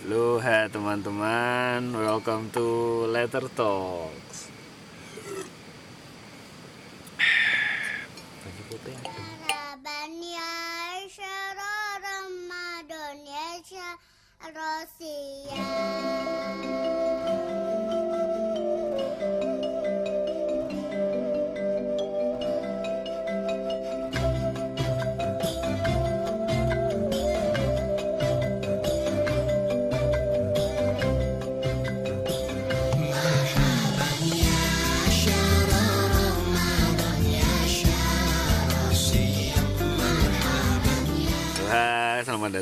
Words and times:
Halo 0.00 0.40
teman-teman, 0.72 1.92
welcome 1.92 2.48
to 2.56 2.64
Letter 3.12 3.44
Talks. 3.52 4.48
Baju 8.40 8.62
ya, 13.68 14.00
Rusia. 14.48 15.68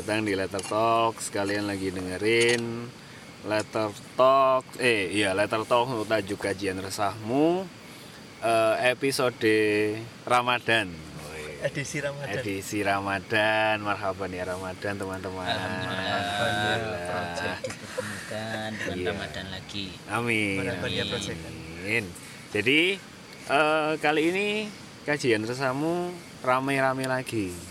Datang 0.09 0.25
di 0.25 0.33
Letter 0.33 0.65
Talks. 0.65 1.29
Kalian 1.29 1.69
lagi 1.69 1.93
dengerin 1.93 2.89
Letter 3.45 3.93
Talk, 4.17 4.65
eh 4.81 5.05
iya 5.13 5.37
Letter 5.37 5.61
Talk 5.69 5.85
untuk 5.85 6.09
tajuk 6.09 6.41
kajian 6.49 6.81
resahmu 6.81 7.61
eh, 8.41 8.89
episode 8.89 9.37
Ramadan. 10.25 10.89
Edisi 11.61 12.01
Ramadan. 12.01 12.41
Edisi 12.41 12.81
Ramadan, 12.81 13.85
marhaban 13.85 14.33
ya 14.33 14.49
Ramadan 14.49 14.97
teman-teman. 14.97 15.45
Alhamdulillah. 15.45 16.17
dipertemukan 17.69 18.69
dengan 18.81 18.97
Iya. 18.97 19.09
Ramadan 19.13 19.45
lagi. 19.53 19.85
Amin. 20.09 20.57
Ya. 20.65 21.05
Amin. 21.85 22.03
Jadi 22.49 22.97
eh, 23.45 23.91
kali 24.01 24.21
ini 24.25 24.47
kajian 25.05 25.45
resahmu 25.45 26.09
rame-rame 26.41 27.05
lagi. 27.05 27.68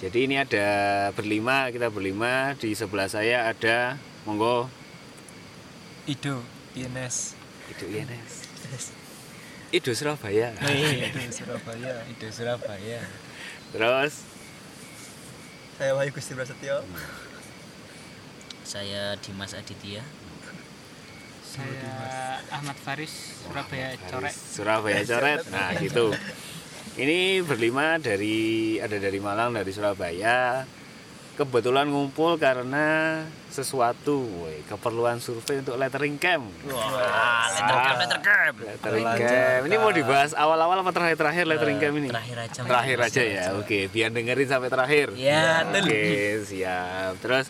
Jadi 0.00 0.24
ini 0.24 0.40
ada 0.40 0.68
berlima, 1.12 1.68
kita 1.68 1.92
berlima. 1.92 2.56
Di 2.56 2.72
sebelah 2.72 3.04
saya 3.04 3.52
ada 3.52 4.00
monggo 4.24 4.72
Ido, 6.08 6.40
INS, 6.72 7.36
itu 7.68 7.84
INS. 7.84 8.32
Itu 9.68 9.92
Surabaya. 9.92 10.56
Ido 10.56 11.20
Surabaya. 11.28 11.94
Itu 12.08 12.26
Surabaya. 12.32 13.04
Terus 13.76 14.24
Saya 15.76 15.92
Wahyu 15.92 16.16
Gusti 16.16 16.32
Prasetyo. 16.32 16.80
Saya 18.64 19.20
Dimas 19.20 19.52
Aditya. 19.52 20.00
saya 21.50 22.38
Ahmad 22.54 22.78
Faris 22.78 23.42
Surabaya 23.42 23.98
Coret 24.06 24.30
Surabaya 24.30 25.02
coret. 25.02 25.42
Nah, 25.50 25.74
gitu. 25.82 26.14
Ini 26.98 27.46
berlima 27.46 28.02
dari 28.02 28.74
ada 28.82 28.98
dari 28.98 29.22
Malang, 29.22 29.54
dari 29.54 29.70
Surabaya. 29.70 30.66
Kebetulan 31.38 31.88
ngumpul 31.88 32.36
karena 32.36 33.22
sesuatu, 33.48 34.28
woy, 34.44 34.60
keperluan 34.68 35.22
survei 35.24 35.64
untuk 35.64 35.80
lettering 35.80 36.20
camp. 36.20 36.44
Wah, 36.68 37.48
letter 37.48 37.78
camp, 37.80 37.96
letter 37.96 38.20
camp. 38.20 38.56
Lettering 38.60 39.08
camp. 39.16 39.62
Ini 39.64 39.76
mau 39.80 39.88
dibahas 39.88 40.36
awal-awal 40.36 40.84
apa 40.84 40.92
terakhir-terakhir 40.92 41.44
lettering 41.48 41.78
camp 41.80 41.94
ini? 41.96 42.08
Terakhir 42.12 42.36
aja. 42.44 42.60
Terakhir 42.60 42.98
aja 43.00 43.22
ya. 43.24 43.44
Oke, 43.56 43.88
biar 43.88 44.12
dengerin 44.12 44.48
sampai 44.52 44.68
terakhir. 44.68 45.16
Ya. 45.16 45.64
Oke, 45.64 46.44
siap. 46.44 47.16
Terus 47.24 47.48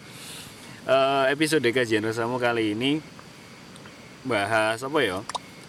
eh, 0.87 1.25
episode 1.35 1.67
kajian 1.75 2.07
bersama 2.07 2.39
kali 2.39 2.79
ini 2.79 3.03
bahas 4.23 4.79
apa 4.87 4.99
ya? 5.03 5.19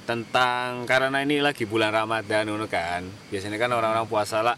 Tentang 0.01 0.83
karena 0.83 1.21
ini 1.21 1.39
lagi 1.39 1.63
bulan 1.63 1.93
Ramadan 1.93 2.49
ngono 2.49 2.65
kan. 2.65 3.05
Biasanya 3.29 3.55
kan 3.55 3.69
orang-orang 3.69 4.05
puasa 4.05 4.41
lah 4.41 4.57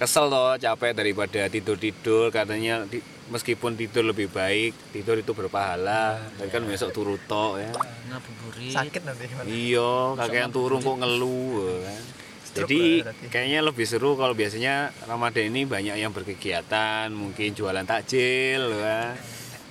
kesel 0.00 0.32
toh 0.32 0.56
capek 0.56 0.96
daripada 0.96 1.44
tidur-tidur 1.46 2.32
katanya 2.32 2.88
di- 2.88 3.04
meskipun 3.28 3.76
tidur 3.76 4.00
lebih 4.02 4.32
baik 4.32 4.72
tidur 4.90 5.14
itu 5.14 5.36
berpahala 5.36 6.16
tapi 6.34 6.48
kan 6.48 6.64
besok 6.64 6.90
turu 6.90 7.20
tok 7.20 7.60
ya 7.60 7.68
Ngabuburit. 8.08 8.72
Sakit 8.72 9.04
nanti 9.04 9.28
gimana? 9.28 9.44
Iya, 9.44 10.16
kakean 10.16 10.50
turun 10.50 10.80
kok 10.80 10.96
ngeluh 10.98 11.84
kan. 11.84 12.00
Stroke 12.42 12.64
Jadi 12.66 12.80
lah 13.04 13.14
kayaknya 13.28 13.60
lebih 13.60 13.84
seru 13.84 14.16
kalau 14.16 14.32
biasanya 14.32 14.88
Ramadan 15.04 15.46
ini 15.46 15.68
banyak 15.68 15.94
yang 15.94 16.10
berkegiatan, 16.10 17.06
mungkin 17.12 17.52
jualan 17.52 17.84
takjil 17.84 18.72
kan. 18.80 19.14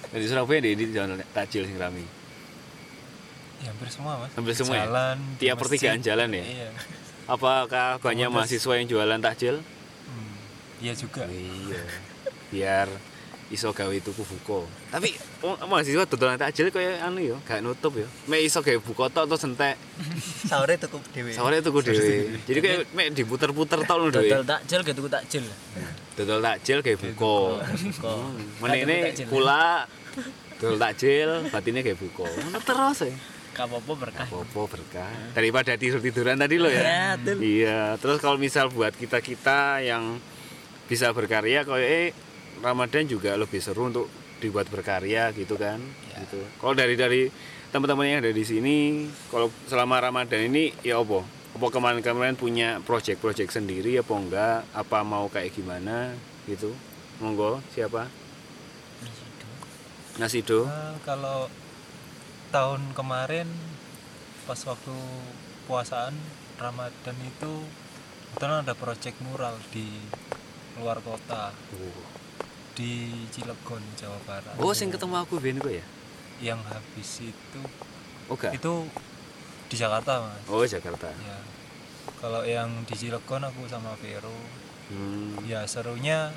Dan 0.08 0.18
di 0.22 0.28
Surabaya 0.30 0.60
di, 0.62 0.72
di 0.78 0.86
jualan 0.94 1.20
takjil 1.34 1.66
sing 1.66 1.76
rame. 1.76 2.06
Ya, 3.60 3.70
hampir 3.70 3.90
semua, 3.90 4.14
Mas. 4.18 4.32
Hampir 4.34 4.54
semua 4.54 4.76
ya? 4.76 4.86
Jalan. 4.88 5.18
di 5.36 5.44
Tiap 5.44 5.56
pertigaan 5.60 6.00
jalan 6.00 6.30
ya? 6.32 6.44
Iya. 6.44 6.70
Apakah 7.26 8.00
banyak 8.00 8.28
Komunitas. 8.28 8.58
mahasiswa 8.58 8.74
yang 8.74 8.88
jualan 8.88 9.20
takjil? 9.20 9.56
Hmm, 9.60 10.34
Iya 10.80 10.94
juga. 10.96 11.24
Iya. 11.28 11.82
Biar 12.50 12.88
iso 13.50 13.70
gawe 13.70 13.98
tuku 14.00 14.22
buko. 14.24 14.64
Tapi 14.88 15.10
wong 15.42 15.58
mahasiswa 15.66 16.06
dodolan 16.06 16.38
takjil 16.38 16.70
koyo 16.70 16.94
anu 16.98 17.20
yo, 17.20 17.38
gak 17.44 17.60
nutup 17.60 17.94
yo. 17.96 18.08
Mek 18.26 18.42
iso 18.42 18.62
gawe 18.62 18.78
buko 18.78 19.10
tok 19.10 19.26
terus 19.28 19.44
entek. 19.44 19.76
Sahurnya 20.46 20.78
tutup 20.80 21.02
dewe. 21.12 21.34
Sore 21.34 21.60
tuku 21.60 21.80
dhewe. 21.82 22.40
Jadi 22.46 22.60
kayak 22.60 22.80
mek 22.94 23.08
diputer-puter 23.12 23.84
tok 23.84 23.98
lho 24.00 24.08
dhewe. 24.10 24.30
Dodol 24.32 24.46
takjil 24.48 24.80
gitu 24.82 25.02
takjil. 25.06 25.44
dodol 26.16 26.40
takjil 26.42 26.78
kayak 26.80 27.00
buko 27.00 27.64
Kok. 27.96 28.20
menene 28.60 28.98
kula 29.26 29.88
dodol 30.60 30.76
takjil 30.76 31.48
batinnya 31.48 31.80
kayak 31.80 31.96
buko 31.96 32.28
terus 32.60 33.08
ya 33.08 33.16
Kapopo 33.52 33.94
berkah. 33.94 34.24
popo 34.26 34.66
berkah. 34.66 35.10
Daripada 35.34 35.76
tidur 35.76 36.00
tiduran 36.00 36.38
tadi 36.38 36.56
lo 36.56 36.68
Ya, 36.68 36.80
ya 36.80 37.06
betul. 37.18 37.38
iya. 37.44 37.80
Terus 37.98 38.18
kalau 38.18 38.38
misal 38.38 38.70
buat 38.70 38.94
kita 38.94 39.20
kita 39.20 39.84
yang 39.84 40.18
bisa 40.88 41.12
berkarya 41.12 41.62
kayak 41.64 41.86
eh 41.86 42.08
Ramadan 42.60 43.06
juga 43.06 43.36
lebih 43.36 43.60
seru 43.60 43.88
untuk 43.88 44.08
dibuat 44.40 44.68
berkarya 44.68 45.30
gitu 45.32 45.56
kan? 45.56 45.78
Gitu. 46.16 46.40
Kalau 46.56 46.74
dari 46.74 46.96
dari 46.96 47.22
teman-teman 47.70 48.08
yang 48.08 48.20
ada 48.24 48.32
di 48.32 48.42
sini 48.42 49.06
kalau 49.28 49.54
selama 49.66 50.02
Ramadan 50.02 50.48
ini 50.48 50.74
ya 50.82 50.98
opo 50.98 51.22
apa 51.50 51.66
kemarin-kemarin 51.68 52.34
punya 52.34 52.80
project-project 52.82 53.52
sendiri 53.52 54.00
apa 54.00 54.14
enggak? 54.16 54.58
Apa 54.72 55.04
mau 55.04 55.28
kayak 55.28 55.52
gimana? 55.52 56.14
Gitu. 56.46 56.72
Monggo 57.20 57.60
siapa? 57.70 58.08
Nasido 60.18 60.68
Nah, 60.68 61.00
kalau 61.02 61.48
tahun 62.50 62.98
kemarin 62.98 63.46
pas 64.50 64.58
waktu 64.66 64.96
puasaan 65.70 66.18
Ramadan 66.58 67.18
itu 67.22 67.54
kebetulan 68.34 68.66
ada 68.66 68.74
proyek 68.74 69.16
mural 69.22 69.56
di 69.70 69.86
luar 70.82 70.98
kota 71.06 71.54
di 72.74 73.26
Cilegon 73.30 73.84
Jawa 73.94 74.20
Barat. 74.26 74.56
Oh 74.58 74.74
sing 74.74 74.90
ketemu 74.90 75.22
aku 75.22 75.38
ben 75.38 75.62
kok 75.62 75.70
ya? 75.70 75.86
Yang 76.42 76.60
habis 76.72 77.10
itu 77.22 77.62
oh 78.30 78.36
enggak 78.38 78.58
itu 78.58 78.74
di 79.70 79.76
Jakarta 79.78 80.26
mas. 80.26 80.44
Oh 80.50 80.66
Jakarta. 80.66 81.14
Ya. 81.14 81.38
Kalau 82.18 82.42
yang 82.42 82.84
di 82.90 82.96
Cilegon 82.98 83.46
aku 83.46 83.70
sama 83.70 83.94
Vero. 84.02 84.34
Hmm. 84.90 85.38
ya 85.46 85.70
serunya 85.70 86.34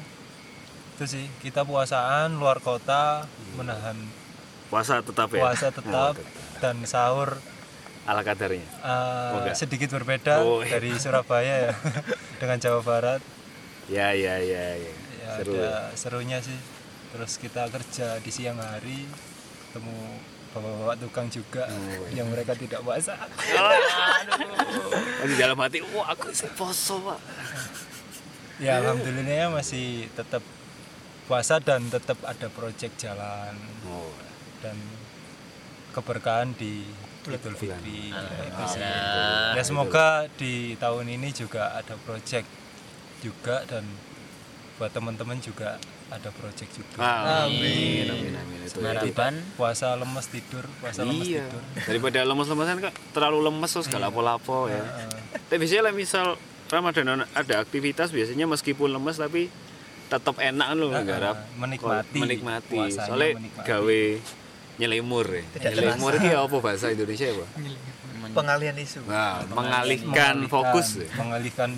itu 0.93 1.09
sih 1.09 1.25
kita 1.41 1.65
puasaan 1.65 2.37
luar 2.37 2.61
kota 2.61 3.25
menahan 3.57 3.97
puasa 4.73 5.05
tetap 5.05 5.29
ya? 5.29 5.45
Puasa 5.45 5.69
tetap 5.69 6.17
dan 6.59 6.77
sahur 6.89 7.37
ala 8.09 8.25
kadarnya? 8.25 8.65
Uh, 8.81 9.37
Oh, 9.37 9.45
sedikit 9.53 9.93
berbeda 9.93 10.41
Oh, 10.41 10.65
iya. 10.65 10.81
dari 10.81 10.97
Surabaya 10.97 11.69
ya 11.69 11.73
dengan 12.41 12.57
Jawa 12.57 12.81
Barat. 12.81 13.21
Ya 13.87 14.17
ya 14.17 14.41
ya, 14.41 14.65
ya. 14.81 14.93
ya 15.21 15.29
seru. 15.37 15.53
ada 15.53 15.61
ya. 15.61 15.77
serunya 15.93 16.39
sih. 16.41 16.57
Terus 17.13 17.37
kita 17.37 17.69
kerja 17.69 18.17
di 18.19 18.31
siang 18.33 18.57
hari 18.57 19.05
ketemu 19.69 19.97
bapak-bapak 20.53 20.97
tukang 21.01 21.29
juga 21.29 21.69
Oh, 21.69 22.09
yang 22.09 22.33
mereka 22.33 22.57
tidak 22.57 22.81
puasa. 22.81 23.15
Oh, 23.21 25.29
di 25.29 25.37
dalam 25.37 25.61
hati 25.61 25.85
wah 25.93 26.09
aku 26.11 26.33
sih 26.33 26.49
poso 26.57 26.99
pak. 27.05 27.21
Ya 28.57 28.81
alhamdulillahnya 28.81 29.53
masih 29.53 30.09
tetap 30.13 30.41
puasa 31.29 31.61
dan 31.61 31.87
tetap 31.87 32.17
ada 32.25 32.49
proyek 32.49 32.97
jalan. 32.97 33.55
Oh. 33.85 34.32
Dan 34.63 34.77
keberkahan 35.93 36.55
di 36.57 36.87
Idul 37.23 37.55
Fitri. 37.55 38.11
Ya, 38.11 38.19
itu 38.51 38.63
sih. 38.67 38.83
Alhamdulillah. 38.83 39.55
ya 39.55 39.63
semoga 39.63 40.07
di 40.35 40.75
tahun 40.75 41.07
ini 41.07 41.31
juga 41.31 41.71
ada 41.79 41.95
proyek 42.03 42.43
juga 43.23 43.63
dan 43.71 43.87
buat 44.81 44.91
teman-teman 44.91 45.39
juga 45.39 45.79
ada 46.11 46.29
proyek 46.35 46.67
juga. 46.75 46.99
Amin. 47.47 48.11
Amin 48.11 48.35
amin 48.35 48.59
itu 48.67 48.83
ya. 48.83 48.91
Harapan 48.99 49.39
puasa 49.55 49.95
lemes 49.95 50.27
tidur 50.35 50.67
puasa 50.83 51.07
lemes 51.07 51.31
iya. 51.31 51.47
tidur. 51.47 51.63
Daripada 51.87 52.19
lemes-lemesan 52.27 52.77
kok 52.91 52.95
terlalu 53.15 53.39
lemes 53.47 53.71
terus 53.71 53.87
gak 53.87 54.03
lapo-lapo 54.03 54.67
ya. 54.67 54.83
Tapi 55.47 55.57
biasanya 55.63 55.83
lah 55.87 55.95
misal 55.95 56.27
Ramadan 56.67 57.23
ada 57.23 57.55
aktivitas 57.63 58.11
biasanya 58.11 58.51
meskipun 58.51 58.91
lemes 58.91 59.15
tapi 59.21 59.47
tetap 60.11 60.37
enak 60.43 60.67
kan 60.69 60.77
lho 60.77 60.89
Ah, 60.93 61.05
garap 61.07 61.37
menikmati. 61.57 62.19
menikmati. 62.19 62.77
Puasanya 62.77 63.07
soalnya 63.09 63.31
menikmati. 63.39 63.69
gawe 63.71 64.03
nyelimur 64.83 65.27
ya 65.31 65.43
Tidak 65.55 65.71
nyelimur 65.73 66.13
iki 66.13 66.31
apa 66.35 66.57
bahasa 66.59 66.91
Indonesia 66.91 67.27
apa? 67.31 67.47
Men- 67.57 68.35
pengalian 68.35 68.77
isu. 68.77 69.03
Nah 69.05 69.45
mengalihkan 69.47 70.47
fokus 70.47 70.99
ya. 70.99 71.09
mengalihkan 71.15 71.71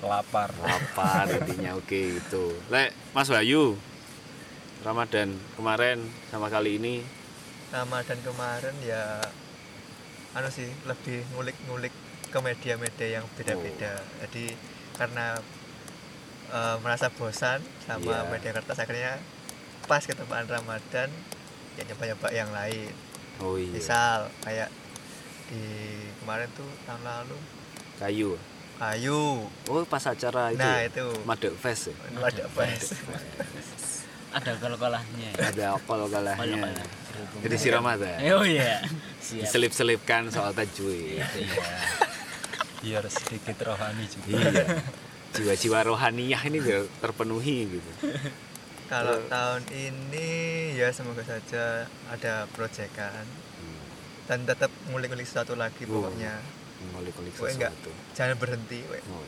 lapar. 0.00 0.48
Lapar 0.54 1.26
intinya 1.28 1.74
oke 1.74 2.00
itu 2.16 2.44
lek 2.68 2.94
Mas 3.10 3.26
Bayu 3.26 3.74
Ramadan 4.80 5.28
kemarin 5.54 5.98
sama 6.30 6.46
kali 6.46 6.78
ini? 6.78 7.02
Ramadan 7.68 8.16
kemarin 8.22 8.74
ya 8.80 9.20
anu 10.32 10.48
sih 10.48 10.70
lebih 10.84 11.26
ngulik-ngulik 11.34 11.90
ke 12.28 12.38
media-media 12.38 13.18
yang 13.18 13.24
beda-beda. 13.34 13.96
Oh. 13.96 14.22
jadi 14.22 14.54
karena 14.94 15.26
eh, 16.48 16.76
merasa 16.78 17.08
bosan 17.10 17.58
sama 17.82 18.22
Iya. 18.22 18.30
media 18.30 18.50
kertas 18.52 18.78
akhirnya 18.78 19.18
pas 19.84 20.04
ketepaan 20.04 20.46
Ramadan 20.46 21.08
ya 21.78 21.82
nyoba-nyoba 21.86 22.28
yang 22.34 22.50
lain. 22.50 22.90
Oh 23.38 23.54
iya. 23.54 23.70
Misal 23.70 24.18
kayak 24.42 24.68
di 25.46 25.62
kemarin 26.18 26.50
tuh 26.58 26.66
tahun 26.82 27.02
lalu. 27.06 27.38
Kayu. 28.02 28.30
Kayu. 28.82 29.46
Oh 29.70 29.82
pas 29.86 30.02
acara 30.02 30.50
itu 30.50 30.58
nah 30.58 30.82
ya? 30.82 30.90
itu. 30.90 31.06
Madek 31.22 31.54
Fest 31.54 31.94
ya? 31.94 31.96
Ada 32.18 32.44
pas 32.50 32.82
ada 34.28 34.52
kalau-kalahnya 34.60 35.28
ya. 35.34 35.40
ada 35.50 35.66
Kalau-kalah. 35.86 36.36
jadi 37.40 37.56
si 37.56 37.68
Ramadan. 37.70 38.18
Oh 38.38 38.44
iya. 38.44 38.82
Diselip-selipkan 39.22 40.34
soal 40.34 40.50
tajwid. 40.52 41.22
Biar 42.82 43.02
sedikit 43.06 43.56
rohani 43.62 44.04
juga. 44.06 44.26
Iya. 44.34 44.64
Jiwa-jiwa 45.28 45.78
rohaniyah 45.84 46.40
ini 46.48 46.58
terpenuhi 47.04 47.68
gitu 47.68 47.90
kalau 48.88 49.16
tahun 49.28 49.62
ini 49.68 50.28
ya 50.74 50.88
semoga 50.90 51.20
saja 51.20 51.84
ada 52.08 52.48
proyekan 52.56 53.24
dan 54.24 54.44
tetap 54.44 54.68
ngulik-ngulik 54.88 55.24
sesuatu 55.24 55.56
lagi 55.56 55.88
Oh. 55.88 56.04
pokoknya. 56.04 56.36
ngulik-ngulik 56.94 57.32
Weh, 57.40 57.52
enggak. 57.52 57.72
sesuatu. 57.72 57.90
Jangan 58.16 58.36
berhenti 58.36 58.80
weh. 58.88 59.02
oh. 59.08 59.24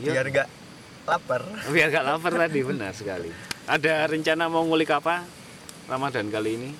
biar 0.00 0.24
iya. 0.24 0.32
Nggak 0.32 0.48
lapar. 1.08 1.42
Biar 1.72 1.88
gak 1.88 2.04
lapar 2.04 2.32
tadi 2.36 2.60
benar 2.60 2.92
sekali. 2.92 3.32
Ada 3.64 4.04
rencana 4.04 4.44
mau 4.52 4.60
ngulik 4.64 4.92
apa 4.92 5.24
Ramadan 5.88 6.28
kali 6.28 6.50
ini? 6.60 6.70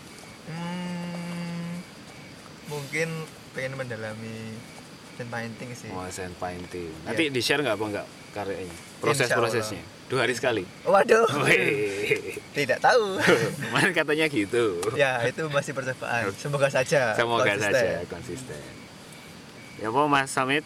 Hmm, 0.53 1.81
mungkin 2.69 3.09
pengen 3.57 3.73
mendalami 3.81 4.53
dan 5.17 5.33
painting 5.33 5.73
sih. 5.73 5.89
Mau 5.89 6.05
sand 6.13 6.37
painting. 6.37 6.93
Nanti 7.09 7.33
di 7.33 7.41
share 7.41 7.65
nggak 7.65 7.77
apa 7.81 7.85
nggak 7.89 8.07
karyanya 8.37 8.77
proses 9.01 9.29
prosesnya 9.33 9.83
dua 10.09 10.25
hari 10.25 10.33
sekali. 10.33 10.65
Waduh. 10.83 11.29
Wih. 11.45 12.41
tidak 12.53 12.81
tahu. 12.81 13.21
Kemarin 13.63 13.93
katanya 13.93 14.27
gitu. 14.27 14.81
Ya 14.97 15.21
itu 15.23 15.45
masih 15.47 15.73
percobaan 15.73 16.33
semoga 16.35 16.69
saja 16.69 17.13
semoga 17.13 17.45
konsisten. 17.47 17.71
saja 17.71 18.09
konsisten. 18.09 18.61
ya 19.79 19.89
apa 19.89 20.01
Mas 20.07 20.29
Samit? 20.29 20.65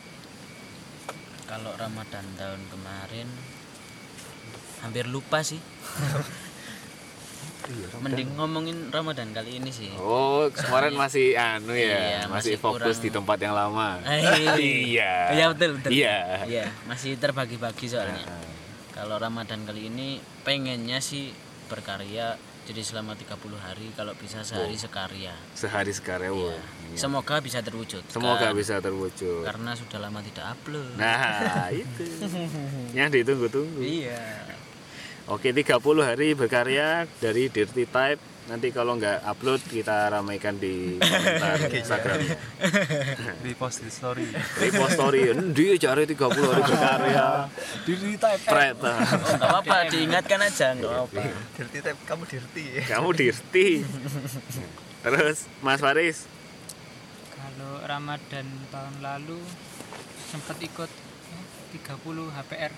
Kalau 1.44 1.74
Ramadan 1.74 2.24
tahun 2.34 2.62
kemarin 2.70 3.28
hampir 4.80 5.04
lupa 5.04 5.42
sih. 5.42 5.60
Mending 8.02 8.34
ngomongin 8.34 8.90
Ramadan 8.90 9.30
kali 9.30 9.62
ini 9.62 9.70
sih. 9.70 9.86
oh 9.94 10.50
kemarin 10.50 10.98
masih 10.98 11.38
anu 11.38 11.70
ya 11.70 11.94
Iya, 11.94 12.18
masih, 12.26 12.30
masih 12.30 12.54
fokus 12.58 12.82
kurang- 12.98 13.04
di 13.06 13.10
tempat 13.10 13.38
yang 13.38 13.54
lama. 13.54 14.02
Eh, 14.02 14.18
iya. 14.90 15.14
Iya 15.30 15.44
betul 15.54 15.78
betul. 15.78 15.90
iya. 15.94 16.42
Iya, 16.42 16.66
masih 16.84 17.14
terbagi-bagi 17.14 17.86
soalnya. 17.86 18.18
Nah, 18.18 18.51
Kalau 18.92 19.16
Ramadan 19.16 19.64
kali 19.64 19.88
ini 19.88 20.08
pengennya 20.42 21.00
sih 21.00 21.32
berkarya 21.66 22.36
jadi 22.62 22.78
selama 22.78 23.18
30 23.18 23.34
hari 23.58 23.90
kalau 23.92 24.14
bisa 24.14 24.40
sehari 24.40 24.78
sekarya. 24.78 25.34
sehari 25.52 25.90
sekarang 25.90 26.30
Iya. 26.30 26.46
wah, 26.46 26.62
iya. 26.86 26.96
Semoga 26.96 27.40
bisa 27.40 27.58
terwujud. 27.58 28.06
semoga 28.06 28.54
bisa 28.54 28.78
terwujud 28.78 29.42
Karena 29.42 29.74
sudah 29.74 29.98
lama 29.98 30.20
tidak 30.20 30.54
upload. 30.54 30.94
nah 30.94 31.66
itu 31.74 32.04
yang 32.92 33.08
ditunggu-tunggu 33.08 33.82
Iya. 33.82 34.46
Oke 35.24 35.50
30 35.50 35.74
hari 36.02 36.34
berkarya 36.34 37.06
dari 37.18 37.46
Dirty 37.46 37.82
Type 37.84 38.22
nanti 38.50 38.74
kalau 38.74 38.98
nggak 38.98 39.22
upload 39.22 39.62
kita 39.70 40.10
ramaikan 40.10 40.58
di 40.58 40.98
komentar 40.98 41.62
Instagram. 41.82 42.18
Di 43.46 43.52
post 43.58 43.82
di 43.82 43.90
story. 43.90 44.26
Repost 44.58 44.94
story. 44.98 45.30
Dia 45.54 45.74
cari 45.78 46.02
30 46.06 46.14
hari 46.30 46.62
berkarya? 46.62 47.28
Di 47.86 47.94
type. 48.18 48.46
Nggak 48.46 49.38
apa-apa, 49.38 49.76
diingatkan 49.90 50.40
aja 50.42 50.74
nggak 50.74 50.90
apa-apa. 50.90 51.22
dirty 51.58 51.78
type 51.82 52.00
kamu 52.06 52.22
dirty. 52.26 52.64
Kamu 52.86 53.08
Dirty. 53.14 53.68
Terus 55.02 55.38
Mas 55.62 55.82
Faris? 55.82 56.26
Kalau 57.34 57.82
Ramadan 57.82 58.46
tahun 58.70 58.94
lalu 59.02 59.38
sempat 60.30 60.56
ikut 60.62 60.90
eh, 61.34 61.78
30 61.82 62.38
HPR 62.38 62.72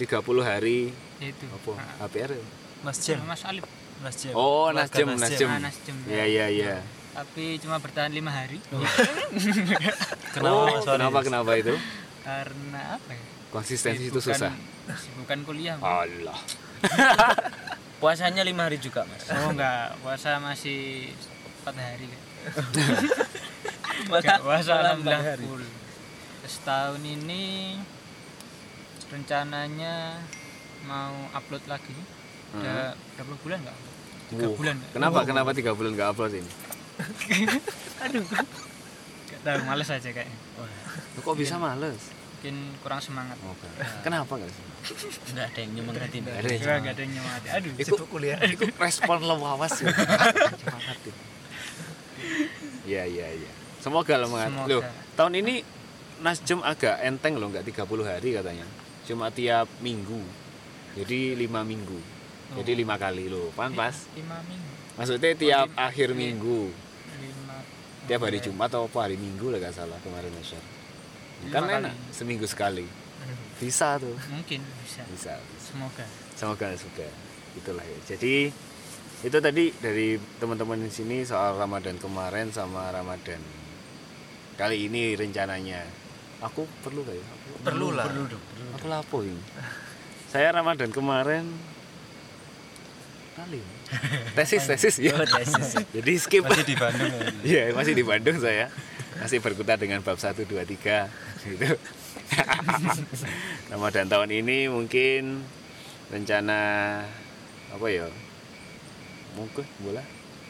30 0.00 0.40
hari. 0.40 0.96
Yaitu. 1.20 1.44
Apa? 1.52 1.72
HPR 2.08 2.30
ya? 2.32 2.44
Mas 2.80 2.96
Jem 3.04 3.20
Mas 3.28 3.44
Alif 3.44 3.79
Mas 4.00 4.16
Jem 4.16 4.32
oh 4.32 4.72
Nasjem 4.72 5.06
Mas 5.06 5.20
Nasjem 5.20 5.46
Ah, 5.46 5.60
Nasjem, 5.60 5.96
ya. 6.08 6.24
Ya. 6.24 6.46
ya 6.46 6.46
ya 6.48 6.76
tapi 7.10 7.58
cuma 7.58 7.76
bertahan 7.76 8.08
lima 8.08 8.30
hari. 8.30 8.62
Kenapa? 10.32 10.46
Oh, 10.46 10.64
Mas 10.64 10.80
Faris? 10.80 10.94
kenapa 10.94 11.18
kenapa 11.20 11.50
itu? 11.58 11.74
Karena 12.22 12.96
apa 12.96 13.10
ya? 13.12 13.24
Konsistensi 13.50 14.08
itu 14.08 14.22
susah. 14.22 14.54
sibukan 14.88 15.42
kuliah 15.42 15.74
Allah. 15.82 16.38
Puasanya 18.00 18.40
lima 18.40 18.70
hari 18.70 18.78
juga, 18.78 19.04
Mas. 19.04 19.26
oh 19.26 19.50
enggak. 19.52 19.98
Puasa 20.00 20.38
masih 20.38 21.10
empat 21.60 21.74
hari 21.76 22.06
kan 22.08 22.22
Malah- 24.08 24.40
puasa 24.46 24.72
alhamdulillah 24.72 25.20
hari. 25.26 25.44
full. 25.44 25.64
Terus 26.40 26.56
tahun 26.62 27.02
ini 27.04 27.44
rencananya 29.10 30.22
mau 30.86 31.12
upload 31.34 31.66
lagi. 31.66 31.92
Udah 32.54 32.94
berapa 33.18 33.34
bulan 33.42 33.58
nggak 33.62 33.78
tiga 34.30 34.48
bulan 34.54 34.76
kenapa 34.94 35.18
kenapa 35.26 35.50
tiga 35.52 35.72
bulan 35.74 35.90
nggak 35.98 36.08
upload 36.14 36.32
ini 36.38 36.52
aduh 38.04 38.24
nggak 38.24 39.40
tahu 39.42 39.58
males 39.66 39.88
aja 39.90 40.08
kayaknya 40.10 40.38
kok 41.20 41.34
bisa 41.36 41.54
males 41.58 42.00
mungkin 42.40 42.56
kurang 42.80 43.04
semangat 43.04 43.36
Oke. 43.44 43.68
Kenapa 44.00 44.32
nggak 44.32 44.48
sih? 44.48 44.64
Nggak 45.36 45.44
ada 45.44 45.60
yang 45.60 45.72
nyemangatin. 45.76 46.20
Nggak 46.24 46.40
ada 46.40 46.48
yang 46.48 46.56
Enggak, 46.56 46.78
nggak 46.80 46.94
ada 46.96 47.02
yang 47.04 47.12
nyemangat 47.12 47.42
aduh 47.52 47.72
Itu 47.76 47.92
kuliah 48.08 48.38
itu 48.48 48.64
respon 48.80 49.18
lewawas 49.20 49.74
ya. 49.84 49.92
Semangat 50.56 50.98
ya. 51.04 51.14
Iya 52.88 53.02
iya 53.12 53.26
iya. 53.44 53.50
Semoga 53.84 54.14
lah. 54.16 54.28
Semoga. 54.48 54.72
Loh, 54.72 54.82
tahun 55.20 55.32
ini 55.44 55.54
Nasjem 56.20 56.60
agak 56.60 57.00
enteng 57.00 57.36
loh, 57.36 57.48
nggak 57.48 57.64
30 57.64 58.08
hari 58.08 58.36
katanya. 58.36 58.64
Cuma 59.04 59.28
tiap 59.32 59.68
minggu. 59.84 60.20
Jadi 60.96 61.36
lima 61.36 61.60
minggu. 61.60 61.96
Jadi 62.52 62.72
lima 62.74 62.96
kali 62.96 63.26
loh, 63.26 63.50
pan 63.52 63.70
pas. 63.70 63.94
lima 64.12 64.38
minggu 64.42 64.70
Maksudnya 64.96 65.32
tiap 65.32 65.66
lim- 65.66 65.78
akhir 65.78 66.08
iya. 66.08 66.18
minggu, 66.18 66.60
lima 67.16 67.56
tiap 68.04 68.20
hari. 68.20 68.38
Jumat 68.38 68.68
atau 68.68 68.84
apa 68.84 68.98
hari 69.00 69.14
Minggu 69.14 69.48
lah 69.48 69.58
nggak 69.58 69.72
salah 69.72 69.96
kemarin. 70.00 70.28
Lima 70.34 71.48
Kan 71.48 71.62
enak, 71.64 71.94
seminggu 72.10 72.44
sekali. 72.44 72.84
Bisa 73.56 73.96
tuh, 73.96 74.16
mungkin 74.28 74.64
bisa 74.80 75.04
bisa. 75.06 75.36
semoga 75.60 76.04
semoga 76.32 76.72
suka 76.72 77.04
itulah 77.52 77.84
ya 77.84 77.98
jadi 78.08 78.48
itu 79.20 79.38
tadi 79.38 79.68
dari 79.76 80.08
teman-teman 80.40 80.80
di 80.80 80.88
sini 80.88 81.20
soal 81.22 81.60
Ramadan 81.60 82.00
kemarin 82.00 82.48
sama 82.48 82.88
Ramadan 82.88 83.36
kali 84.56 84.88
ini 84.88 85.12
rencananya 85.12 85.84
aku 86.40 86.64
perlu 86.80 87.04
kayak 87.04 87.20
aku, 87.20 87.48
perlu 87.60 87.92
lah 87.92 88.08
Perlu 88.08 88.24
dong. 88.26 88.40
perlu. 88.40 88.68
aku 88.72 88.86
lapo 88.88 89.16
ini 89.20 89.42
saya 90.26 90.48
Ramadan 90.50 90.88
kemarin 90.88 91.44
kali 93.40 93.60
tesis 94.36 94.64
tesis 94.68 94.94
ya 95.00 95.16
Oh, 95.16 95.24
tesis. 95.24 95.80
jadi 95.96 96.12
skip 96.20 96.44
masih 96.44 96.66
di 96.68 96.76
Bandung 96.76 97.10
ya 97.10 97.24
Iya, 97.48 97.62
masih 97.72 97.92
di 97.96 98.04
Bandung 98.04 98.36
saya. 98.38 98.68
Masih 99.20 99.38
berkutat 99.44 99.76
dengan 99.76 100.00
bab 100.00 100.16
1 100.16 100.32
2 100.32 100.48
3 100.48 101.44
gitu. 101.44 101.68
Ramadan 103.68 104.06
tahun 104.08 104.30
ini 104.32 104.70
mungkin 104.72 105.44
rencana 106.08 106.60
apa 107.68 107.86
ya? 107.92 108.08
Mungkin 109.36 109.64
boleh. 109.84 110.04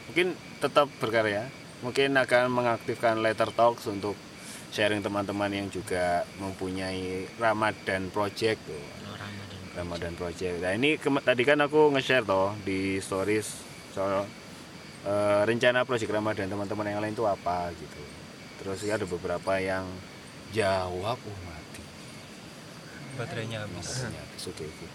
Mungkin 0.07 0.37
tetap 0.63 0.87
berkarya. 1.03 1.51
Mungkin 1.83 2.15
akan 2.15 2.47
mengaktifkan 2.53 3.19
letter 3.19 3.49
talks 3.51 3.89
untuk 3.89 4.15
sharing 4.71 5.03
teman-teman 5.03 5.51
yang 5.51 5.67
juga 5.67 6.23
mempunyai 6.39 7.27
Ramadan 7.35 8.07
project 8.13 8.61
tuh. 8.63 8.83
Ramadan. 9.75 10.13
Project. 10.13 10.59
Nah 10.59 10.73
ini 10.73 10.95
tadi 10.99 11.43
kan 11.43 11.59
aku 11.59 11.89
nge-share 11.91 12.23
toh 12.23 12.51
di 12.61 12.99
stories 12.99 13.47
soal 13.91 14.27
eh, 15.03 15.41
rencana 15.43 15.83
project 15.83 16.11
Ramadan 16.11 16.47
teman-teman 16.47 16.87
yang 16.87 16.99
lain 16.99 17.13
itu 17.13 17.23
apa 17.23 17.71
gitu. 17.73 18.01
Terus 18.61 18.83
ya 18.85 18.95
ada 18.95 19.05
beberapa 19.05 19.57
yang 19.57 19.87
jawab, 20.51 21.17
oh 21.17 21.39
mati. 21.47 21.81
baterainya 23.11 23.63
habis 23.63 23.87
Makanya, 24.07 24.23
oke 24.23 24.63
oke. 24.63 24.87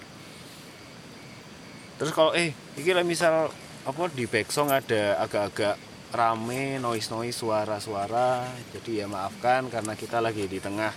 terus 1.97 2.13
kalau 2.13 2.33
eh 2.33 2.53
ini 2.77 2.91
lah 2.93 3.05
misal 3.05 3.49
apa 3.83 4.03
di 4.13 4.29
backsong 4.29 4.69
ada 4.69 5.17
agak-agak 5.21 5.81
rame 6.13 6.77
noise 6.77 7.09
noise 7.09 7.37
suara-suara 7.37 8.45
jadi 8.73 9.05
ya 9.05 9.07
maafkan 9.09 9.69
karena 9.69 9.97
kita 9.97 10.21
lagi 10.21 10.45
di 10.45 10.61
tengah 10.61 10.93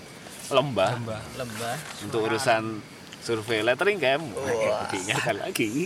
lembah, 0.49 0.91
Lembah. 0.99 1.21
lembah 1.39 1.75
untuk 2.03 2.27
urusan 2.27 2.83
survei 3.29 3.61
lettering 3.61 4.01
kan? 4.01 4.17
Diingatkan 4.89 5.37
lagi. 5.37 5.85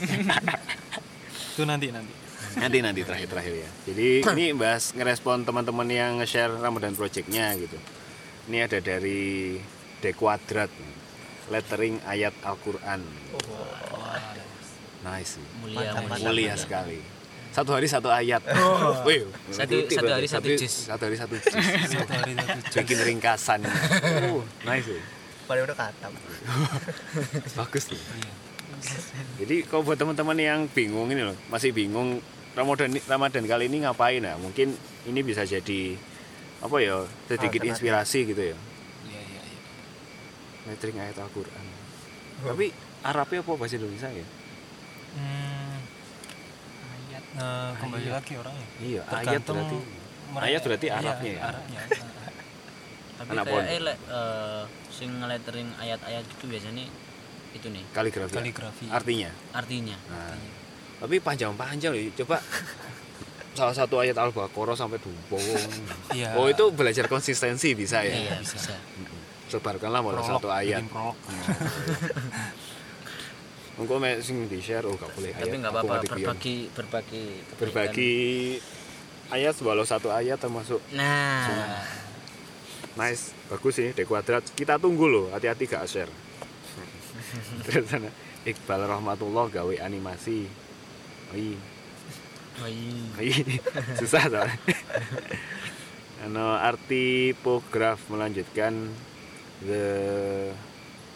Itu 1.54 1.68
nanti 1.68 1.92
nanti. 1.92 2.14
nanti 2.54 2.78
nanti 2.80 3.02
terakhir 3.04 3.28
terakhir 3.28 3.54
ya. 3.60 3.70
Jadi 3.84 4.08
ini 4.24 4.46
bahas 4.56 4.94
ngerespon 4.94 5.44
teman-teman 5.44 5.90
yang 5.90 6.22
nge-share 6.24 6.54
Ramadan 6.56 6.96
Projectnya 6.96 7.52
gitu. 7.60 7.76
Ini 8.48 8.64
ada 8.64 8.80
dari 8.80 9.58
D 10.00 10.14
Quadrat 10.14 10.70
lettering 11.50 12.00
ayat 12.06 12.32
Al-Quran. 12.42 13.02
Nice. 15.04 15.36
Mulia 15.60 15.92
Mantap, 15.92 16.16
mulia. 16.16 16.24
mulia 16.24 16.54
sekali. 16.56 17.00
Satu 17.52 17.76
hari 17.76 17.86
satu 17.86 18.08
ayat. 18.08 18.40
Wih, 19.08 19.28
Satu- 19.52 19.86
satu 19.86 20.10
hari 20.10 20.26
satu 20.26 20.48
juz. 20.50 20.74
satu 20.88 21.04
hari 21.06 21.18
satu 21.20 21.34
juz. 21.38 21.54
Satu 21.94 22.12
hari 22.14 22.34
satu 22.34 22.58
jam. 22.72 22.82
bikin 22.82 23.00
ringkasan. 23.04 23.60
Oh, 24.32 24.42
nice. 24.64 24.88
ya. 24.88 25.02
Paling 25.44 25.64
udah 25.64 25.78
katam. 25.78 26.12
bagus 27.60 27.84
tuh 27.86 28.00
Iya. 28.00 28.32
Jadi 29.40 29.64
kalau 29.64 29.82
buat 29.82 29.96
teman-teman 29.96 30.36
yang 30.36 30.60
bingung 30.68 31.08
ini 31.08 31.24
loh, 31.24 31.38
masih 31.48 31.72
bingung 31.72 32.20
Ramadan 32.52 32.92
Ramadan 33.02 33.44
kali 33.44 33.66
ini 33.66 33.80
ngapain 33.82 34.20
nah? 34.20 34.36
Mungkin 34.36 34.76
ini 35.04 35.20
bisa 35.22 35.44
jadi 35.44 35.96
apa 36.60 36.76
ya 36.78 37.02
sedikit 37.26 37.60
inspirasi 37.62 38.20
gitu 38.26 38.44
ya. 38.46 38.58
Iya 39.06 39.22
iya 39.22 39.42
iya. 40.68 41.00
Ayat 41.02 41.18
Al-Qur'an. 41.18 41.66
Tapi 42.42 42.66
Arabnya 43.02 43.40
apa 43.40 43.52
bahasa 43.54 43.76
Indonesia 43.76 44.08
ya? 44.10 44.26
Hmm, 45.14 45.76
ayat 46.84 47.24
nah, 47.36 47.72
kembali 47.78 48.10
lagi 48.10 48.34
orangnya. 48.34 48.68
Iya, 48.80 49.02
ayat 49.02 49.12
Tergantung 49.14 49.58
berarti. 49.60 49.78
mereka- 50.26 50.44
Ayat 50.44 50.62
berarti 50.62 50.86
iya, 50.86 50.98
Arabnya 50.98 51.32
ya? 51.32 51.42
Arabnya. 51.46 51.80
tapi 53.14 53.30
Anak 53.30 53.44
kayak 53.44 53.54
pondok. 53.54 53.70
eh, 53.70 53.80
le- 53.82 54.02
eh, 54.10 54.62
sing 54.94 55.10
lettering 55.26 55.74
ayat-ayat 55.82 56.22
itu 56.22 56.46
biasanya 56.46 56.86
itu 57.54 57.68
nih 57.70 57.84
Kaligrafi. 57.94 58.34
Kaligrafi. 58.38 58.86
Artinya. 58.90 59.30
artinya 59.54 59.98
Nah, 60.10 60.38
tapi 61.02 61.20
panjang-panjang 61.20 61.92
loh. 61.94 62.02
Coba 62.24 62.38
salah 63.58 63.76
satu 63.76 64.02
ayat 64.02 64.18
Al-Baqarah 64.18 64.78
sampai 64.78 64.98
dumpung. 65.02 65.42
Iya. 66.14 66.38
Oh, 66.38 66.50
itu 66.50 66.70
belajar 66.74 67.06
konsistensi 67.10 67.74
bisa 67.78 68.02
ya. 68.06 68.14
iya 68.14 68.36
bisa 68.42 68.74
Sebarkanlah 69.52 70.02
walau 70.02 70.24
Prolog, 70.24 70.42
satu 70.42 70.50
ayat. 70.50 70.82
Engkau 73.74 73.98
mek 73.98 74.22
sing 74.22 74.46
di-share 74.46 74.86
oh 74.86 74.94
gak 74.94 75.10
boleh 75.18 75.34
ayat. 75.34 75.50
tapi 75.50 75.56
nggak 75.58 75.74
apa-apa 75.74 76.06
berbagi 76.06 76.70
berbagi 76.78 77.26
berbagi 77.58 78.14
ayat 79.34 79.58
walau 79.66 79.82
satu 79.82 80.14
ayat 80.14 80.38
termasuk 80.38 80.78
nah 80.94 81.50
nice. 83.00 83.34
Bagus 83.50 83.74
sih 83.78 83.90
D 83.94 84.06
kuadrat. 84.06 84.44
Kita 84.54 84.78
tunggu 84.78 85.10
loh 85.10 85.26
hati-hati 85.34 85.66
gak 85.70 85.86
share. 85.90 86.12
Terus 87.66 87.90
sana 87.90 88.10
Iqbal 88.44 88.82
Rahmatullah 88.86 89.48
gawe 89.50 89.76
animasi. 89.82 90.46
Oi, 91.34 91.58
oi. 92.62 93.32
susah 94.00 94.30
soalnya 94.30 94.58
ano 96.24 96.56
arti 96.56 97.36
pograf 97.36 98.08
melanjutkan 98.08 98.94
the 99.66 99.86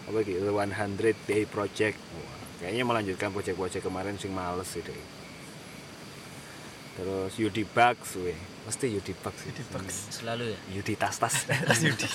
apa 0.10 0.18
gitu 0.24 0.42
the 0.42 0.52
100 0.52 1.16
day 1.30 1.44
project. 1.46 2.00
Wah, 2.16 2.38
kayaknya 2.64 2.84
melanjutkan 2.84 3.30
project-project 3.32 3.84
kemarin 3.86 4.18
sing 4.18 4.34
males 4.34 4.68
sih 4.68 4.82
deh 4.82 5.17
terus 6.98 7.32
Yudi 7.38 7.64
Bugs 7.64 8.18
weh. 8.18 8.36
Mesti 8.66 8.86
Yudi 8.90 9.14
Bugs 9.14 9.42
Yudi 9.46 9.64
selalu 10.10 10.44
ya? 10.52 10.60
Yudi 10.74 10.94
tas 10.98 11.16
tas 11.22 11.46
Yudi 11.86 12.10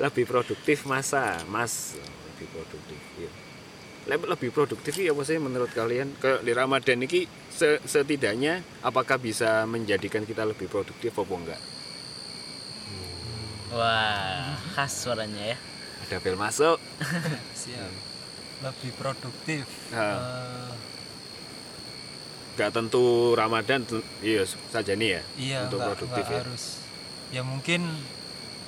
lebih 0.00 0.24
produktif 0.24 0.88
masa 0.88 1.36
mas 1.52 1.94
lebih 2.00 2.48
produktif. 2.56 3.00
Leb- 4.08 4.28
lebih 4.32 4.48
produktif 4.48 4.96
ya 4.96 5.12
maksudnya 5.12 5.44
menurut 5.44 5.68
kalian. 5.76 6.16
Ke 6.16 6.40
di 6.40 6.56
Ramadan 6.56 7.04
ini 7.04 7.28
se- 7.52 7.84
setidaknya 7.84 8.64
apakah 8.80 9.20
bisa 9.20 9.68
menjadikan 9.68 10.24
kita 10.24 10.48
lebih 10.48 10.72
produktif 10.72 11.12
apa 11.20 11.34
enggak? 11.36 11.60
Wah 13.76 14.56
khas 14.74 15.04
suaranya 15.04 15.54
ya. 15.54 15.56
Ada 16.08 16.16
bel 16.24 16.34
masuk. 16.40 16.80
Siap. 17.60 17.92
Lebih 18.64 18.90
produktif. 18.96 19.68
Nah. 19.92 20.16
Eh, 20.16 20.72
nggak 22.60 22.76
tentu 22.76 23.04
Ramadan 23.32 23.80
iya 24.20 24.44
saja 24.68 24.92
nih 24.92 25.08
ya 25.10 25.22
iya 25.34 25.58
untuk 25.64 25.80
nggak- 25.80 25.88
produktif 25.96 26.22
nggak 26.22 26.36
ya 26.36 26.40
harus. 26.44 26.64
Ya 27.30 27.40
mungkin 27.42 27.80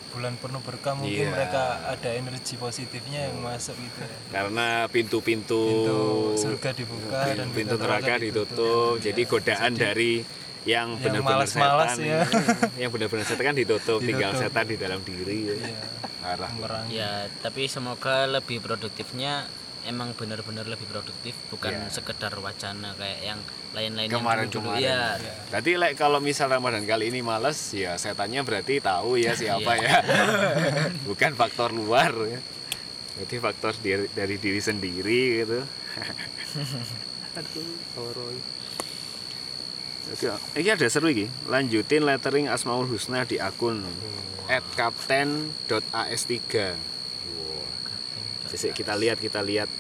bulan 0.09 0.37
penuh 0.37 0.61
berkah 0.61 0.93
mungkin 0.95 1.25
Iya. 1.25 1.29
mereka 1.31 1.63
ada 1.85 2.11
energi 2.11 2.55
positifnya 2.55 3.27
yang 3.27 3.37
masuk 3.39 3.73
gitu 3.75 4.01
ya. 4.01 4.17
karena 4.31 4.67
pintu-pintu 4.87 5.61
Pintu 5.67 6.01
surga 6.39 6.71
dibuka 6.71 7.21
pintu, 7.23 7.37
dan 7.37 7.49
pintu 7.51 7.75
neraka 7.77 8.15
ditutup 8.17 8.97
Iya. 8.97 9.03
jadi 9.03 9.23
godaan 9.27 9.73
dari 9.75 10.13
yang 10.63 10.95
Yang 10.95 11.03
benar-benar 11.03 11.49
setan 11.49 11.97
ya. 11.99 12.21
yang 12.79 12.91
benar-benar 12.91 13.25
setan 13.25 13.45
kan 13.45 13.57
ditutup, 13.57 13.99
tinggal 14.01 14.31
Ditutup. 14.31 14.43
setan 14.47 14.65
di 14.65 14.77
dalam 14.79 15.01
diri 15.03 15.39
ya. 15.43 15.57
Iya, 15.59 15.81
arah 16.23 16.51
ya 16.87 17.11
tapi 17.43 17.67
semoga 17.67 18.25
lebih 18.27 18.63
produktifnya 18.63 19.49
emang 19.85 20.13
benar-benar 20.13 20.65
lebih 20.65 20.85
produktif 20.85 21.33
bukan 21.49 21.73
Ya. 21.73 21.89
sekedar 21.89 22.31
wacana 22.35 22.93
kayak 22.95 23.19
yang 23.25 23.39
lain-lain 23.73 24.07
Kemarin- 24.09 24.47
yang 24.47 24.53
dulu 24.53 24.69
kemarin. 24.71 24.85
ya 24.85 25.01
Iya. 25.17 25.33
Berarti 25.49 25.71
like, 25.75 25.97
kalau 25.97 26.19
misal 26.19 26.47
Ramadan 26.47 26.83
kali 26.83 27.09
ini 27.09 27.21
males, 27.21 27.57
ya 27.73 27.95
setannya 27.95 28.41
berarti 28.41 28.79
tahu 28.79 29.17
ya 29.17 29.33
siapa 29.39 29.71
ya. 29.77 29.91
Bukan 31.09 31.31
faktor 31.33 31.71
luar 31.71 32.11
ya. 32.27 32.39
Berarti 33.13 33.35
faktor 33.39 33.73
dari, 33.79 34.05
dari 34.09 34.35
diri 34.37 34.59
sendiri 34.59 35.21
gitu. 35.41 35.59
Aduh, 37.33 37.65
horor. 37.95 38.33
Oke, 40.13 40.27
ini 40.55 40.69
ada 40.69 40.87
seru 40.87 41.09
iki. 41.09 41.25
Lanjutin 41.47 42.03
lettering 42.03 42.45
Asmaul 42.47 42.85
Husna 42.85 43.23
di 43.23 43.39
akun 43.39 43.81
@kapten.as3. 44.77 46.39
Wow. 48.53 48.61
Sisik 48.61 48.77
kita 48.77 48.93
lihat, 49.01 49.17
kita 49.17 49.41
lihat. 49.41 49.73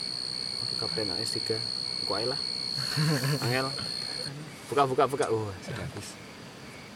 Aduh, 0.64 0.76
Kapten 0.80 1.12
AS3. 1.12 1.60
Kok 2.08 2.16
ae 2.16 2.24
lah. 2.24 2.40
Angel. 3.44 3.68
Buka, 4.72 4.88
buka, 4.88 5.04
buka. 5.04 5.24
Oh, 5.28 5.52
sudah 5.60 5.84
habis. 5.84 6.16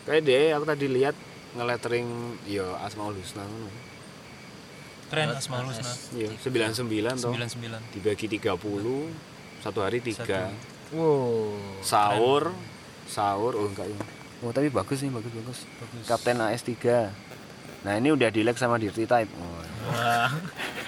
Kayak 0.08 0.22
deh, 0.24 0.56
aku 0.56 0.64
tadi 0.64 0.86
lihat 0.88 1.12
ngelettering 1.52 2.08
ya 2.48 2.64
Asmaul 2.80 3.12
Husna 3.20 3.44
ngono. 3.44 3.68
Keren 5.12 5.36
Asmaul 5.36 5.68
Husna. 5.68 5.92
Iya, 6.16 6.32
99 6.40 7.20
toh. 7.20 7.36
99. 7.36 7.92
Dibagi 7.92 8.26
30, 8.40 9.12
satu 9.60 9.78
hari 9.84 10.00
tiga. 10.00 10.48
wow 10.94 11.58
Sahur, 11.82 12.54
sahur, 13.10 13.58
oh 13.58 13.68
enggak 13.68 13.90
ya. 13.90 13.98
Oh, 14.46 14.54
tapi 14.54 14.70
bagus 14.70 15.02
nih, 15.02 15.10
bagus, 15.10 15.32
bagus. 15.32 15.58
Bagus. 15.66 16.04
Kapten 16.06 16.38
AS3. 16.38 16.72
Nah, 17.82 17.92
ini 17.98 18.14
udah 18.14 18.30
di 18.30 18.46
like 18.46 18.56
sama 18.56 18.78
di 18.78 18.88
retype. 18.88 19.28
Oh, 19.36 19.60
wah 19.90 20.30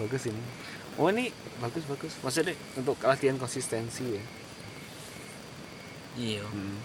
bagus 0.00 0.22
ini. 0.26 0.42
Oh, 0.94 1.10
ini 1.10 1.30
bagus, 1.58 1.82
bagus. 1.86 2.14
Maksudnya 2.22 2.54
untuk 2.78 2.96
latihan 3.02 3.34
konsistensi 3.34 4.04
ya. 4.14 4.22
iya 6.14 6.42
Hmm. 6.46 6.78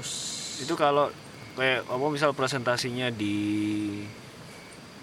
Us. 0.00 0.56
itu 0.64 0.72
kalau 0.72 1.12
kayak 1.52 1.84
apa 1.84 2.06
misal 2.08 2.32
presentasinya 2.32 3.12
di 3.12 3.36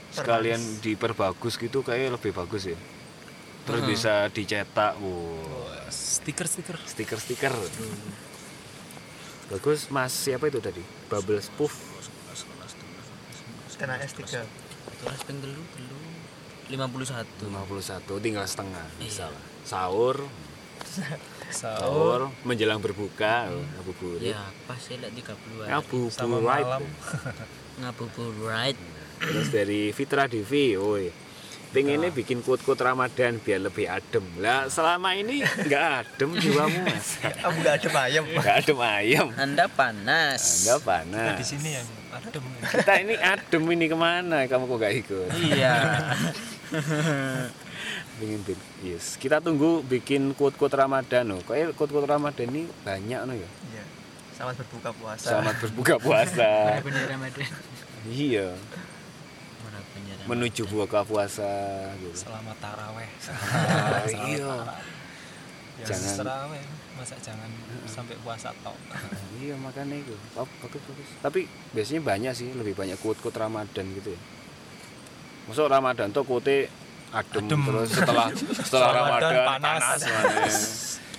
sekalian 0.10 0.58
diperbagus 0.82 1.60
gitu 1.60 1.84
kayak 1.84 2.16
lebih 2.16 2.32
bagus 2.32 2.72
ya 2.72 2.80
terus 3.68 3.84
bisa 3.84 4.32
dicetak 4.32 4.96
wow 4.98 5.68
Stiker-stiker. 5.92 6.80
stiker-stiker 6.90 7.54
bagus. 9.48 9.88
Mas 9.90 10.12
siapa 10.12 10.48
itu 10.48 10.58
tadi? 10.60 10.82
Bubble 11.08 11.40
spoof. 11.40 11.74
Kena 13.76 14.00
S3. 14.00 14.24
kelas 14.96 15.22
ping 15.28 15.38
telu 15.44 15.60
telu 15.76 16.00
51 16.72 17.28
51 17.44 18.24
tinggal 18.24 18.48
setengah 18.48 18.88
Iya. 18.96 19.04
misalnya 19.04 19.42
sahur. 19.68 20.18
Sahur. 21.52 21.84
Sahur 21.84 22.22
menjelang 22.48 22.80
berbuka 22.80 23.52
oh, 23.52 23.60
ngabuburit. 23.76 24.32
Ya 24.32 24.42
pas 24.64 24.80
saya 24.80 25.04
lihat 25.04 25.36
30 25.36 25.68
hari 25.68 25.76
sama 26.10 26.40
ngabuburit 26.40 26.66
malam. 26.66 26.82
ngabuburit 27.84 28.78
terus 29.20 29.48
dari 29.52 29.92
Fitra 29.92 30.26
Devi 30.26 30.80
oi 30.80 31.12
pengennya 31.76 32.10
bikin 32.16 32.40
quote-quote 32.40 32.80
Ramadan 32.80 33.36
biar 33.44 33.60
lebih 33.68 33.92
adem. 33.92 34.24
Lah 34.40 34.72
selama 34.72 35.12
ini 35.12 35.44
nggak 35.44 35.84
adem 36.08 36.32
jiwamu 36.40 36.88
mas. 36.88 37.20
Aku 37.20 37.60
nggak 37.60 37.84
ada 37.84 37.90
ayam. 38.08 38.24
nggak 38.24 38.56
adem 38.64 38.80
ayam. 38.80 39.28
Anda 39.36 39.68
panas. 39.68 40.64
Anda 40.64 40.76
panas. 40.80 41.36
Di 41.36 41.46
sini 41.46 41.76
yang 41.76 41.88
adem. 42.16 42.44
Kita 42.64 42.94
ini 43.04 43.16
adem 43.20 43.64
ini 43.76 43.86
ke 43.92 43.98
mana? 44.00 44.48
Kamu 44.48 44.72
kok 44.72 44.78
gak 44.80 44.96
ikut? 44.96 45.30
Iya. 45.36 45.76
Pengen 48.24 48.40
bi- 48.48 48.72
yes. 48.80 49.20
Kita 49.20 49.44
tunggu 49.44 49.84
bikin 49.84 50.32
quote 50.40 50.56
quote 50.56 50.80
ramadan 50.80 51.36
loh. 51.36 51.44
Kok 51.44 51.76
quote 51.76 51.92
quote 51.92 52.08
ramadan 52.08 52.48
ini 52.48 52.64
banyak 52.88 53.20
no 53.28 53.36
ya? 53.36 53.50
Iya. 53.76 53.84
Selamat 54.36 54.56
berbuka 54.64 54.90
puasa. 54.96 55.28
selamat 55.28 55.56
berbuka 55.64 55.96
puasa. 56.00 56.52
Ramadan 56.80 57.48
iya. 58.08 58.56
Menuju 60.26 60.66
buka 60.66 61.02
puasa 61.02 61.46
gitu. 62.00 62.14
Selamat 62.18 62.58
taraweh. 62.58 63.10
Ah, 63.86 64.02
iya. 64.26 64.56
ya 65.76 65.86
Jangan- 65.88 66.18
taraweh. 66.22 66.64
Masa 66.96 67.20
jangan 67.20 67.52
sampai 67.86 68.16
puasa 68.20 68.56
tok? 68.64 68.72
Iya 69.36 69.60
makanya 69.60 70.00
itu. 70.00 70.16
Oh, 70.34 70.48
bagus 70.64 70.80
bagus. 70.82 71.08
Tapi 71.20 71.44
biasanya 71.70 72.02
banyak 72.02 72.32
sih 72.34 72.50
lebih 72.52 72.72
banyak 72.72 72.96
quote 72.98 73.20
quote 73.20 73.36
ramadan 73.36 73.84
gitu 73.94 74.16
ya. 74.16 74.20
Masuk 75.46 75.68
ramadan 75.68 76.10
tuh 76.10 76.24
quote 76.24 76.72
adem, 77.12 77.44
Adem. 77.46 77.62
terus 77.62 77.90
setelah 77.92 78.32
setelah 78.66 78.90
Ramadan 78.94 79.28
ramadan 79.30 79.60
panas. 79.60 79.84
panas, 80.02 80.56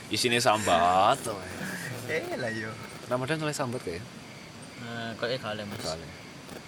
isinya 0.08 0.40
sambat. 0.40 1.20
Eh 2.08 2.24
lah 2.34 2.48
yo. 2.50 2.72
ramadan 3.06 3.36
mulai 3.36 3.52
sambat 3.52 3.80
kayak 3.80 4.00
Eh, 4.76 5.10
kok 5.14 5.28
eh 5.28 5.36
kalau 5.36 5.60
mas? 5.62 5.78
Soalnya 5.78 6.08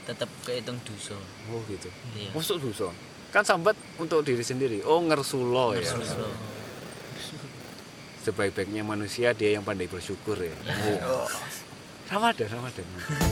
tetap 0.09 0.31
kehitung 0.49 0.81
dosa. 0.89 1.21
Oh 1.53 1.61
gitu. 1.69 1.93
Iya. 2.17 2.33
Masuk 2.33 2.65
dusun 2.65 2.97
kan 3.29 3.45
sambat 3.45 3.77
untuk 4.01 4.25
diri 4.25 4.41
sendiri. 4.41 4.81
Oh 4.89 5.01
ngersulo 5.05 5.77
ya. 5.77 5.85
Dosa. 5.85 6.25
sebaik-baiknya 8.19 8.85
manusia 8.85 9.33
dia 9.33 9.57
yang 9.57 9.65
pandai 9.65 9.89
bersyukur 9.89 10.37
ya. 10.37 10.53
Oh. 11.05 11.25
ramadan 12.09 12.49
ramadan. 12.49 12.85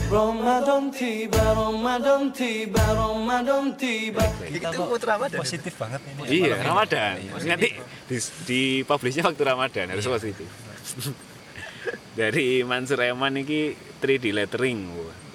Ramadan 0.09 0.83
tiba, 0.93 1.43
Ramadan 1.53 2.29
tiba, 2.33 2.81
Ramadan 2.93 3.73
tiba. 3.77 4.25
Kita 4.41 4.73
putra 4.73 5.17
Ramadan. 5.17 5.37
positif 5.37 5.73
banget 5.77 6.01
ini. 6.01 6.45
Iya 6.45 6.61
ramadan. 6.61 7.13
Nanti 7.45 7.69
di, 8.09 8.17
di 8.45 8.61
publishnya 8.85 9.25
waktu 9.25 9.43
ramadan 9.45 9.85
harus 9.93 10.05
positif. 10.05 10.49
Dari 12.17 12.65
Mansur 12.65 12.97
Eman 13.05 13.37
ini 13.37 13.77
3D 14.01 14.33
lettering 14.33 14.79
wah 14.97 15.26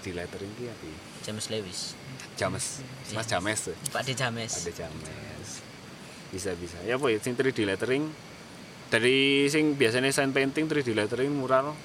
3D 0.00 0.16
lettering 0.16 0.48
ini 0.56 0.72
apa 0.72 0.84
ya? 0.88 0.98
James 1.28 1.46
Lewis. 1.52 1.92
James. 2.40 2.64
Mas 3.12 3.26
James. 3.28 3.60
Tuh 3.68 3.76
Pak 3.92 4.02
De 4.08 4.16
James. 4.16 4.48
Ada 4.48 4.72
James. 4.72 5.48
Bisa 6.32 6.56
bisa 6.56 6.80
ya 6.88 6.96
apa 6.96 7.12
ya 7.12 7.20
sing 7.20 7.36
3D 7.36 7.68
lettering? 7.68 8.08
Dari 8.88 9.46
sing 9.52 9.76
biasanya 9.76 10.08
sign 10.08 10.32
painting 10.32 10.64
3D 10.64 10.96
lettering 10.96 11.28
mural. 11.36 11.76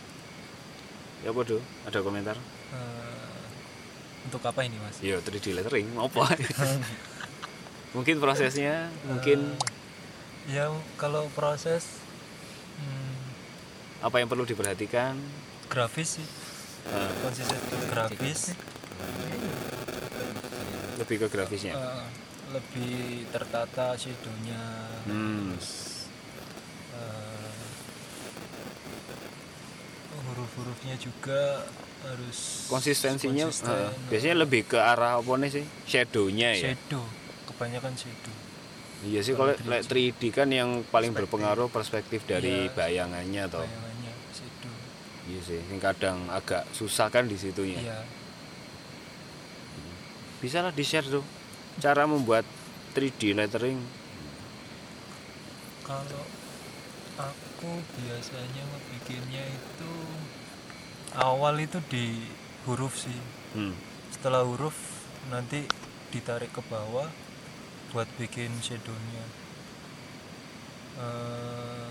Ya 1.27 1.35
apa 1.35 1.43
do 1.43 1.59
ada 1.83 1.99
komentar? 1.99 2.39
Eh, 2.71 3.43
untuk 4.31 4.39
apa 4.47 4.63
ini 4.63 4.79
mas? 4.79 5.03
Iya 5.03 5.19
3D 5.19 5.51
lettering. 5.51 5.91
Apa? 5.99 6.31
Mungkin 7.95 8.23
prosesnya 8.23 8.87
mungkin 9.03 9.59
ya 10.47 10.71
kalau 10.95 11.27
proses 11.35 11.99
hmm, 12.79 13.11
apa 14.07 14.23
yang 14.23 14.31
perlu 14.31 14.47
diperhatikan? 14.47 15.19
grafis 15.65 16.21
sih 16.21 16.27
Konsisten 16.87 17.57
grafis. 17.89 18.41
Lebih 20.95 21.15
ke 21.19 21.27
grafisnya? 21.27 21.73
Eh, 21.73 22.05
lebih 22.51 22.95
tertata 23.29 23.93
shadownya. 23.95 24.61
Hmm. 25.05 25.53
eh, 26.95 27.53
huruf-hurufnya 30.25 30.95
juga 30.97 31.65
harus 32.01 32.69
konsistensinya 32.69 33.49
konsisten. 33.49 33.75
eh, 33.75 33.89
biasanya 34.07 34.35
lebih 34.39 34.61
ke 34.65 34.77
arah 34.77 35.17
apa 35.17 35.31
nih 35.35 35.51
sih? 35.51 35.65
Shadownya 35.85 36.53
ya? 36.53 36.71
Shadow. 36.71 37.03
Kebanyakan 37.45 37.93
shadow. 37.95 38.33
Iya 39.03 39.19
sih 39.21 39.33
kalau 39.33 39.53
like 39.65 39.85
3D 39.85 40.31
kan 40.31 40.49
yang 40.49 40.81
paling 40.85 41.11
berpengaruh 41.11 41.67
perspektif 41.67 42.23
dari 42.23 42.65
Iya. 42.65 42.73
bayangannya 42.73 43.43
toh. 43.47 43.61
Shadow 43.61 43.84
iya 45.25 45.39
sih 45.41 45.61
yang 45.71 45.81
kadang 45.81 46.29
agak 46.29 46.65
susah 46.73 47.09
kan 47.09 47.25
di 47.25 47.37
situnya. 47.37 47.81
Iya. 47.81 47.99
Bisa 50.41 50.61
lah 50.61 50.69
di 50.69 50.85
share 50.85 51.07
tuh 51.09 51.25
cara 51.81 52.05
membuat 52.05 52.45
3D 52.93 53.33
lettering. 53.33 53.81
Kalau 55.85 56.25
aku 57.17 57.71
biasanya 57.97 58.63
ngebikinnya 58.63 59.43
itu 59.49 59.91
awal 61.17 61.57
itu 61.61 61.79
di 61.89 62.29
huruf 62.65 62.95
sih. 62.99 63.19
Hmm. 63.55 63.71
setelah 64.11 64.43
huruf 64.43 64.75
nanti 65.31 65.63
ditarik 66.11 66.51
ke 66.51 66.59
bawah 66.67 67.07
buat 67.95 68.07
bikin 68.19 68.51
shadownya. 68.59 69.25
Eh, 70.99 71.89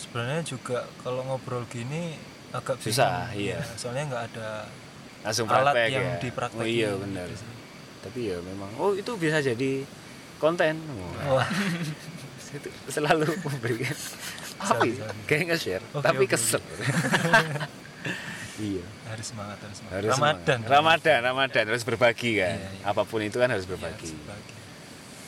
sebenarnya 0.00 0.40
juga 0.42 0.78
kalau 0.98 1.20
ngobrol 1.22 1.64
gini 1.66 2.16
agak 2.50 2.80
Susah, 2.80 3.28
bingung. 3.30 3.52
iya. 3.52 3.58
Ya, 3.60 3.76
soalnya 3.76 4.04
nggak 4.08 4.24
ada 4.28 4.48
langsung 5.20 5.46
alat 5.46 5.74
praktek 5.76 5.92
yang 5.92 6.06
ya 6.06 6.16
dipraktekin 6.18 6.58
oh 6.58 6.66
iya 6.66 6.88
gitu 6.88 7.02
benar 7.02 7.28
sih. 7.30 7.50
tapi 8.00 8.20
ya 8.26 8.36
memang 8.40 8.70
oh 8.74 8.92
itu 8.92 9.12
bisa 9.14 9.38
jadi 9.38 9.84
konten. 10.36 10.80
Wah, 11.26 11.44
itu 12.56 12.68
selalu 12.88 13.28
memberikan 13.38 13.92
tapi 14.60 14.96
kayak 15.24 15.44
nge-share 15.46 15.84
Oke, 15.90 16.02
tapi 16.02 16.24
oke, 16.24 16.32
kesel 16.32 16.58
iya 18.60 18.84
harus 19.06 19.26
semangat 19.26 19.56
harus 19.58 19.76
semangat 19.78 19.96
harus 19.96 20.10
Ramadan 20.10 20.58
semangat. 20.58 20.68
Ramadan 20.70 21.18
Ramadan 21.22 21.64
harus 21.66 21.82
berbagi 21.82 22.30
kan 22.36 22.56
Iya, 22.56 22.68
iya. 22.70 22.82
apa 22.84 23.02
pun 23.02 23.20
itu 23.20 23.36
kan 23.36 23.48
harus 23.48 23.64
Iya, 23.64 23.70
berbagi 23.70 24.04
harus 24.04 24.16
berbagi. 24.18 24.52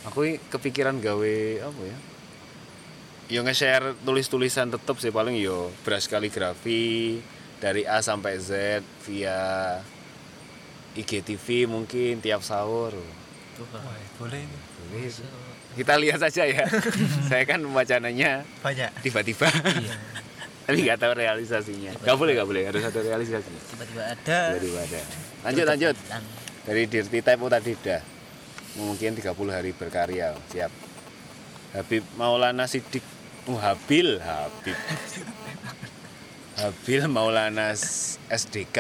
aku 0.05 0.19
kepikiran 0.51 0.97
gawe 0.99 1.37
apa 1.63 1.81
ya 1.83 1.97
yo 3.33 3.41
nge-share 3.41 3.97
tulis-tulisan 4.05 4.69
tetep 4.69 4.93
sih 5.01 5.09
paling 5.09 5.41
yo 5.41 5.73
beras 5.89 6.05
kaligrafi 6.05 7.17
dari 7.65 7.89
A 7.89 8.05
sampai 8.05 8.37
Z 8.37 8.85
via 9.09 9.81
IGTV 10.93 11.65
mungkin 11.65 12.21
tiap 12.21 12.45
sahur. 12.45 12.93
Wah, 12.93 13.97
boleh 14.21 14.45
Boleh 14.85 15.09
kita 15.73 15.97
lihat 15.97 16.21
saja 16.21 16.45
ya. 16.45 16.69
Saya 17.33 17.49
kan 17.49 17.65
wacananya 17.73 18.45
Banyak. 18.61 19.01
tiba-tiba. 19.01 19.49
Tapi 20.69 20.79
nggak 20.85 21.01
tahu 21.01 21.13
realisasinya. 21.17 21.97
Nggak 22.05 22.17
boleh 22.21 22.33
nggak 22.37 22.49
boleh. 22.53 22.63
Harus 22.69 22.85
ada 22.85 23.01
realisasinya. 23.01 23.63
Tiba-tiba 23.73 24.03
ada. 24.13 24.41
Tiba-tiba 24.53 24.81
ada. 24.85 25.01
Lanjut 25.49 25.65
lanjut. 25.65 25.97
Dan 26.05 26.23
dari 26.69 26.83
Dirty 26.85 27.19
Type 27.25 27.49
tadi 27.49 27.71
udah 27.73 28.03
mungkin 28.77 29.11
30 29.17 29.33
hari 29.49 29.71
berkarya. 29.73 30.37
Siap. 30.53 30.73
Habib 31.73 32.05
Maulana 32.21 32.69
Sidik 32.69 33.22
oh, 33.49 33.59
Habil 33.59 34.21
Habib. 34.23 34.79
Habil 36.53 37.03
Maulana 37.09 37.73
SDK 38.29 38.79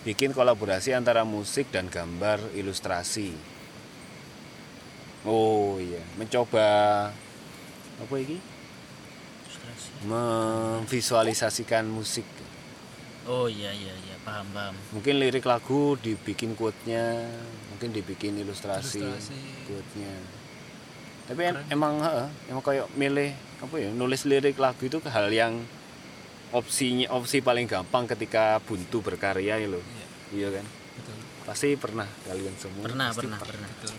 bikin 0.00 0.32
kolaborasi 0.32 0.96
antara 0.96 1.24
musik 1.28 1.68
dan 1.72 1.88
gambar 1.92 2.40
ilustrasi. 2.56 3.32
Oh 5.28 5.76
iya. 5.76 6.00
Mencoba 6.16 6.68
apa 8.00 8.14
ini? 8.16 8.40
Ilustrasi. 9.44 9.88
memvisualisasikan 10.08 11.84
musik. 11.84 12.24
Oh 13.28 13.44
iya 13.48 13.68
iya 13.76 13.92
iya. 13.92 14.16
Paham 14.24 14.48
paham. 14.56 14.74
Mungkin 14.96 15.20
lirik 15.20 15.44
lagu 15.44 16.00
dibikin 16.00 16.56
quote-nya 16.56 17.28
mungkin 17.72 17.92
dibikin 17.92 18.36
ilustrasi, 18.40 19.04
Ilustrasi. 19.04 19.36
quote-nya 19.68 20.12
tapi 21.30 21.42
em- 21.46 21.62
emang 21.70 22.02
emang 22.50 22.64
kayak 22.66 22.90
milih 22.98 23.30
apa 23.62 23.74
ya 23.78 23.88
nulis 23.94 24.26
lirik 24.26 24.58
lagu 24.58 24.82
itu 24.82 24.98
hal 25.06 25.30
yang 25.30 25.62
opsinya 26.50 27.06
opsi 27.14 27.38
paling 27.38 27.70
gampang 27.70 28.10
ketika 28.10 28.58
buntu 28.66 28.98
berkarya 28.98 29.62
ya 29.62 29.68
loh. 29.70 29.82
Iya. 30.34 30.50
Kan? 30.58 30.66
Betul. 30.66 31.16
Pasti 31.46 31.68
pernah 31.78 32.08
kalian 32.26 32.54
semua 32.58 32.82
pernah 32.82 33.08
pasti 33.14 33.30
pernah 33.30 33.38
pernah. 33.38 33.70
betul 33.70 33.94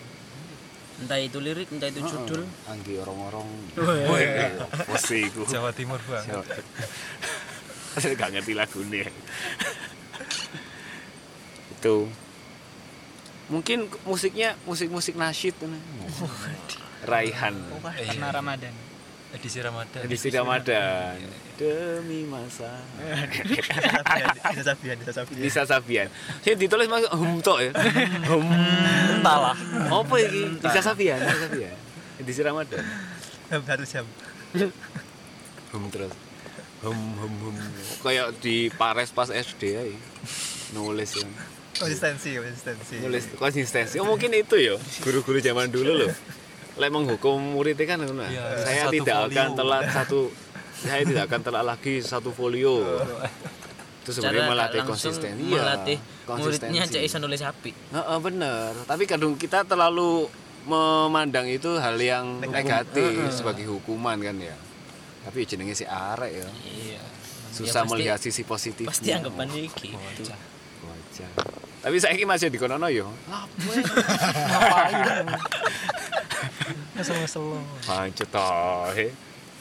entah 1.02 1.18
itu 1.18 1.38
lirik 1.42 1.66
entah 1.72 1.88
itu 1.90 1.98
judul. 2.04 2.46
Anggi 2.70 2.94
orang-orang 3.00 3.48
Wih. 3.74 4.54
pasti 4.86 5.26
iku. 5.26 5.42
Jawa 5.48 5.74
Timur 5.74 5.98
banget 6.06 6.46
saya 7.92 8.16
gak 8.16 8.32
ngerti 8.32 8.56
lagunya 8.56 9.04
itu. 11.76 12.08
Mungkin 13.52 13.90
musiknya 14.08 14.56
musik-musik 14.64 15.12
nasyid 15.12 15.52
tuh, 15.60 15.68
nah. 15.68 15.82
Raihan. 17.02 17.54
Iya. 17.98 18.14
karena 18.14 18.28
Ramadan. 18.30 18.74
Edisi 19.32 19.58
Ramadan. 19.64 20.00
Di 20.04 20.16
Ramadan. 20.28 21.16
Demi 21.56 22.28
masa. 22.28 22.84
Bisa 24.52 24.60
Sabian, 24.60 24.96
bisa 25.00 25.12
Sabian. 25.16 25.40
Nisa 25.40 25.62
Sabian. 25.64 26.08
Saya 26.44 26.54
ditulis 26.60 26.84
mas 26.84 27.08
hum 27.16 27.40
tok 27.40 27.64
ya. 27.64 27.70
Hum. 28.28 28.44
Entahlah. 29.18 29.56
Apa 29.88 30.14
ini 30.20 30.60
Nisa 30.60 30.80
Sabian 30.84 31.16
Nisa 31.16 31.48
Sabian. 31.48 31.76
Di 32.20 32.32
Ramadan. 32.44 32.84
Satu 33.48 33.84
jam. 33.88 34.04
hum 35.72 35.84
terus. 35.88 36.12
Hem 36.84 36.98
hem 37.16 37.32
hem 37.32 37.56
kayak 38.04 38.36
di 38.42 38.68
Pares 38.74 39.14
pas 39.14 39.30
SD 39.32 39.62
ya 39.70 39.82
nulis 40.76 41.14
ya. 41.14 41.24
konsistensi 41.78 42.36
konsistensi. 42.36 42.94
Nulis 43.00 43.24
konsistensi. 43.38 43.96
Oh 43.96 44.04
mungkin 44.04 44.28
itu 44.36 44.60
ya. 44.60 44.76
Guru-guru 45.00 45.40
zaman 45.40 45.72
dulu 45.72 46.04
loh 46.04 46.12
lek 46.74 46.90
menghukum 46.90 47.36
muridnya 47.52 47.84
kan 47.86 47.98
ngono. 48.00 48.24
Iya, 48.24 48.44
saya 48.58 48.80
satu 48.82 48.92
tidak 48.94 49.16
folio. 49.18 49.32
akan 49.34 49.48
telat 49.52 49.84
satu 49.90 50.20
saya 50.74 51.02
tidak 51.02 51.22
akan 51.24 51.40
telat 51.42 51.64
lagi 51.64 51.94
satu 52.00 52.30
folio. 52.30 52.76
Itu 53.98 54.10
sebenarnya 54.10 54.40
Cara 54.40 54.50
melatih 54.50 54.80
langsung 54.80 54.94
konsisten 55.14 55.32
melatih 55.38 55.98
Iya, 55.98 56.34
muridnya 56.34 56.80
konsistensi. 56.82 56.90
cek 56.90 57.02
iso 57.04 57.16
nulis 57.18 57.40
api. 57.40 57.70
Heeh, 57.70 58.18
bener. 58.18 58.70
Tapi 58.82 59.04
kadang 59.04 59.32
kita 59.34 59.62
terlalu 59.62 60.26
memandang 60.62 61.46
itu 61.46 61.74
hal 61.76 61.94
yang 61.96 62.38
negatif. 62.40 63.30
sebagai 63.30 63.66
hukuman 63.68 64.16
kan 64.16 64.36
ya. 64.36 64.56
Tapi 65.22 65.44
jenenge 65.44 65.74
si 65.74 65.84
arek 65.84 66.32
ya. 66.34 66.48
Iya. 66.66 67.02
Susah 67.52 67.84
pasti- 67.84 67.90
melihat 67.92 68.18
sisi 68.18 68.42
positif 68.42 68.88
pasti 68.88 69.12
anggapannya 69.12 69.68
gitu 69.68 69.92
bocah 69.92 70.40
Wajah. 70.82 71.30
Tapi 71.78 71.96
saya 71.98 72.14
ini 72.14 72.24
masih 72.24 72.46
di 72.46 72.56
kono 72.56 72.86
yo. 72.86 73.06
ngesel-ngesel 77.02 77.44
Pancet 77.82 78.28
toh. 78.28 78.86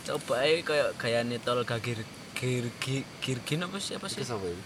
coba 0.02 0.34
aja 0.40 0.54
kayak 0.62 0.90
gaya 0.96 1.20
tol 1.40 1.62
gagir 1.62 1.98
gir 2.32 2.66
gir 2.78 3.02
girgin 3.20 3.62
apa 3.62 3.78
sih 3.78 3.94
apa 3.94 4.06
sih 4.06 4.18
Itu 4.18 4.34
siapa 4.34 4.46
itu? 4.46 4.62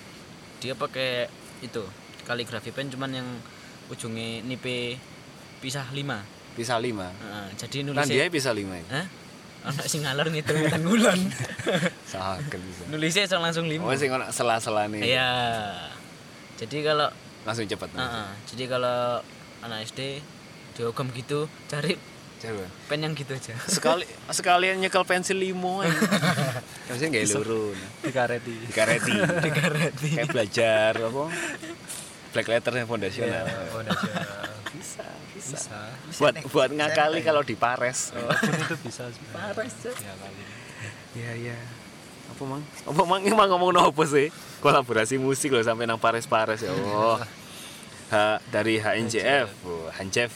dia 0.58 0.74
pakai 0.74 1.28
itu 1.60 1.84
kaligrafi 2.24 2.70
pen 2.70 2.88
cuman 2.88 3.12
yang 3.14 3.28
ujungnya 3.88 4.40
nipe 4.42 4.96
pisah 5.60 5.88
lima 5.92 6.24
Bisa 6.56 6.80
lima. 6.80 7.12
Heeh, 7.12 7.48
jadi 7.60 7.84
Kan 7.84 7.92
nulisnya 7.92 8.16
dia 8.18 8.32
bisa 8.32 8.52
lima 8.52 8.76
ya. 8.78 8.88
Hah? 8.94 9.06
anak 9.66 9.86
sing 9.86 10.00
ngalor 10.02 10.30
ngitung 10.30 10.56
ngitung 10.56 10.86
bulan 10.86 11.20
Saken 12.06 12.62
bisa. 12.70 12.84
nulisnya 12.88 13.24
langsung 13.26 13.42
langsung 13.42 13.66
lima 13.66 13.84
Oh 13.84 13.92
sing 13.92 14.08
sela-sela 14.30 14.88
nih. 14.88 15.04
iya 15.04 15.32
jadi 16.56 16.80
kalau 16.86 17.12
Langsung 17.44 17.68
cepet. 17.68 17.90
Heeh, 17.92 18.28
jadi 18.48 18.64
kalau 18.68 19.20
anak 19.62 19.84
SD 19.86 20.18
diogam 20.74 21.12
gitu 21.12 21.46
cari 21.68 21.94
Coba. 22.36 22.66
pen 22.92 23.00
yang 23.00 23.14
gitu 23.16 23.32
aja 23.32 23.56
Sekali 23.64 24.04
sekalian 24.28 24.78
nyekel 24.84 25.08
pensil 25.08 25.40
limo 25.40 25.80
aja. 25.82 25.96
Maksudnya 26.92 27.10
nggak 27.16 27.24
lurun. 27.40 27.78
dikareti 28.04 28.56
Dikareti. 28.68 29.12
dikareti 29.48 30.10
Kayak 30.20 30.30
belajar 30.36 30.92
apa? 31.00 31.24
Black 32.36 32.48
letternya 32.52 32.84
fondasional. 32.84 33.48
nasional 33.48 33.96
Bisa, 34.76 35.08
bisa. 35.32 35.56
bisa 36.12 36.20
Buat 36.20 36.36
buat 36.52 36.70
ngakali 36.76 37.24
kalau 37.24 37.42
di 37.42 37.56
Pares. 37.56 38.12
apa 38.12 38.36
pun 38.36 38.54
itu 38.60 38.76
bisa 38.84 39.08
Pares 39.32 39.74
ya 39.88 40.14
kali 40.20 40.44
Iya 41.16 41.32
iya. 41.40 41.58
Apa 42.36 42.44
mang? 42.44 42.64
Apa 42.84 43.02
mang 43.08 43.22
emang 43.24 43.48
ngomong 43.48 43.72
nopo 43.72 44.04
sih? 44.04 44.28
Kolaborasi 44.60 45.16
musik 45.16 45.56
loh 45.56 45.64
sampai 45.64 45.88
nang 45.88 45.96
Pares 45.96 46.28
Pares 46.28 46.60
ya 46.60 46.76
Allah. 46.76 47.24
Ha, 48.12 48.38
dari 48.52 48.78
HNJF, 48.78 49.50
oh, 49.66 49.90
Hanjef. 49.96 50.30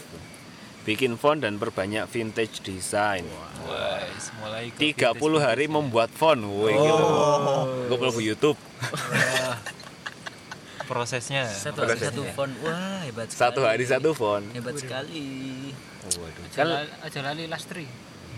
Bikin 0.82 1.16
font 1.16 1.38
dan 1.38 1.56
perbanyak 1.56 2.06
vintage 2.06 2.62
design. 2.62 3.28
wah 3.62 4.00
mulai 4.40 4.72
ke 4.72 4.96
30 4.96 5.20
hari 5.38 5.66
membuat 5.68 6.10
font. 6.10 6.40
Woi 6.40 6.72
gitu. 6.72 7.06
Gue 7.86 7.98
mlebu 7.98 8.22
YouTube. 8.22 8.58
Wah. 8.82 9.58
prosesnya 10.86 11.46
satu 11.46 11.86
hari 11.86 12.02
satu 12.02 12.26
font 12.34 12.50
wah 12.66 13.06
hebat 13.06 13.30
sekali 13.30 13.38
Satu 13.38 13.60
hari 13.62 13.86
satu 13.86 14.10
font. 14.12 14.42
hebat 14.50 14.74
sekali 14.74 15.22
Waduh. 16.02 16.26
aja, 16.42 16.56
Kan 16.56 16.66
lali, 16.66 16.90
aja 17.06 17.20
lali 17.22 17.44
lastri 17.46 17.86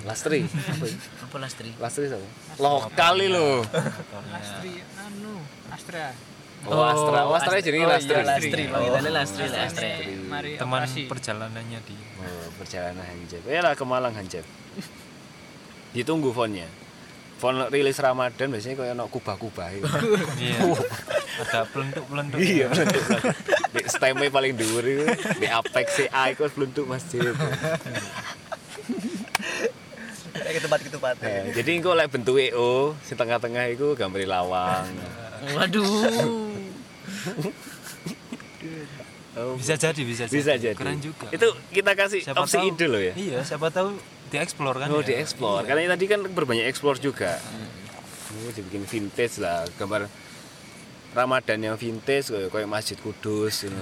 Lastri. 0.03 0.43
apa 1.23 1.35
lastri 1.39 1.71
Lastri 1.79 2.11
siapa? 2.11 2.27
Lokal 2.59 3.23
lo. 3.23 3.63
lastri 4.27 4.83
anu 4.99 5.39
astra 5.71 6.11
Oh, 6.61 6.85
Astra. 6.85 7.19
Oh, 7.25 7.33
Astra 7.33 7.57
jadi 7.57 7.81
oh, 7.81 7.89
Lastri. 7.89 8.13
iya, 8.13 8.23
lastri 8.23 8.63
panggilannya 8.67 9.11
lastri 9.11 9.45
Lastri. 9.45 9.57
lastri 9.57 10.13
mari 10.29 10.51
teman 10.55 10.85
operasi 10.85 11.01
perjalanannya 11.09 11.79
di 11.81 11.95
Oh, 12.21 12.47
perjalanan 12.55 13.01
Hanjep. 13.01 13.41
Ya 13.45 13.59
lah 13.59 13.73
ke 13.73 13.81
Malang 13.81 14.13
Hanjep. 14.13 14.45
Ditunggu 15.97 16.29
fontnya. 16.29 16.69
Font 17.35 17.57
rilis 17.73 17.97
Ramadan 17.97 18.53
biasanya 18.53 18.77
kayak 18.77 18.93
ono 18.93 19.09
kubah-kubah 19.09 19.73
itu. 19.73 19.89
iya 20.37 20.61
ada 21.41 21.65
pelentuk 21.65 22.05
pelentuk 22.05 22.37
iya. 22.37 22.69
Di 23.73 23.81
stemnya 23.89 24.29
paling 24.29 24.53
dhuwur 24.53 24.85
itu. 24.85 25.09
Di 25.41 25.49
apex 25.49 25.87
CA 25.97 26.29
itu 26.29 26.45
beluntuk 26.53 26.85
masjid. 26.85 27.33
kayak 30.31 30.53
ketupat 30.61 30.79
ketupat 30.85 31.13
Nah, 31.17 31.49
jadi 31.49 31.69
engko 31.73 31.91
lek 31.93 32.07
bentuk 32.09 32.37
EO, 32.37 32.93
si 33.01 33.13
tengah-tengah 33.13 33.65
itu 33.69 33.97
gambar 33.97 34.21
lawang. 34.23 34.85
waduh 35.57 36.50
Oh, 39.31 39.55
bisa 39.55 39.73
jadi 39.73 39.95
bisa 39.97 40.27
jadi 40.27 40.33
bisa 40.33 40.53
jadi. 40.53 40.75
keren 40.75 40.99
juga 40.99 41.31
Itu 41.31 41.55
kita 41.71 41.95
kasih 41.95 42.19
Siapa 42.21 42.43
opsi 42.43 42.59
tahu- 42.59 42.67
ide 42.69 42.85
loh 42.85 42.99
ya. 43.01 43.13
iya 43.15 43.39
siapa 43.41 43.69
tahu 43.69 43.95
dieksplor 44.27 44.75
kan 44.75 44.87
Oh, 44.89 44.99
ya? 44.99 45.07
dieksplor. 45.07 45.63
Karena 45.63 45.87
tadi 45.89 46.05
kan 46.05 46.19
berbanyak 46.25 46.67
eksplor 46.67 46.97
juga. 46.97 47.39
Oh, 48.33 48.49
dibikin 48.49 48.83
vintage 48.83 49.39
lah, 49.39 49.63
gambar 49.73 50.11
Ramadan 51.11 51.59
yang 51.61 51.75
vintage 51.75 52.27
kayak 52.45 52.63
Masjid 52.65 52.95
Kudus 52.95 53.63
ini. 53.67 53.79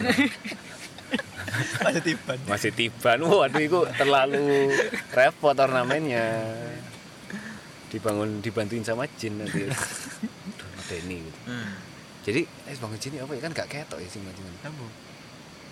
masih 1.80 2.02
tiban 2.04 2.38
Masih 2.46 2.72
Tiban. 2.72 3.18
Waduh 3.20 3.58
itu 3.60 3.80
terlalu 3.96 4.70
repot 5.12 5.54
ornamennya. 5.56 6.46
Dibangun 7.90 8.38
dibantuin 8.40 8.86
sama 8.86 9.10
jin 9.12 9.38
nanti. 9.38 9.66
Gitu. 10.90 11.26
Hmm. 11.46 11.70
Jadi 12.30 12.46
eh 12.46 12.78
bangun 12.78 12.98
jin 13.02 13.18
ini 13.18 13.26
apa 13.26 13.34
ya 13.34 13.42
kan 13.42 13.52
gak 13.58 13.68
ketok 13.74 13.98
ya 13.98 14.06
sih 14.06 14.22
macam 14.22 14.46
Kamu? 14.62 14.86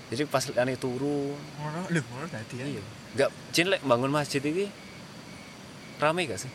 Jadi 0.09 0.21
pas 0.25 0.41
ane 0.57 0.73
turu, 0.73 1.37
ngono 1.37 1.85
lho 1.93 2.01
ngono 2.01 2.25
tadi 2.25 2.55
ya 2.57 2.65
iya. 2.65 2.81
Enggak 3.13 3.29
jin 3.53 3.69
lek 3.69 3.85
bangun 3.85 4.09
masjid 4.09 4.41
ini 4.41 4.65
rame 6.01 6.25
gak 6.25 6.41
sih? 6.41 6.49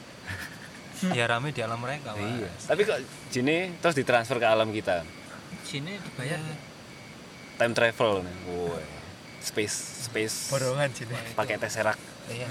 ya 1.19 1.31
rame 1.31 1.55
di 1.55 1.63
alam 1.63 1.79
mereka 1.79 2.19
Mas. 2.19 2.27
Iya. 2.35 2.51
Tapi 2.67 2.81
kok 2.83 2.99
jinnya 3.31 3.71
terus 3.79 3.95
ditransfer 3.95 4.43
ke 4.43 4.47
alam 4.51 4.75
kita. 4.75 5.07
sini 5.63 5.95
dibayar 6.03 6.43
Iya. 6.43 6.51
ya. 6.51 6.57
Time 7.63 7.75
travel 7.79 8.27
nih. 8.27 8.37
Woi. 8.51 8.85
Space 9.39 10.11
space 10.11 10.51
borongan 10.51 10.91
sini 10.91 11.15
pakai 11.39 11.63
tesseract. 11.63 11.99
iya 12.27 12.47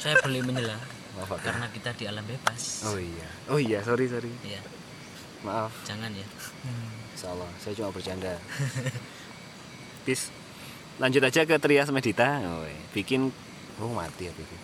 saya 0.00 0.16
beli 0.24 0.40
Pak. 0.40 1.38
karena 1.44 1.66
kita 1.68 1.90
di 1.92 2.04
alam 2.08 2.24
bebas 2.24 2.88
Oh 2.88 2.96
iya. 2.96 3.28
Oh 3.52 3.58
iya, 3.60 3.84
sorry 3.84 4.08
sorry. 4.08 4.30
iya 4.44 4.60
Maaf. 5.46 5.70
jangan 5.86 6.10
ya 6.10 6.26
Salah, 7.18 7.50
saya 7.58 7.74
cuma 7.74 7.90
bercanda. 7.90 8.38
Bis. 10.06 10.30
Lanjut 11.02 11.22
aja 11.22 11.42
ke 11.42 11.58
Trias 11.58 11.90
Medita. 11.90 12.38
Oh, 12.46 12.62
iya. 12.62 12.78
bikin 12.94 13.34
oh 13.78 13.90
mati 13.90 14.30
ya 14.30 14.32
bikin. 14.34 14.58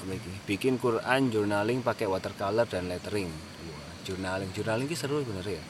Iki? 0.00 0.32
Bikin 0.46 0.74
Quran 0.78 1.28
journaling 1.28 1.82
pakai 1.82 2.06
watercolor 2.06 2.64
dan 2.64 2.86
lettering. 2.86 3.28
Wah, 3.66 3.92
journaling, 4.02 4.50
journaling 4.54 4.86
ki 4.86 4.94
seru 4.94 5.20
bener 5.22 5.44
ya. 5.44 5.62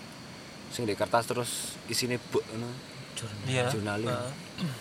Sing 0.70 0.84
di 0.84 0.94
kertas 0.94 1.24
terus 1.26 1.50
isine 1.88 2.20
buk 2.30 2.44
ngono. 2.52 2.68
iya 3.44 3.68
Journaling. 3.68 4.08
eh, 4.08 4.32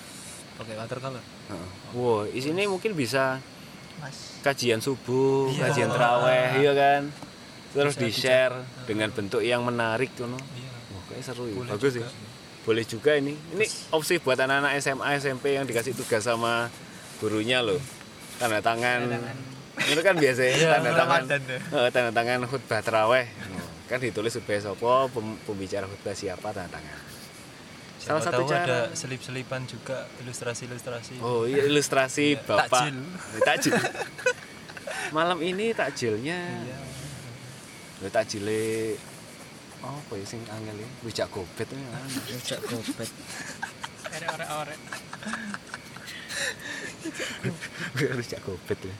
pakai 0.59 0.75
watercolor 0.79 1.23
Heeh. 1.49 1.69
Wow, 1.95 2.27
isine 2.29 2.67
mungkin 2.67 2.93
bisa 2.93 3.39
mas 3.99 4.39
kajian 4.43 4.79
subuh, 4.79 5.51
kajian 5.59 5.91
teraweh, 5.91 6.59
iya 6.63 6.71
kan? 6.71 7.01
Terus 7.69 7.95
di-share 7.95 8.55
dengan 8.89 9.13
bentuk 9.13 9.45
yang 9.45 9.61
menarik 9.61 10.09
tuh. 10.17 10.25
iya 10.25 10.69
Wah, 10.89 11.03
kayak 11.05 11.21
seru 11.21 11.45
ya. 11.45 11.55
Boleh 11.55 11.71
Bagus 11.77 11.93
juga. 11.93 12.09
ya. 12.09 12.11
Boleh 12.65 12.83
juga 12.85 13.11
ini. 13.15 13.33
Ini 13.55 13.65
opsi 13.89 14.17
buat 14.17 14.37
anak-anak 14.37 14.71
SMA, 14.77 15.09
SMP 15.17 15.45
yang 15.53 15.65
dikasih 15.65 15.93
tugas 15.93 16.25
sama 16.25 16.67
gurunya 17.17 17.61
loh. 17.61 17.77
Tanda 18.37 18.59
tangan. 18.59 19.05
Itu 19.79 20.01
kan 20.01 20.15
biasa 20.17 20.41
ya, 20.43 20.75
tanda 20.75 20.91
tangan. 20.93 21.21
Eh, 21.29 21.89
tanda 21.93 22.11
tangan 22.11 22.39
khutbah 22.45 22.81
teraweh. 22.81 23.25
Kan 23.85 24.01
ditulis 24.01 24.33
khutbah 24.33 25.09
pem- 25.09 25.39
pembicara 25.45 25.85
khutbah 25.85 26.13
siapa 26.13 26.49
tanda 26.51 26.73
tangan. 26.73 26.97
Salah 27.99 28.23
satu 28.23 28.47
tahu 28.47 28.49
cara. 28.49 28.63
ada 28.63 28.79
selip-selipan 28.95 29.67
juga 29.67 30.07
ilustrasi-ilustrasi 30.23 31.19
Oh 31.19 31.43
iya 31.43 31.67
ilustrasi 31.67 32.39
Iya, 32.39 32.47
bapak 32.47 32.71
takjil. 32.71 32.95
Eh, 33.35 33.41
takjil. 33.43 33.73
Malam 35.17 35.39
ini 35.43 35.75
takjilnya. 35.75 36.39
Iya. 36.63 36.77
Lho 37.99 38.07
takjile 38.07 38.95
apa 39.79 40.13
ya 40.15 40.25
sing 40.27 40.39
angel 40.47 40.75
ya? 40.79 40.89
Rujak 41.03 41.27
gobet 41.31 41.67
ya. 41.67 41.79
rujak 42.31 42.59
gobet 42.67 43.09
arek. 44.39 44.79
Rujak 48.15 48.41
gobet 48.43 48.79
ya. 48.83 48.95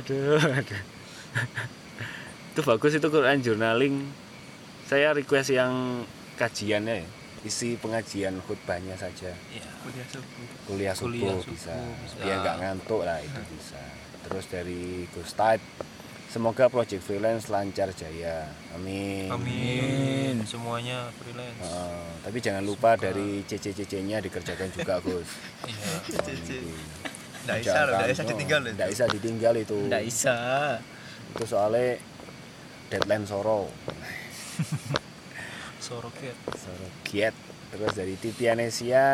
Aduh, 0.00 0.40
aduh. 0.40 0.82
itu 2.52 2.60
bagus 2.60 2.92
itu 2.96 3.08
Quran 3.08 3.40
journaling. 3.40 3.96
Saya 4.84 5.16
request 5.16 5.56
yang 5.56 6.04
kajiannya 6.36 7.04
ya. 7.04 7.08
Isi 7.44 7.76
pengajian 7.76 8.40
khutbahnya 8.44 8.96
saja. 8.96 9.32
Iya. 9.52 9.68
kuliah 9.84 10.08
subuh 10.08 10.44
Kuliah 10.64 10.94
subuh, 10.96 11.12
Kuliah 11.12 11.36
subuh 11.40 11.52
bisa. 11.52 11.76
bisa. 12.00 12.16
Biar 12.20 12.36
nggak 12.40 12.56
ngantuk 12.60 13.00
lah 13.04 13.20
itu 13.20 13.40
bisa. 13.56 13.80
Terus 14.24 14.44
dari 14.48 15.04
Gus 15.12 15.32
Taib 15.36 15.60
semoga 16.34 16.66
project 16.66 17.06
freelance 17.06 17.46
lancar 17.46 17.94
jaya 17.94 18.50
amin 18.74 19.30
Amin. 19.30 20.34
Semuanya 20.42 21.08
freelance. 21.14 21.56
Heeh, 21.62 22.04
tapi 22.20 22.42
jangan 22.42 22.66
lupa 22.66 22.98
dari 22.98 23.46
CC-CC-nya 23.46 24.18
dikerjakan 24.18 24.68
juga 24.74 24.98
Gus 24.98 25.30
Iya. 25.64 26.20
Cici. 26.20 26.58
Nggak 27.46 27.56
bisa 27.62 27.78
loh, 27.86 27.92
nggak 27.94 28.10
bisa 28.10 28.22
ditinggal 28.26 28.60
loh. 28.60 28.72
Tidak 28.74 28.88
bisa 28.90 29.04
ditinggal 29.08 29.54
itu. 29.56 29.78
Nggak 29.86 30.02
bisa. 30.04 30.36
Itu 31.32 31.44
soalnya 31.46 31.96
deadline 32.90 33.24
Soro. 33.24 33.70
Soroket. 35.80 36.36
Soro 36.56 36.86
giat. 37.06 37.34
Terus 37.72 37.92
dari 37.94 38.14
Titianesia 38.16 39.06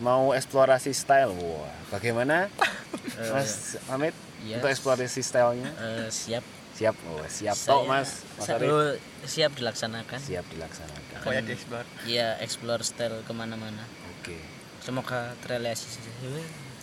mau 0.00 0.32
eksplorasi 0.32 0.92
style. 0.92 1.32
Wah, 1.32 1.72
bagaimana? 1.92 2.48
Mas 3.32 3.76
Amit 3.88 4.12
Yes. 4.44 4.60
untuk 4.60 4.70
eksplorasi 4.72 5.20
stylenya? 5.24 5.70
Eh, 5.72 6.08
siap. 6.12 6.44
Siap. 6.76 6.96
Oh, 7.08 7.24
siap 7.24 7.56
tok 7.56 7.88
Mas. 7.88 8.20
Mas 8.36 8.52
Arif. 8.52 8.68
oh, 8.68 8.92
siap 9.24 9.56
dilaksanakan. 9.56 10.20
Siap 10.20 10.44
dilaksanakan. 10.52 11.16
Pokoknya 11.24 11.42
dieksplor. 11.48 11.84
Iya, 12.04 12.36
explore 12.44 12.84
style 12.84 13.24
ke 13.24 13.32
mana-mana. 13.32 13.80
Oke. 14.20 14.36
Semoga 14.84 15.32
terrealisasi. 15.40 16.04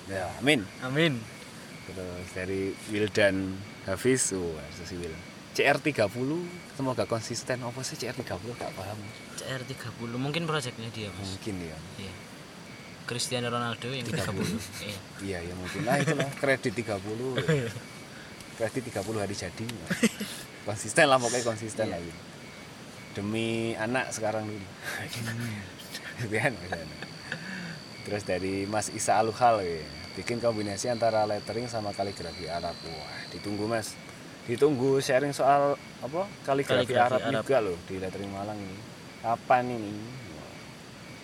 Ya, 0.09 0.33
amin. 0.41 0.65
Amin. 0.81 1.21
Terus 1.85 2.27
dari 2.33 2.73
Wildan 2.89 3.53
Hafiz, 3.85 4.33
oh, 4.33 4.57
si 4.81 4.97
Wil. 4.97 5.13
CR30 5.53 6.09
semoga 6.73 7.05
konsisten. 7.05 7.61
Apa 7.61 7.85
sih 7.85 7.93
CR30 7.93 8.57
gak 8.57 8.73
paham. 8.73 8.97
CR30 9.37 10.17
mungkin 10.17 10.49
proyeknya 10.49 10.89
dia, 10.89 11.13
Mas. 11.13 11.37
Mungkin 11.37 11.55
ya. 11.69 11.77
Iya. 12.01 12.13
Cristiano 13.03 13.47
Ronaldo 13.47 13.91
yang 13.91 14.07
30. 14.07 14.31
Iya. 14.79 14.97
Iya, 15.19 15.37
ya 15.43 15.53
mungkin. 15.53 15.81
Nah, 15.83 15.99
itulah 15.99 16.29
kredit 16.39 16.71
30. 16.71 17.35
kredit 18.53 18.81
30 18.89 19.19
hari 19.19 19.35
jadi. 19.35 19.65
Konsisten 20.63 21.05
lah 21.05 21.19
pokoknya 21.19 21.43
konsisten 21.43 21.85
Iya. 21.87 21.99
lagi. 21.99 22.13
Demi 23.13 23.47
anak 23.75 24.09
sekarang 24.09 24.47
dulu. 24.47 24.67
Kan, 26.31 26.53
Yana. 26.55 26.97
Terus 28.03 28.23
dari 28.23 28.63
Mas 28.65 28.87
Isa 28.89 29.15
Aluhal 29.15 29.63
ya. 29.63 29.83
Bikin 30.13 30.37
kombinasi 30.37 30.87
antara 30.87 31.25
lettering 31.25 31.65
sama 31.65 31.89
kaligrafi 31.89 32.45
Arab. 32.45 32.77
Wah, 32.85 33.19
ditunggu 33.29 33.65
Mas. 33.65 33.97
Ditunggu 34.43 34.99
sharing 34.99 35.31
soal 35.31 35.73
apa? 35.99 36.27
Kaligrafi, 36.43 36.91
Kaligrafi 36.91 36.99
Arab, 36.99 37.21
Arab. 37.23 37.41
juga 37.41 37.57
loh 37.59 37.77
di 37.83 37.95
lettering 37.97 38.29
Malang 38.29 38.59
ini. 38.59 38.77
Kapan 39.23 39.63
ini? 39.71 39.93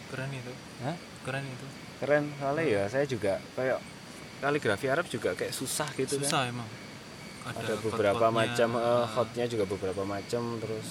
Keren 0.10 0.30
itu. 0.34 0.54
Hah? 0.82 0.96
Keren 1.26 1.44
itu. 1.46 1.66
Keren 2.00 2.24
soalnya 2.40 2.66
ya 2.66 2.84
saya 2.88 3.06
juga 3.06 3.38
kayak 3.54 3.80
kaligrafi 4.40 4.88
Arab 4.88 5.06
juga 5.08 5.36
kayak 5.36 5.54
susah 5.54 5.90
gitu 5.96 6.18
kan. 6.18 6.26
Susah 6.26 6.42
emang. 6.48 6.70
ada 7.40 7.74
beberapa 7.82 8.30
hot-hotnya, 8.30 8.52
macam 8.52 8.70
ah, 8.78 9.06
hotnya 9.10 9.46
juga 9.48 9.64
beberapa 9.66 10.04
macam 10.06 10.60
terus 10.60 10.88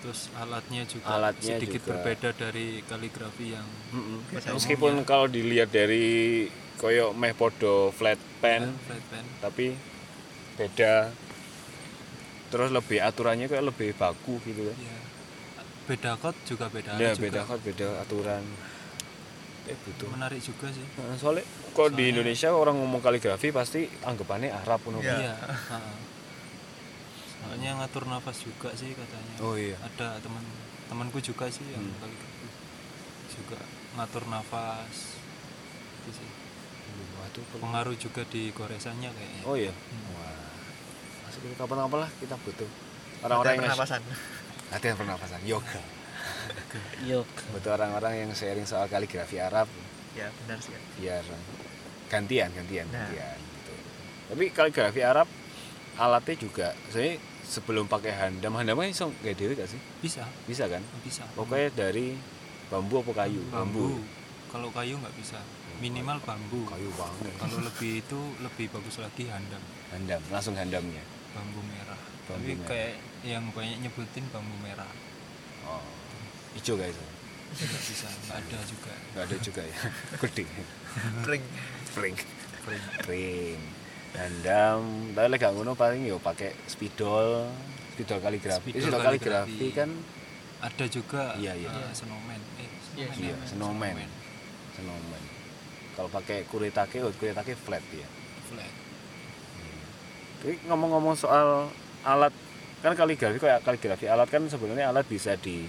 terus 0.00 0.20
alatnya 0.32 0.82
juga 0.88 1.04
Alatnya 1.12 1.60
sedikit 1.60 1.84
juga. 1.84 1.88
berbeda 1.92 2.28
dari 2.32 2.80
kaligrafi 2.88 3.46
yang 3.52 3.68
mm-mm. 3.92 4.18
Biasa 4.32 4.56
meskipun 4.56 5.04
kalau 5.04 5.28
dilihat 5.28 5.68
dari 5.68 6.48
koyo 6.80 7.12
meh 7.12 7.36
podo 7.36 7.92
flat 7.92 8.16
pen 8.40 8.72
flat 8.88 9.04
pen. 9.12 9.24
tapi 9.44 9.76
beda 10.56 11.12
terus 12.48 12.72
lebih 12.72 12.98
aturannya 13.04 13.46
kayak 13.46 13.68
lebih 13.68 13.92
baku 13.94 14.40
gitu 14.42 14.72
kan 14.72 14.76
Ya. 14.80 14.96
Beda 15.90 16.14
chord 16.14 16.36
juga 16.46 16.70
beda 16.70 16.94
ya 16.94 17.10
juga. 17.10 17.22
beda 17.26 17.40
kan 17.42 17.58
beda 17.60 17.86
aturan 17.98 18.44
eh 19.66 19.76
butuh 19.76 20.08
Menarik 20.08 20.40
juga 20.40 20.66
sih. 20.70 20.82
Soalnya 21.16 21.44
kok 21.68 21.92
di 21.92 22.08
Indonesia 22.08 22.48
orang 22.50 22.74
ngomong 22.74 22.98
kaligrafi 22.98 23.50
pasti 23.50 23.84
anggapannya 24.00 24.50
Arab 24.56 24.80
ngono. 24.82 24.98
Iya. 25.00 25.14
Iya. 25.20 25.34
Soalnya 27.36 27.70
ngatur 27.76 28.04
nafas 28.06 28.36
juga 28.38 28.68
sih 28.72 28.92
katanya. 28.92 29.34
Oh 29.40 29.54
iya. 29.54 29.74
Ada 29.80 30.20
teman 30.20 30.42
temanku 30.86 31.18
juga 31.18 31.48
sih 31.48 31.64
yang 31.66 31.82
Hmm. 31.82 31.98
kaligrafi. 31.98 32.46
Juga 33.30 33.58
ngatur 33.96 34.22
nafas. 34.26 34.96
Itu 36.00 36.10
sih. 36.14 36.28
Waduh, 37.16 37.42
Pengaruh 37.58 37.94
juga 37.94 38.22
di 38.24 38.50
goresannya 38.50 39.08
kayaknya. 39.08 39.42
Oh 39.44 39.54
iya. 39.54 39.72
Hmm. 39.72 40.14
Wah. 40.14 40.46
Masuk 41.26 41.40
ke 41.44 41.54
kapan-kapan 41.54 41.98
lah 42.06 42.10
kita 42.16 42.34
butuh 42.38 42.68
orang-orang 43.22 43.50
yang 43.54 43.62
pernapasan. 43.66 44.00
Latihan 44.70 44.94
pernapasan 44.94 45.42
yoga. 45.44 45.82
Yuk. 47.02 47.26
Butuh 47.50 47.72
orang-orang 47.72 48.12
yang 48.18 48.30
sharing 48.32 48.64
soal 48.64 48.86
kaligrafi 48.86 49.38
Arab 49.38 49.66
Ya, 50.10 50.26
benar 50.36 50.58
sih. 50.58 50.74
Biar 50.96 51.22
gantian 52.06 52.50
gantian 52.50 52.86
Nah. 52.88 53.06
gantian 53.06 53.38
gitu. 53.38 53.72
Tapi 54.28 54.44
kaligrafi 54.50 55.00
Arab 55.00 55.28
alatnya 55.94 56.34
juga 56.34 56.68
saya 56.88 57.14
sebelum 57.42 57.86
pakai 57.86 58.10
handam 58.12 58.54
handamnya 58.54 58.88
iso 58.88 59.10
kayak 59.20 59.36
dewe 59.36 59.54
gak 59.54 59.66
sih? 59.66 59.78
Bisa, 60.00 60.26
Bisa 60.44 60.66
kan? 60.66 60.82
bisa. 61.02 61.22
Pokoknya 61.32 61.70
dari 61.70 62.18
bambu 62.66 63.02
apa 63.02 63.24
kayu? 63.24 63.42
bambu. 63.48 64.02
Kalau 64.50 64.66
kayu 64.70 64.98
nggak 64.98 65.14
bisa. 65.14 65.38
Minimal 65.78 66.18
bambu. 66.20 66.66
Kayu 66.66 66.90
banget. 66.92 67.30
Kalau 67.38 67.62
lebih 67.62 68.02
itu 68.02 68.18
lebih 68.42 68.66
bagus 68.68 68.98
lagi 68.98 69.30
handam. 69.30 69.62
Handam, 69.90 70.18
langsung 70.28 70.58
handamnya. 70.58 71.06
Bambu 71.30 71.62
merah. 71.62 71.94
Bambu 72.26 72.42
Tapi 72.42 72.52
merah. 72.52 72.66
kayak 72.66 72.94
yang 73.22 73.44
banyak 73.52 73.78
nyebutin 73.80 74.24
bambu 74.30 74.56
merah. 74.60 74.88
Oh. 75.64 75.84
Hijau 76.56 76.74
guys. 76.74 76.96
Nggak 77.50 77.82
bisa, 77.82 78.06
nggak 78.06 78.36
ada 78.38 78.58
juga. 78.64 78.92
Enggak 78.94 79.24
ada 79.26 79.36
juga 79.42 79.62
ya. 79.62 79.76
Gede. 80.22 80.44
Pring. 81.26 81.44
Pring. 81.92 82.16
Pring. 82.62 82.82
Pring. 83.02 83.58
Handam, 84.10 84.80
tapi 85.14 85.38
gak 85.38 85.54
ngono 85.54 85.78
paling 85.78 86.02
yo 86.02 86.18
pakai 86.18 86.50
spidol, 86.66 87.46
spidol 87.94 88.18
kaligrafi. 88.18 88.74
Spidol 88.74 88.90
Spidol 88.90 89.00
kaligrafi 89.00 89.54
kaligrafi. 89.54 89.66
kan 89.70 89.90
Ada 90.60 90.84
juga 90.90 91.22
Iya, 91.38 91.54
iya. 91.56 91.70
eh, 91.70 91.94
snowman. 91.94 92.40
Eh, 92.58 92.68
Iya, 92.98 93.06
snowman. 93.06 93.22
iya, 93.22 93.34
snowman. 93.46 93.96
Snowman. 94.74 95.22
Kalau 95.94 96.10
pakai 96.10 96.42
kuritake, 96.44 96.98
oh, 97.00 97.14
kuritake 97.14 97.54
flat 97.54 97.84
ya. 97.94 98.08
Flat. 98.50 98.72
Tapi 100.42 100.58
ngomong-ngomong 100.66 101.14
soal 101.14 101.70
alat 102.02 102.34
kan 102.80 102.96
kaligrafi 102.96 103.36
kayak 103.36 103.60
kaligrafi 103.60 104.08
alat 104.08 104.28
kan 104.32 104.42
sebenarnya 104.48 104.88
alat 104.88 105.04
bisa 105.04 105.36
di 105.36 105.68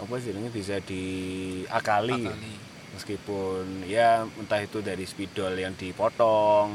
apa 0.00 0.14
sih 0.16 0.32
bisa 0.48 0.80
diakali. 0.80 2.24
Akali. 2.24 2.54
meskipun 2.90 3.86
ya 3.86 4.26
entah 4.26 4.58
itu 4.58 4.82
dari 4.82 5.06
spidol 5.06 5.54
yang 5.54 5.78
dipotong 5.78 6.74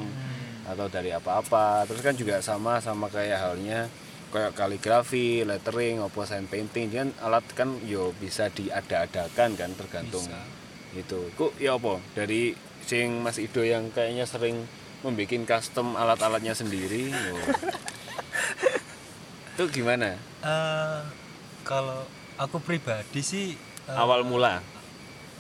atau 0.63 0.87
dari 0.87 1.11
apa-apa 1.11 1.83
terus 1.85 1.99
kan 1.99 2.15
juga 2.15 2.39
sama 2.39 2.79
sama 2.79 3.11
kayak 3.11 3.35
halnya 3.35 3.91
kayak 4.31 4.55
kaligrafi 4.55 5.43
lettering 5.43 5.99
apa 5.99 6.21
sign 6.23 6.47
painting 6.47 6.87
kan 6.87 7.07
alat 7.19 7.43
kan 7.51 7.77
yo 7.83 8.15
bisa 8.15 8.47
diada-adakan 8.47 9.59
kan 9.59 9.71
tergantung 9.75 10.23
Bisa. 10.23 10.41
itu 10.95 11.19
kok 11.35 11.51
ya 11.59 11.75
apa 11.75 11.99
dari 12.15 12.55
sing 12.87 13.19
Mas 13.19 13.35
Ido 13.35 13.61
yang 13.67 13.91
kayaknya 13.91 14.23
sering 14.23 14.63
membuat 15.03 15.45
custom 15.45 15.93
alat-alatnya 15.93 16.57
sendiri 16.57 17.11
yo. 17.13 17.35
itu 19.55 19.63
gimana 19.73 20.19
Eh, 20.43 21.01
kalau 21.63 22.03
aku 22.35 22.59
pribadi 22.59 23.23
sih 23.23 23.55
eh, 23.87 23.95
awal 23.95 24.21
mula 24.21 24.59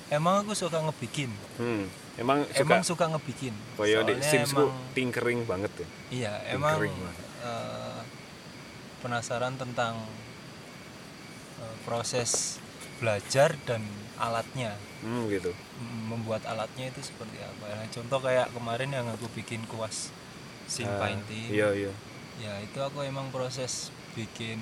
emang 0.07 0.41
aku 0.41 0.55
suka 0.55 0.79
ngebikin. 0.79 1.29
hmm. 1.57 1.83
emang 2.15 2.47
suka 2.47 2.61
Emang 2.63 2.81
suka 2.81 3.05
ngebikin. 3.07 3.51
koyo 3.75 4.01
di 4.01 4.15
Simsku 4.19 4.65
tinkering 4.93 5.43
banget 5.43 5.71
ya 5.75 5.87
Iya, 6.07 6.33
emang 6.49 6.79
banget. 6.79 7.15
eh, 7.43 8.01
penasaran 8.99 9.55
tentang 9.55 9.99
eh, 11.59 11.75
proses 11.83 12.57
belajar 12.97 13.59
dan 13.67 13.83
alatnya. 14.15 14.79
hmm, 15.03 15.27
gitu 15.27 15.51
M- 15.75 16.07
Membuat 16.07 16.47
alatnya 16.47 16.87
itu 16.87 17.03
seperti 17.03 17.35
apa. 17.37 17.67
Nah, 17.75 17.87
contoh 17.91 18.19
kayak 18.23 18.47
kemarin 18.49 18.89
yang 18.89 19.11
aku 19.11 19.27
bikin 19.29 19.67
kuas 19.67 20.09
sing 20.65 20.87
Ah, 20.87 21.03
painting. 21.03 21.51
iya 21.51 21.69
iya 21.75 21.91
Ya, 22.35 22.59
itu 22.59 22.75
aku 22.77 22.99
emang 23.01 23.27
proses 23.29 23.91
bikin 24.15 24.59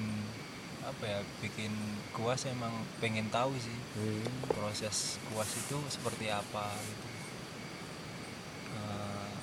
apa 0.84 1.04
ya? 1.08 1.20
Bikin 1.40 1.72
kuas 2.12 2.44
emang 2.46 2.74
pengen 3.00 3.30
tahu 3.30 3.54
sih. 3.56 3.78
Hmm. 3.96 4.26
Proses 4.50 5.16
kuas 5.32 5.48
itu 5.54 5.78
seperti 5.88 6.28
apa 6.28 6.68
gitu. 6.76 7.08
Eh, 8.74 9.34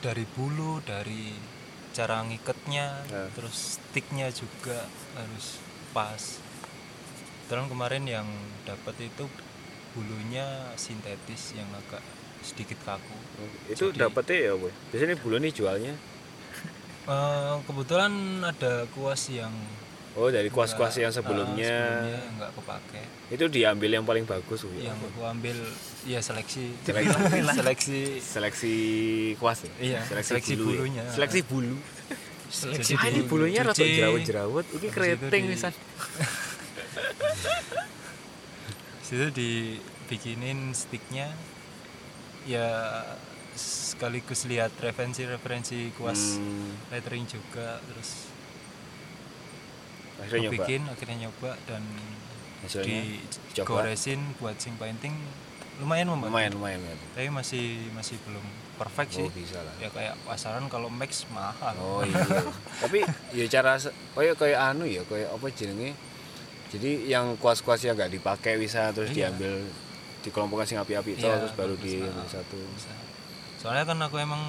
dari 0.00 0.24
bulu, 0.32 0.80
dari 0.82 1.34
cara 1.92 2.24
ngiketnya, 2.24 3.04
Ya. 3.04 3.28
terus 3.36 3.76
sticknya 3.76 4.32
juga 4.32 4.88
harus 5.12 5.60
pas. 5.92 6.40
Terus 7.46 7.68
kemarin 7.68 8.08
yang 8.08 8.24
dapat 8.64 8.96
itu 9.02 9.28
bulunya 9.92 10.72
sintetis 10.74 11.52
yang 11.52 11.68
agak 11.76 12.00
sedikit 12.40 12.80
kaku. 12.82 13.12
itu 13.68 13.92
Jadi- 13.92 13.98
dapetnya 13.98 14.38
ya 14.50 14.52
boy 14.56 14.72
biasanya 14.90 15.16
bulan 15.20 15.40
nih 15.42 15.52
jualnya 15.52 15.94
Eh, 17.02 17.54
kebetulan 17.66 18.12
ada 18.40 18.86
kuas 18.88 19.26
yang 19.28 19.50
Oh, 20.12 20.28
dari 20.28 20.46
kuas-kuas 20.46 20.92
yang 20.94 21.08
sebelumnya. 21.08 21.64
sebelumnya 21.64 22.20
nggak 22.36 22.50
kepake 22.52 23.00
Itu 23.32 23.44
diambil 23.48 23.90
yang 23.90 24.04
paling 24.04 24.22
bagus, 24.22 24.60
Bu. 24.60 24.76
yang 24.76 24.92
aku 24.94 25.24
ambil 25.24 25.56
ya 26.04 26.20
seleksi 26.20 26.68
Seleksi. 26.78 27.48
seleksi 27.58 28.00
Seleksi 28.20 28.74
kuas 29.40 29.64
ya? 29.64 29.72
Iya, 29.80 30.00
seleksi 30.04 30.52
bulu 30.52 30.68
ya? 30.68 30.76
bulunya. 30.76 31.04
Seleksi 31.08 31.40
bulu. 31.42 31.76
seleksi 32.52 32.92
Ah, 32.94 33.08
ini 33.08 33.24
bulu, 33.24 33.48
bulunya 33.48 33.64
rata 33.64 33.80
jerawat-jerawat. 33.80 34.64
Ini 34.68 34.88
keriting 34.92 35.42
di- 35.42 35.50
misan. 35.50 35.72
situ 39.02 39.26
dibikinin 39.28 40.72
sticknya 40.72 41.32
ya 42.44 42.68
sekaligus 44.02 44.50
lihat 44.50 44.74
referensi-referensi 44.76 45.94
kuas 45.94 46.34
Hmm, 46.34 46.74
lettering 46.90 47.22
juga 47.22 47.78
terus 47.80 48.26
akhirnya 50.18 50.42
nyoba. 50.44 50.54
bikin 50.58 50.80
akhirnya 50.84 51.16
nyoba 51.22 51.50
dan 51.70 51.82
Hasilnya 52.60 52.98
dicoba. 53.22 53.86
digoresin 53.86 54.18
buat 54.42 54.58
sing 54.58 54.74
painting 54.74 55.14
lumayan 55.78 56.10
membantu 56.10 56.34
Lumayan, 56.34 56.50
lumayan. 56.52 56.78
lumayan. 56.82 56.98
tapi 57.14 57.30
masih 57.30 57.64
masih 57.92 58.18
belum 58.20 58.42
perfect 58.74 59.10
sih 59.12 59.22
Oh, 59.22 59.30
bisa 59.32 59.58
lah. 59.60 59.74
ya 59.78 59.86
kayak 59.88 60.18
pasaran 60.20 60.66
kalau 60.66 60.90
max 60.90 61.22
mahal 61.30 61.74
Oh 61.78 62.02
iya. 62.02 62.18
Tapi 62.82 63.06
ya 63.30 63.46
cara 63.48 63.78
kayak 64.12 64.34
kayak 64.34 64.58
anu 64.64 64.82
ya, 64.84 65.06
kayak 65.06 65.30
apa 65.30 65.46
jenenge? 65.48 65.94
Jadi 66.68 67.06
yang 67.06 67.38
kuas-kuas 67.38 67.78
yang 67.80 67.94
nggak 67.94 68.10
dipakai 68.12 68.58
bisa 68.58 68.90
terus 68.90 69.10
Iya. 69.10 69.30
diambil 69.30 69.62
dikelompokkan 70.20 70.66
sing 70.66 70.78
api-api 70.80 71.14
Iya, 71.14 71.38
terus 71.38 71.54
baru 71.54 71.78
di 71.78 72.02
satu. 72.26 72.58
bisa. 72.68 72.90
Soalnya 73.62 73.86
kan 73.86 73.98
aku 74.02 74.18
emang 74.18 74.42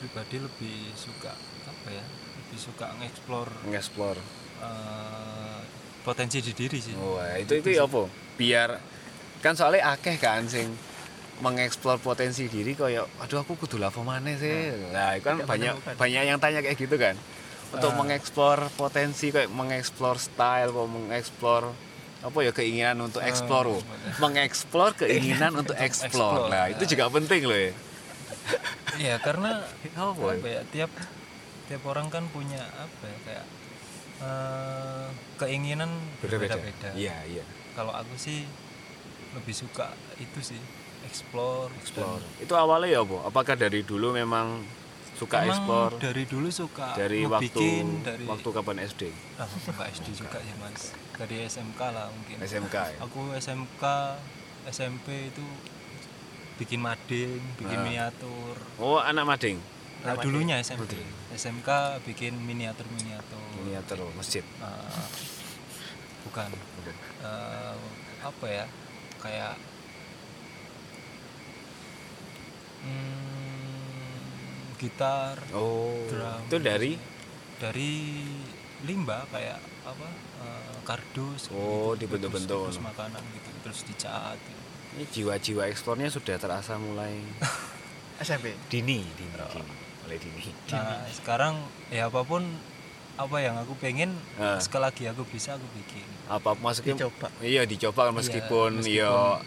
pribadi 0.00 0.40
lebih 0.40 0.96
suka 0.96 1.36
apa 1.68 1.88
ya 1.92 2.04
lebih 2.40 2.56
suka 2.58 2.88
ngeksplor 2.96 3.48
Ngeksplor. 3.68 4.16
eh, 4.60 5.60
potensi 6.00 6.40
di 6.40 6.52
diri 6.56 6.80
sih 6.80 6.96
Oh, 6.96 7.20
ya, 7.20 7.36
itu 7.36 7.60
itu 7.60 7.76
ya 7.76 7.84
apa? 7.84 8.08
Biar 8.34 8.80
kan 9.40 9.52
soalnya 9.52 9.92
akeh 9.92 10.16
kan 10.16 10.48
sing 10.48 10.72
mengeksplor 11.40 12.00
potensi 12.00 12.48
diri 12.48 12.72
kayak 12.72 13.04
aduh 13.20 13.40
aku 13.40 13.56
kudu 13.56 13.76
lapo 13.76 14.00
maneh 14.00 14.36
sih. 14.36 14.76
Nah, 14.92 15.16
itu 15.16 15.24
kan 15.24 15.40
banyak 15.44 15.72
banyak 15.96 16.22
yang 16.26 16.36
tanya 16.36 16.60
kayak 16.60 16.76
gitu 16.76 16.96
kan. 16.96 17.16
Untuk 17.70 17.92
Ah. 17.92 17.96
mengeksplor 17.96 18.68
potensi 18.74 19.28
kayak 19.28 19.48
mengeksplor 19.48 20.16
style, 20.16 20.68
kok 20.68 20.88
mengeksplor 20.88 21.62
apa 22.20 22.38
ya 22.44 22.52
keinginan 22.52 23.00
untuk 23.00 23.24
eksplor 23.24 23.64
oh. 23.72 23.80
mengeksplor 24.20 24.92
keinginan 24.92 25.56
untuk 25.56 25.72
eksplor. 25.76 26.52
Nah, 26.52 26.68
ya. 26.68 26.76
itu 26.76 26.92
juga 26.92 27.08
penting 27.08 27.48
loh 27.48 27.56
ya. 27.56 27.72
Iya 29.00 29.16
karena 29.22 29.64
Apa 29.96 30.12
apa 30.12 30.48
ya 30.48 30.62
tiap 30.68 30.90
tiap 31.70 31.82
orang 31.86 32.10
kan 32.10 32.26
punya 32.34 32.60
apa 32.60 33.04
ya 33.06 33.18
kayak 33.24 33.46
eh, 34.20 35.08
keinginan 35.40 35.90
berbeda-beda. 36.20 36.92
Iya, 36.92 37.16
iya. 37.30 37.44
Kalau 37.72 37.94
aku 37.94 38.18
sih 38.18 38.44
lebih 39.32 39.54
suka 39.54 39.94
itu 40.18 40.38
sih 40.42 40.60
explore. 41.06 41.70
Explore. 41.80 42.20
Itu 42.42 42.52
awalnya 42.58 42.98
ya, 42.98 43.00
Bu? 43.06 43.22
Apakah 43.24 43.54
dari 43.56 43.86
dulu 43.86 44.12
memang 44.12 44.60
suka 45.16 45.44
Emang 45.44 45.52
eksplor 45.52 45.90
dari 46.00 46.24
dulu 46.24 46.48
suka 46.48 46.96
dari 46.96 47.28
waktu 47.28 47.66
dari 48.00 48.24
waktu 48.24 48.48
kapan 48.56 48.76
SD? 48.88 49.02
ah, 49.36 49.44
bukan 49.44 49.84
SD 49.92 50.16
juga 50.16 50.40
ya 50.40 50.54
mas 50.56 50.96
dari 51.12 51.44
SMK 51.44 51.80
lah 51.92 52.08
mungkin. 52.08 52.36
SMK 52.40 52.76
ya? 52.96 52.98
Aku 53.04 53.20
SMK 53.36 53.84
SMP 54.72 55.28
itu 55.28 55.44
bikin 56.60 56.78
mading, 56.78 57.40
bikin 57.56 57.78
Ah. 57.80 57.82
miniatur. 57.82 58.56
Oh, 58.76 59.00
anak 59.00 59.24
mading. 59.24 59.56
Nah, 60.00 60.16
dulunya 60.16 60.60
SMP. 60.60 60.96
SMK 61.32 61.68
bikin 62.04 62.36
miniatur-miniatur. 62.36 63.40
Miniatur 63.58 63.98
masjid. 64.12 64.44
Eh, 64.44 65.04
bukan. 66.24 66.48
Eh, 67.20 67.74
apa 68.20 68.46
ya? 68.46 68.64
Kayak 69.20 69.56
hmm, 72.80 74.76
gitar 74.76 75.36
Oh. 75.52 75.92
Drum. 76.08 76.40
Itu 76.48 76.56
dari 76.60 76.92
dari 77.56 77.92
limbah 78.84 79.28
kayak 79.28 79.60
apa? 79.84 80.08
eh, 80.40 80.76
kardus. 80.88 81.52
Oh, 81.52 81.92
gitu, 81.92 82.08
dibentuk-bentuk. 82.08 82.72
bungkus 82.72 82.80
makanan 82.80 83.20
gitu 83.36 83.48
terus 83.60 83.80
dicat. 83.84 84.36
gitu. 84.40 84.59
Ini 84.92 85.04
jiwa-jiwa 85.06 85.66
eksplornya 85.66 86.08
sudah 86.08 86.36
terasa 86.36 86.74
mulai 86.76 87.14
SMP 88.20 88.52
dini, 88.68 89.00
dini, 89.10 89.32
dini. 89.32 89.72
Mulai 90.02 90.18
dini. 90.18 90.42
Nah, 90.70 91.06
sekarang 91.08 91.54
ya 91.88 92.06
apa 92.06 92.20
pun 92.20 92.42
apa 93.14 93.36
yang 93.38 93.54
aku 93.54 93.76
pengen 93.76 94.16
Ah. 94.34 94.56
sekali 94.58 94.82
lagi 94.82 95.04
aku 95.06 95.24
bisa 95.24 95.54
aku 95.54 95.64
bikin. 95.74 96.04
Apa 96.26 96.52
maksudnya? 96.54 96.96
Dicoba. 96.96 97.28
Iya, 97.38 97.62
dicoba 97.64 98.08
kan 98.08 98.14
meskipun, 98.14 98.70
meskipun- 98.76 98.88
ya 98.88 99.40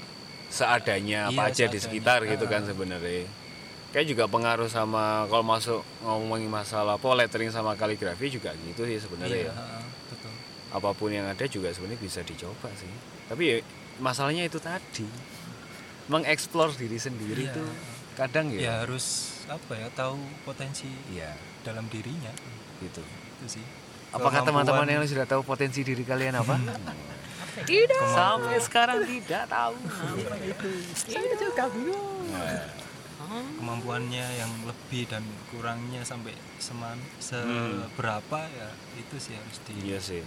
seadanya 0.48 1.28
apa 1.28 1.42
Iya, 1.44 1.50
aja 1.50 1.64
di 1.66 1.70
seadanya. 1.72 1.82
sekitar 1.84 2.20
gitu 2.24 2.46
kan 2.46 2.62
sebenarnya. 2.64 3.26
Kayak 3.90 4.08
juga 4.08 4.24
pengaruh 4.26 4.66
sama 4.68 5.26
kalau 5.28 5.42
masuk 5.44 5.82
ngomongin 6.02 6.50
masalah 6.50 6.98
apa 6.98 7.06
lettering 7.16 7.50
sama 7.50 7.74
kaligrafi 7.74 8.26
juga 8.28 8.54
gitu 8.60 8.86
sih 8.86 8.98
sebenarnya 8.98 9.38
ya. 9.44 9.54
Iya, 9.54 9.82
betul. 10.08 10.34
apa 10.72 10.90
pun 10.92 11.10
yang 11.10 11.26
ada 11.26 11.46
juga 11.46 11.70
sebenarnya 11.70 12.02
bisa 12.02 12.20
dicoba 12.22 12.66
sih 12.74 12.90
tapi 13.24 13.44
ya 13.48 13.56
masalahnya 14.00 14.42
itu 14.44 14.58
tadi 14.58 15.06
mengeksplor 16.12 16.76
diri 16.76 17.00
sendiri 17.00 17.48
Iya. 17.48 17.54
itu 17.56 17.64
kadang 18.14 18.46
Ya. 18.54 18.60
Ya 18.62 18.74
harus 18.86 19.06
apa 19.50 19.74
ya 19.76 19.88
tahu 19.92 20.20
potensi 20.44 20.88
iya. 21.10 21.34
dalam 21.64 21.88
dirinya. 21.90 22.32
Gitu. 22.84 23.02
Itu 23.04 23.48
sih. 23.60 23.66
apakah 24.14 24.46
teman-teman 24.46 24.86
yang 24.86 25.02
sudah 25.10 25.26
tahu 25.26 25.42
potensi 25.42 25.82
diri 25.82 26.06
kalian 26.06 26.38
apa? 26.38 26.54
Tidak. 27.70 28.02
Sampai 28.14 28.58
sekarang 28.62 29.06
tidak 29.06 29.46
tahu. 29.46 29.78
Kemampuannya 33.34 34.26
yang 34.38 34.52
lebih 34.66 35.10
dan 35.10 35.26
kurangnya 35.50 36.06
sampai 36.06 36.34
seman 36.62 36.98
seberapa 37.18 38.46
ya 38.54 38.70
itu 38.98 39.16
sih 39.18 39.34
harus 39.34 39.58
Hmm. 39.66 39.82
Iya 39.82 39.98
sih. 40.02 40.22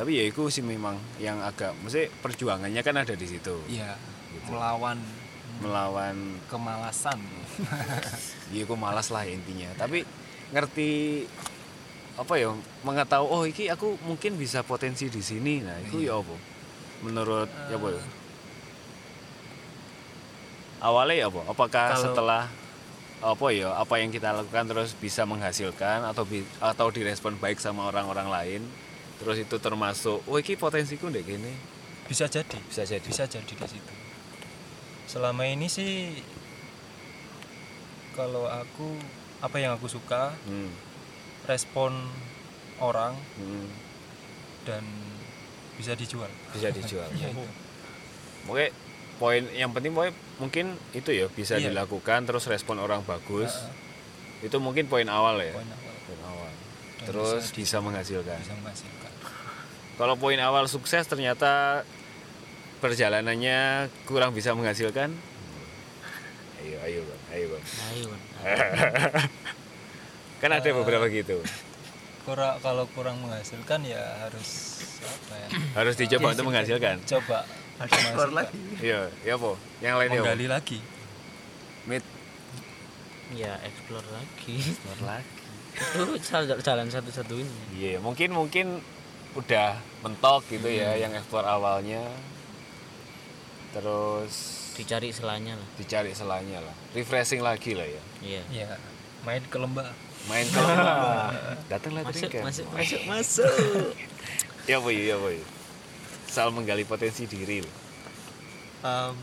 Tapi 0.00 0.16
ya 0.16 0.24
itu 0.24 0.48
sih 0.48 0.64
memang 0.64 0.96
yang 1.20 1.44
agak 1.44 1.76
mesti 1.84 2.08
perjuangannya 2.24 2.80
kan 2.80 2.96
ada 2.96 3.12
di 3.12 3.26
situ. 3.28 3.52
Iya, 3.68 4.00
Gitu. 4.32 4.48
melawan 4.48 4.96
melawan 5.60 6.16
kemalasan. 6.48 7.20
ya 8.56 8.64
aku 8.64 8.80
malas 8.80 9.12
lah 9.12 9.28
intinya. 9.28 9.68
Tapi 9.76 10.00
ngerti 10.56 11.20
apa 12.16 12.32
ya 12.40 12.48
mengetahui 12.80 13.28
oh 13.28 13.44
iki 13.44 13.68
aku 13.68 14.00
mungkin 14.08 14.40
bisa 14.40 14.64
potensi 14.64 15.12
di 15.12 15.20
sini. 15.20 15.60
Nah 15.60 15.76
itu 15.84 16.00
ya 16.00 16.16
apa? 16.16 16.32
Menurut 17.04 17.52
ya 17.68 17.76
apa 17.76 17.88
ya? 17.92 18.02
awalnya 20.80 21.14
ya 21.20 21.26
apa? 21.28 21.40
Apakah 21.44 21.86
Kalau- 21.92 22.04
setelah 22.08 22.42
apa 23.20 23.46
ya 23.52 23.76
apa 23.76 24.00
yang 24.00 24.08
kita 24.08 24.32
lakukan 24.32 24.64
terus 24.64 24.96
bisa 24.96 25.28
menghasilkan 25.28 26.08
atau 26.08 26.24
atau 26.56 26.86
direspon 26.88 27.36
baik 27.36 27.60
sama 27.60 27.84
orang-orang 27.84 28.32
lain 28.32 28.62
terus 29.20 29.36
itu 29.38 29.56
termasuk 29.56 30.24
oh 30.24 30.36
iki 30.36 30.56
potensiku 30.56 31.06
ndek 31.06 31.28
gini 31.28 31.52
Bisa 32.06 32.26
jadi. 32.26 32.58
bisa 32.64 32.82
jadi 32.82 33.04
bisa 33.04 33.24
jadi 33.24 33.46
di 33.46 33.66
situ 33.68 33.94
selama 35.06 35.44
ini 35.44 35.66
sih 35.66 36.16
kalau 38.12 38.46
aku 38.46 38.98
apa 39.40 39.56
yang 39.56 39.72
aku 39.74 39.86
suka 39.86 40.34
hmm, 40.44 40.70
respon 41.44 41.94
orang 42.78 43.14
hmm, 43.36 43.68
dan 44.62 44.84
bisa 45.74 45.94
dijual 45.94 46.28
bisa 46.50 46.68
dijual 46.70 47.06
ya 47.16 47.28
itu 47.28 47.46
Oke, 48.48 48.72
poin 49.20 49.44
yang 49.52 49.68
penting 49.70 49.92
pokoknya 49.92 50.10
mungkin 50.40 50.66
itu 50.90 51.12
ya 51.12 51.28
bisa 51.28 51.54
Iya. 51.54 51.70
dilakukan 51.70 52.24
terus 52.24 52.48
respon 52.48 52.80
orang 52.80 53.04
bagus. 53.04 53.52
Heeh. 53.52 54.48
Itu 54.48 54.56
mungkin 54.58 54.88
poin 54.88 55.04
awal 55.06 55.38
ya. 55.38 55.52
poin 55.52 55.68
awal 55.68 55.76
Poin 55.76 55.89
Terus 57.04 57.50
bisa 57.50 57.54
bisa, 57.54 57.76
menghasilkan. 57.80 58.38
bisa 58.38 58.54
menghasilkan 58.56 59.12
Kalau 59.96 60.16
poin 60.16 60.36
awal 60.36 60.64
sukses 60.64 61.04
ternyata 61.04 61.84
perjalanannya 62.80 63.88
kurang 64.04 64.32
bisa 64.32 64.52
menghasilkan. 64.52 65.12
Ayo, 66.60 66.76
ayo, 66.80 67.00
Bang. 67.04 67.20
Ayo, 67.30 67.46
Bang. 67.52 67.64
ayo 67.92 68.04
Bang. 68.08 68.22
Kan 70.40 70.50
ada 70.50 70.68
beberapa 70.72 71.04
gitu. 71.08 71.40
Kurang 72.24 72.56
kalau 72.60 72.84
kurang 72.92 73.20
menghasilkan 73.20 73.80
ya 73.84 74.00
harus 74.24 74.80
apa 75.00 75.34
ya 75.36 75.48
Harus 75.72 75.94
dicoba 75.96 76.32
untuk 76.32 76.48
menghasilkan. 76.48 76.96
coba 77.04 77.44
menghasilkan. 77.80 78.30
lagi 78.32 78.56
Iya, 78.80 79.00
ya 79.24 79.32
apa? 79.36 79.50
Yang 79.80 79.94
lain 79.96 80.08
ya. 80.08 80.20
menggali 80.20 80.46
lagi 80.48 80.78
Mit 81.84 82.04
ya 83.32 83.56
explore 83.64 84.04
lagi 84.12 84.56
explore 84.60 85.02
lagi. 85.04 85.39
Itu 85.72 86.02
jalan 86.24 86.58
jalan 86.60 86.86
satu-satunya. 86.86 87.48
Iya, 87.72 87.96
mungkin 87.98 88.30
mungkin 88.30 88.66
udah 89.32 89.74
mentok 90.02 90.42
gitu 90.48 90.66
ya 90.66 90.90
Hmm. 90.92 91.00
yang 91.00 91.12
ekspor 91.14 91.42
awalnya. 91.42 92.02
Terus 93.70 94.32
dicari 94.74 95.12
selanya 95.12 95.54
lah. 95.54 95.68
Dicari 95.76 96.10
selanya 96.10 96.58
lah. 96.60 96.74
Refreshing 96.92 97.40
lagi 97.40 97.74
lah 97.74 97.86
ya. 97.86 98.02
iya. 98.20 98.42
Ya 98.50 98.68
main 99.22 99.44
ke 99.44 99.56
lembah. 99.56 99.92
Main 100.26 100.46
ke 100.46 100.58
lembah. 100.58 101.30
Datang 101.72 101.92
lettering 101.94 102.16
masuk 102.16 102.30
camp 102.32 102.44
masuk 102.48 102.66
masuk 102.72 103.00
masuk. 103.06 103.52
Ya 104.68 104.76
boy 104.78 104.92
ya 104.94 105.16
boy. 105.16 105.40
Soal 106.26 106.52
menggali 106.52 106.84
potensi 106.84 107.26
diri 107.26 107.58
loh. 107.58 107.74
Em, 108.80 109.16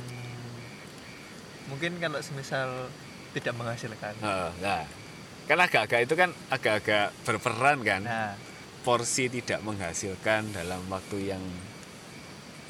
mungkin 1.68 1.96
kalau 1.98 2.20
semisal 2.20 2.90
tidak 3.32 3.54
menghasilkan. 3.56 4.12
Heeh, 4.18 4.50
nah 4.60 4.84
kan 5.48 5.58
agak-agak 5.58 6.00
itu 6.04 6.14
kan 6.14 6.30
agak-agak 6.52 7.16
berperan 7.24 7.80
kan. 7.82 8.02
Nah. 8.04 8.34
Porsi 8.84 9.28
tidak 9.28 9.60
menghasilkan 9.68 10.52
dalam 10.56 10.80
waktu 10.88 11.32
yang 11.36 11.44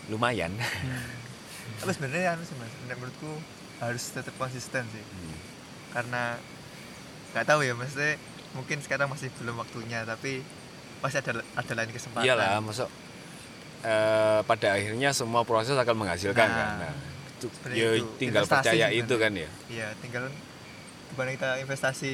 lumayan. 0.10 0.54
Tapi 1.78 1.92
sebenarnya 1.94 2.34
anu 2.34 2.42
sih 2.42 2.58
mas 2.58 2.74
menurutku 2.90 3.38
harus 3.78 4.04
tetap 4.10 4.34
konsisten 4.38 4.86
sih. 4.90 5.04
Hmm. 5.04 5.38
karena 5.88 6.38
nggak 7.34 7.46
tahu 7.48 7.62
ya 7.64 7.74
maksudnya 7.74 8.18
mungkin 8.54 8.78
sekarang 8.82 9.08
masih 9.10 9.30
belum 9.40 9.56
waktunya 9.58 10.04
tapi 10.06 10.42
pasti 11.02 11.22
ada 11.22 11.42
ada 11.54 11.74
lain 11.74 11.92
kesempatan. 11.94 12.26
Iyalah 12.26 12.62
masuk 12.62 12.90
eh, 13.86 14.40
pada 14.42 14.68
akhirnya 14.74 15.14
semua 15.14 15.46
proses 15.46 15.78
akan 15.78 15.96
menghasilkan 15.98 16.50
Nah, 16.50 16.58
kan. 16.58 16.70
Nah, 16.82 16.94
itu, 17.38 17.48
ya 17.78 17.90
itu. 17.94 18.10
tinggal 18.18 18.44
Investasi 18.46 18.58
percaya 18.58 18.86
sebenarnya. 18.90 19.06
itu 19.06 19.16
kan 19.22 19.32
ya. 19.38 19.50
Iya 19.70 19.88
tinggal 20.02 20.24
gimana 21.14 21.30
kita 21.38 21.50
investasi 21.62 22.14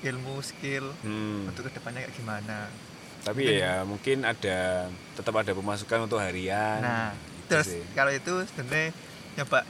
ilmu 0.00 0.38
skill 0.40 0.94
Hmm. 1.00 1.46
untuk 1.46 1.66
ke 1.66 1.74
depannya 1.74 2.02
kayak 2.02 2.14
gimana. 2.14 2.70
Tapi 3.18 3.58
ya 3.58 3.82
mungkin 3.82 4.22
ada 4.22 4.86
tetap 5.12 5.34
ada 5.34 5.50
pemasukan 5.50 5.98
untuk 6.02 6.16
harian. 6.16 6.78
Nah 6.78 7.10
Itu 7.12 7.50
terus 7.50 7.66
sih, 7.68 7.82
kalau 7.92 8.10
itu 8.10 8.32
sebenarnya 8.46 8.94
nyoba 9.34 9.60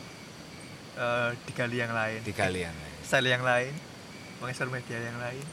eh, 0.95 1.31
digali 1.45 1.77
yang 1.79 1.91
lain. 1.91 2.21
Di 2.21 2.33
kalian 2.33 2.75
style 3.01 3.31
yang 3.31 3.41
lain 3.41 3.73
mengeksplor 4.39 4.69
media 4.69 4.99
yang 5.01 5.17
lain. 5.17 5.45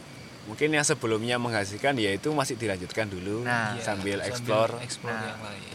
Mungkin 0.46 0.70
yang 0.70 0.84
sebelumnya 0.84 1.40
menghasilkan 1.40 1.96
ya 1.96 2.12
itu 2.12 2.30
masih 2.30 2.54
dilanjutkan 2.54 3.08
dulu 3.08 3.42
Nah, 3.42 3.74
Iya, 3.74 3.82
sambil 3.82 4.22
explore. 4.22 4.78
explore 4.80 5.16
Nah. 5.16 5.26
yang 5.28 5.42
lain. 5.42 5.74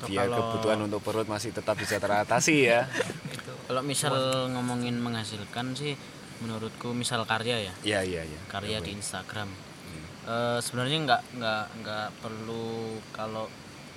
Biar 0.00 0.24
kalau- 0.24 0.38
kebutuhan 0.48 0.78
untuk 0.80 1.00
perut 1.02 1.26
masih 1.26 1.50
tetap 1.50 1.74
bisa 1.74 1.98
teratasi 1.98 2.56
ya. 2.64 2.86
Itu 3.34 3.52
kalau 3.66 3.82
misal 3.82 4.14
ngomongin 4.48 4.96
menghasilkan 4.96 5.74
sih 5.74 5.92
menurutku 6.40 6.94
misal 6.94 7.24
karya 7.24 7.70
ya. 7.70 7.74
Iya 7.82 8.00
iya 8.04 8.22
iya. 8.24 8.40
Karya 8.46 8.78
di 8.78 8.94
Instagram. 8.94 9.48
Hmm. 9.48 10.04
Eh, 10.28 10.58
sebenarnya 10.62 10.98
nggak 11.04 11.22
nggak 11.38 11.64
nggak 11.82 12.08
perlu 12.22 12.98
kalau 13.10 13.46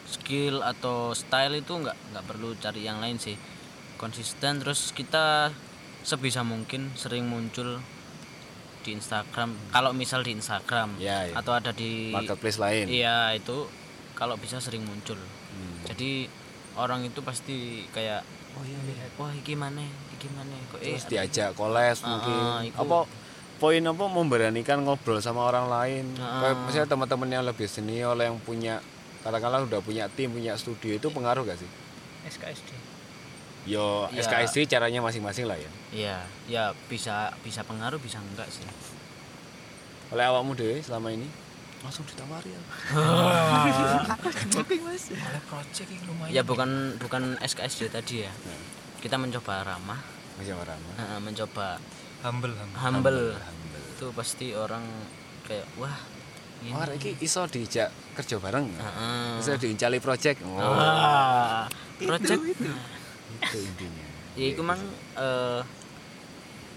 skill 0.08 0.60
atau 0.66 1.14
style 1.14 1.62
itu 1.62 1.72
nggak 1.72 1.98
nggak 2.14 2.26
perlu 2.26 2.54
cari 2.58 2.82
yang 2.84 3.00
lain 3.00 3.22
sih. 3.22 3.38
Konsisten 3.96 4.58
terus 4.60 4.90
kita 4.92 5.54
sebisa 6.02 6.42
mungkin 6.42 6.90
sering 6.98 7.30
muncul 7.30 7.78
di 8.82 8.98
Instagram. 8.98 9.54
Kalau 9.70 9.94
misal 9.94 10.26
di 10.26 10.34
Instagram 10.34 10.98
Ya, 10.98 11.30
ya. 11.30 11.38
atau 11.38 11.54
ada 11.54 11.70
di 11.70 12.10
marketplace 12.10 12.58
lain. 12.58 12.90
Iya 12.90 13.38
itu 13.38 13.70
kalau 14.18 14.34
bisa 14.42 14.58
sering 14.58 14.82
muncul. 14.86 15.18
Hmm. 15.52 15.84
jadi 15.84 16.32
orang 16.80 17.04
itu 17.04 17.20
pasti 17.20 17.84
kayak 17.92 18.24
oh 18.52 18.64
iya 18.64 18.80
lihat 18.84 19.12
wah 19.16 19.32
iki 19.32 19.54
mana 19.54 19.84
iki 20.12 20.28
mana 20.30 20.54
kok 20.68 20.80
eh 20.80 20.94
terus 20.94 21.06
diajak 21.08 21.54
koles 21.54 22.02
Ah, 22.02 22.08
mungkin. 22.10 22.36
ah, 22.36 22.60
iku. 22.62 22.78
apa 22.78 22.98
poin 23.58 23.80
apa 23.80 24.04
memberanikan 24.08 24.82
ngobrol 24.82 25.20
sama 25.20 25.46
orang 25.46 25.70
lain. 25.70 26.06
Ah. 26.18 26.42
Kayak 26.42 26.56
misalnya 26.64 26.90
teman-teman 26.90 27.30
yang 27.30 27.44
lebih 27.44 27.66
senior 27.66 28.18
yang 28.18 28.36
punya 28.38 28.82
katakanlah 29.22 29.62
udah 29.62 29.80
punya 29.80 30.10
tim 30.10 30.30
punya 30.30 30.58
studio 30.58 30.92
itu 30.92 31.08
pengaruh 31.08 31.46
gak 31.46 31.56
sih? 31.56 31.70
SKSD 32.24 32.74
yo 33.64 34.10
Ya. 34.10 34.26
SKSD 34.26 34.66
caranya 34.68 34.98
masing-masing 35.00 35.46
lah 35.46 35.54
ya. 35.56 35.70
Iya 35.92 36.18
ya 36.50 36.64
bisa 36.90 37.30
bisa 37.42 37.62
pengaruh 37.62 37.98
bisa 37.98 38.18
enggak 38.20 38.50
sih? 38.50 38.66
Oleh 40.10 40.26
awakmu 40.26 40.54
dewe 40.54 40.82
selama 40.82 41.14
ini 41.14 41.30
langsung 41.82 42.06
ditawari 42.06 42.50
ya 42.50 42.62
oleh 44.52 45.42
project 45.44 45.90
yang 45.90 46.04
lumayan 46.06 46.32
ya 46.32 46.42
bukan 46.42 46.70
bukan 46.98 47.24
SKSD 47.40 47.90
tadi 47.90 48.16
ya 48.22 48.32
Nah. 48.32 48.60
kita 49.02 49.16
mencoba 49.18 49.66
ramah 49.66 50.00
macam 50.38 50.58
ramah 50.62 50.94
mencoba 51.20 51.78
humble 52.22 52.54
humble 52.54 52.78
humble, 52.78 53.22
humble. 53.34 53.82
itu 53.92 54.06
pasti 54.14 54.48
orang 54.54 54.86
kayak 55.44 55.66
wah 55.76 55.98
ini 56.62 56.70
Oh, 56.72 56.86
iki 56.86 57.18
iso 57.18 57.42
dijak 57.50 57.90
kerja 58.14 58.38
bareng. 58.38 58.70
Heeh. 58.70 59.42
Iso 59.42 59.58
diincali 59.58 59.98
project. 59.98 60.46
Oh, 60.46 60.62
Ah, 60.62 61.66
project 61.98 62.38
itu 62.46 62.70
intinya. 63.58 64.06
ya 64.38 64.46
itu 64.46 64.62
mang 64.62 64.78
eh, 65.18 65.62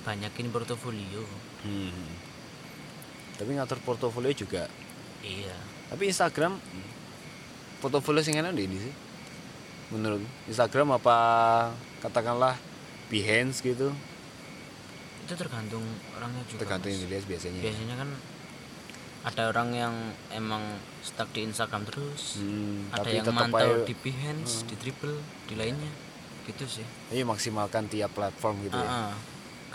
banyakin 0.00 0.48
portofolio 0.48 1.28
Hmm. 1.61 1.92
Tapi 3.36 3.50
ngatur 3.52 3.76
portofolio 3.80 4.32
juga. 4.32 4.64
Iya 5.24 5.56
Tapi 5.88 6.02
Instagram 6.06 6.60
portofolio 7.78 8.20
sing 8.20 8.34
enak 8.34 8.52
di 8.52 8.62
ini 8.62 8.78
sih. 8.78 8.94
Menurut 9.90 10.20
Instagram 10.44 10.94
apa 10.94 11.16
katakanlah 12.00 12.56
Behance 13.06 13.60
gitu, 13.60 13.92
itu 15.20 15.34
tergantung 15.34 15.84
orangnya 16.12 16.40
juga 16.46 16.60
tergantung 16.60 16.88
Mas. 16.88 16.94
yang 16.94 17.02
dilihat 17.04 17.24
biasanya. 17.24 17.60
biasanya 17.60 17.94
kan 17.96 18.10
ada 19.24 19.42
orang 19.46 19.68
yang 19.72 19.94
emang 20.30 20.60
stuck 21.00 21.28
di 21.30 21.44
Instagram 21.44 21.84
terus 21.84 22.36
Hmm, 22.36 22.88
ada 22.90 23.00
tapi 23.00 23.16
yang 23.18 23.28
mantau 23.30 23.60
aja- 23.76 23.84
di 23.84 23.94
Behance 23.94 24.64
di 24.64 24.74
Triple 24.74 25.16
di 25.46 25.54
lainnya 25.54 25.92
gitu 26.44 26.64
sih 26.66 26.84
Iya 27.08 27.24
maksimalkan 27.24 27.88
tiap 27.88 28.12
platform 28.12 28.64
gitu 28.64 28.74
ya. 28.74 28.84
Ah, 28.84 29.08
ah. 29.08 29.14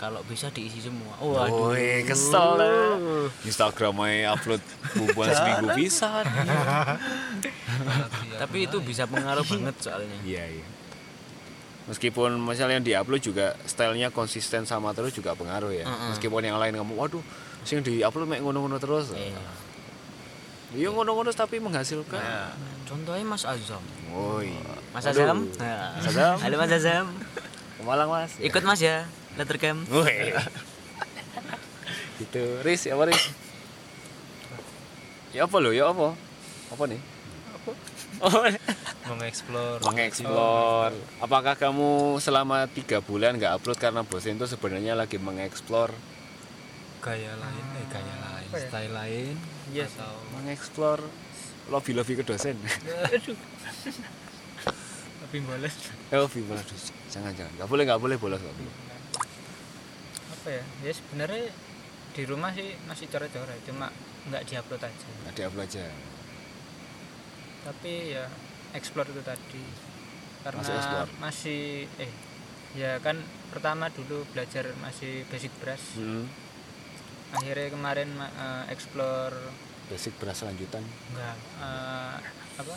Kalau 0.00 0.24
bisa 0.24 0.48
diisi 0.48 0.80
semua 0.80 1.12
Waduh, 1.20 1.76
waduh 1.76 2.00
kesel 2.08 2.48
lah. 2.56 2.96
Instagram 3.44 4.00
aja 4.00 4.32
upload 4.32 4.62
bubuan 4.96 5.28
seminggu 5.28 5.68
bisa. 5.76 6.24
tapi 8.40 8.64
itu 8.64 8.80
bisa 8.80 9.04
pengaruh 9.04 9.44
banget 9.44 9.76
soalnya 9.76 10.16
Iya, 10.24 10.44
iya. 10.56 10.66
Meskipun 11.84 12.40
misalnya 12.40 12.80
yang 12.80 12.86
diupload 12.86 13.20
juga 13.20 13.46
stylenya 13.68 14.08
konsisten 14.08 14.64
sama 14.64 14.96
terus 14.96 15.12
juga 15.12 15.36
pengaruh 15.36 15.68
ya. 15.68 15.84
Mm-mm. 15.84 16.16
Meskipun 16.16 16.48
yang 16.48 16.56
lain 16.56 16.80
ngomong, 16.80 16.96
waduh, 16.96 17.20
sing 17.66 17.84
diupload 17.84 18.24
mek 18.24 18.40
ngono-ngono 18.40 18.80
terus. 18.80 19.12
Iya. 19.12 19.36
Iya 20.70 20.88
ngono-ngono 20.94 21.34
tapi 21.34 21.58
menghasilkan. 21.58 22.22
contohnya 22.86 23.22
Mas 23.22 23.42
Azam 23.42 23.82
Woi. 24.10 24.54
Mas 24.94 25.02
Aduh. 25.02 25.22
Azam 25.22 25.38
Mas 25.98 26.06
Azam. 26.08 26.36
halo 26.42 26.54
Mas 26.58 26.72
Azam 26.74 27.06
Ke 27.74 27.82
Malang, 27.82 28.10
Mas. 28.10 28.34
ikut 28.38 28.62
Mas 28.62 28.78
ya 28.78 29.02
lettercam 29.38 29.86
gitu. 32.20 32.42
Riz, 32.60 32.84
ya 32.84 32.94
apa 32.94 33.04
Riz? 33.08 33.22
Ya 35.30 35.46
apa 35.46 35.56
lo? 35.56 35.70
Ya 35.70 35.88
apa? 35.88 36.12
Apa 36.70 36.84
nih? 36.90 37.00
Apa? 37.54 37.70
Oh, 38.20 38.44
mengeksplor 39.08 39.80
mengeksplor. 39.80 40.92
Apakah 41.24 41.56
kamu 41.56 42.20
selama 42.20 42.68
tiga 42.68 43.00
bulan 43.00 43.40
nggak 43.40 43.56
upload 43.56 43.78
karena 43.80 44.04
bosen 44.04 44.36
itu 44.36 44.44
sebenarnya 44.44 44.92
lagi 44.92 45.16
mengeksplor, 45.16 45.88
gaya 47.00 47.32
lain 47.40 47.64
eh 47.80 47.86
gaya 47.88 48.16
lain 48.20 48.48
Apa 48.52 48.58
ya? 48.60 48.66
style 48.68 48.92
lain 48.92 49.34
Iya 49.72 49.86
sih. 49.88 49.96
atau 49.96 50.14
mengeksplor 50.36 50.98
lobby 51.72 51.96
lobby 51.96 52.12
ke 52.20 52.24
dosen. 52.26 52.60
lebih 55.24 55.40
eh 56.12 56.18
lobby 56.18 56.40
bolos 56.44 56.66
dosen. 56.68 56.92
Jangan 57.08 57.32
jangan. 57.32 57.52
Nggak 57.56 57.68
boleh 57.70 57.84
nggak 57.88 58.00
boleh 58.02 58.16
bolos 58.20 58.40
nggak 58.42 58.56
boleh. 58.60 58.89
Apa 60.40 60.48
ya 60.50 60.64
ya 60.80 60.92
sebenarnya 60.92 61.52
di 62.10 62.22
rumah 62.24 62.50
sih 62.50 62.72
masih 62.82 63.06
coret-coret 63.06 63.60
cuma 63.62 63.92
nggak 64.26 64.42
diupload 64.42 64.82
aja 64.82 65.06
Nggak 65.22 65.34
diupload 65.36 65.66
aja. 65.66 65.84
tapi 67.60 67.92
ya 68.10 68.24
explore 68.72 69.08
itu 69.08 69.20
tadi 69.20 69.62
karena 70.40 70.58
Masih 70.58 70.74
explore. 70.74 71.10
masih 71.20 71.62
eh 71.98 72.12
ya 72.72 72.96
kan 72.98 73.20
pertama 73.48 73.90
dulu 73.90 74.24
belajar 74.30 74.72
masih 74.78 75.28
basic 75.28 75.52
brush 75.58 75.94
Hmm. 75.94 76.24
akhirnya 77.30 77.68
kemarin 77.68 78.08
ma- 78.10 78.32
eh, 78.32 78.72
explore 78.72 79.36
Basic 79.86 80.14
berasa 80.16 80.46
lanjutan. 80.46 80.80
enggak 81.10 81.36
eh, 81.58 82.16
apa 82.56 82.74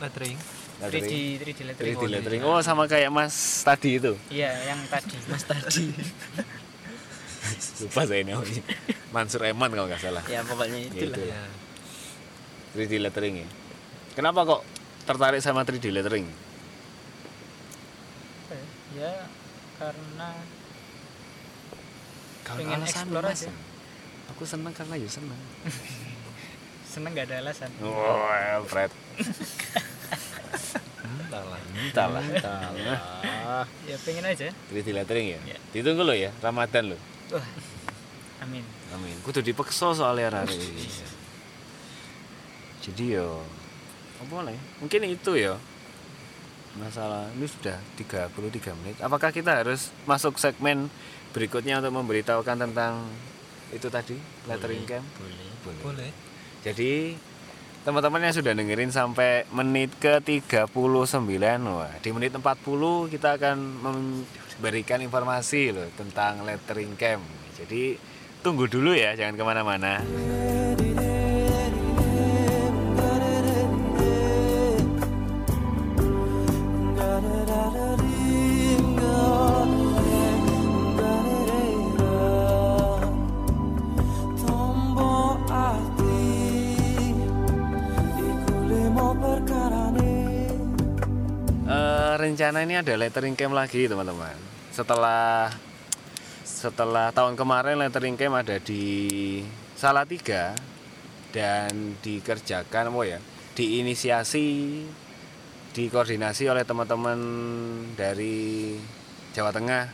lettering 0.00 0.38
3D 0.80 1.12
3D 1.42 1.60
lettering 1.66 1.94
3D 1.96 2.04
lettering. 2.08 2.40
Oh 2.46 2.62
sama 2.62 2.86
kayak 2.86 3.10
Mas 3.10 3.34
tadi 3.62 3.98
itu. 3.98 4.14
iya 4.30 4.54
yang 4.64 4.78
tadi 4.86 5.18
mas 5.26 5.42
tadi 5.42 5.90
Lupa 7.78 8.02
saya 8.04 8.22
namanya. 8.22 8.62
Mansur 9.08 9.42
Eman 9.42 9.70
kalau 9.70 9.86
nggak 9.86 9.98
salah. 9.98 10.22
ya 10.26 10.42
pokoknya 10.42 10.78
Ya, 10.78 10.86
itu 10.86 11.04
itu. 11.08 11.22
ya 11.24 11.42
3D 12.74 12.92
lettering 13.00 13.34
ya. 13.42 13.48
Kenapa 14.14 14.42
kok 14.44 14.62
tertarik 15.02 15.40
sama 15.40 15.62
3D 15.62 15.90
lettering? 15.90 16.26
Apa 18.44 18.54
ya? 18.54 18.66
ya 18.94 19.12
karena 19.78 20.28
Kalau 22.44 22.58
Pengen 22.60 22.80
Mas. 22.80 22.94
aja. 22.94 23.50
Aku 24.30 24.42
seneng 24.44 24.72
karena 24.72 24.94
ya 24.94 25.08
seneng. 25.08 25.40
seneng 26.92 27.12
nggak 27.12 27.26
ada 27.28 27.36
alasan 27.42 27.70
Wah, 27.80 28.60
Fred. 28.64 28.90
entahlah 31.08 31.60
Entahlah, 31.78 32.22
entahlah. 32.22 32.98
ya 33.84 33.96
pengen 34.02 34.24
aja 34.24 34.48
3D 34.68 34.88
lettering 34.92 35.26
ya. 35.34 35.40
Iya. 35.44 35.58
Ditunggu 35.72 36.02
lo 36.02 36.12
ya, 36.12 36.30
Ramadan 36.38 36.92
lo. 36.92 36.98
wah 37.30 37.48
amin 38.42 38.64
Amin. 38.88 39.16
Kudu 39.20 39.44
dipeksa 39.44 39.92
soalnya 39.92 40.32
arek 40.32 40.56
iki. 40.56 40.88
Jadi 42.88 43.20
yo 43.20 43.44
apa 44.16 44.24
boleh. 44.26 44.56
Mungkin 44.80 45.04
itu 45.04 45.36
ya. 45.36 45.54
Masalah 46.78 47.26
ini 47.34 47.44
sudah 47.44 47.74
33 47.98 48.78
menit. 48.78 48.96
Apakah 49.02 49.28
kita 49.28 49.60
harus 49.60 49.90
masuk 50.06 50.38
segmen 50.38 50.86
berikutnya 51.34 51.82
untuk 51.82 51.92
memberitahukan 51.98 52.56
tentang 52.64 53.10
itu 53.68 53.88
tadi 53.90 54.16
lettering 54.46 54.86
camp? 54.86 55.04
boleh 55.18 55.48
Boleh. 55.60 55.82
boleh 55.82 56.10
Jadi 56.64 57.18
teman-teman 57.86 58.20
yang 58.26 58.34
sudah 58.34 58.52
dengerin 58.54 58.90
sampai 58.90 59.46
menit 59.54 59.94
ke 60.02 60.18
39 60.18 60.66
wah 61.70 61.92
di 62.02 62.10
menit 62.10 62.34
40 62.34 62.42
kita 63.12 63.38
akan 63.38 63.56
memberikan 63.82 64.98
informasi 64.98 65.70
loh 65.70 65.88
tentang 65.94 66.42
lettering 66.42 66.98
camp. 66.98 67.22
Jadi 67.54 67.94
tunggu 68.42 68.66
dulu 68.66 68.94
ya 68.94 69.14
jangan 69.14 69.34
ke 69.38 69.44
mana-mana. 69.46 70.02
Rencana 92.28 92.60
ini 92.60 92.76
ada 92.76 92.92
lettering 92.92 93.32
camp 93.32 93.56
lagi 93.56 93.88
teman-teman. 93.88 94.36
Setelah 94.68 95.48
setelah 96.44 97.08
tahun 97.08 97.40
kemarin 97.40 97.80
lettering 97.80 98.20
camp 98.20 98.36
ada 98.36 98.60
di 98.60 99.40
Salatiga 99.72 100.52
dan 101.32 101.96
dikerjakan 102.04 102.92
apa 102.92 103.00
ya? 103.08 103.18
Diinisiasi, 103.56 104.46
dikoordinasi 105.72 106.52
oleh 106.52 106.68
teman-teman 106.68 107.18
dari 107.96 108.76
Jawa 109.32 109.48
Tengah, 109.48 109.88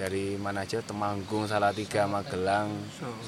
dari 0.00 0.40
mana 0.40 0.64
aja 0.64 0.80
Temanggung, 0.80 1.44
Salatiga, 1.44 2.08
Magelang, 2.08 2.72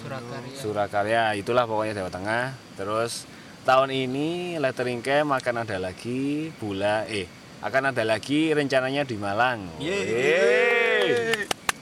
Surakarya 0.01 0.57
Surakarya 0.57 1.23
itulah 1.37 1.69
pokoknya 1.69 2.03
Jawa 2.03 2.11
Tengah 2.11 2.45
terus 2.75 3.29
tahun 3.69 3.93
ini 3.93 4.57
lettering 4.57 5.05
camp 5.05 5.37
akan 5.37 5.69
ada 5.69 5.77
lagi 5.77 6.51
bulan 6.57 7.05
eh 7.07 7.38
akan 7.59 7.91
ada 7.91 8.03
lagi 8.07 8.55
rencananya 8.55 9.03
di 9.03 9.19
Malang. 9.19 9.67
Yeay. 9.83 11.35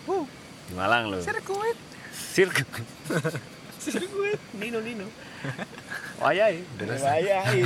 Wuh, 0.08 0.24
di 0.68 0.72
Malang 0.72 1.12
loh. 1.12 1.20
Sirkuit. 1.20 1.76
Sirkuit. 2.12 2.88
Sirkuit. 3.84 4.40
Nino 4.56 4.80
Nino. 4.80 5.04
Wayai. 6.24 6.64
Wayai. 6.80 7.60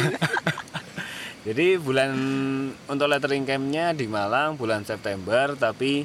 Jadi 1.46 1.80
bulan 1.80 2.12
untuk 2.84 3.08
lettering 3.08 3.48
campnya 3.48 3.96
di 3.96 4.04
Malang 4.04 4.60
bulan 4.60 4.84
September 4.84 5.56
tapi 5.56 6.04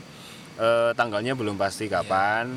eh, 0.62 0.92
tanggalnya 0.96 1.34
belum 1.34 1.58
pasti 1.58 1.90
kapan. 1.90 2.54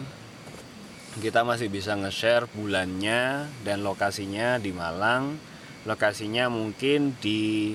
Kita 1.19 1.43
masih 1.43 1.67
bisa 1.67 1.99
nge-share 1.99 2.47
bulannya 2.55 3.51
dan 3.67 3.83
lokasinya 3.83 4.61
di 4.61 4.71
Malang. 4.71 5.35
Lokasinya 5.83 6.47
mungkin 6.47 7.19
di 7.19 7.75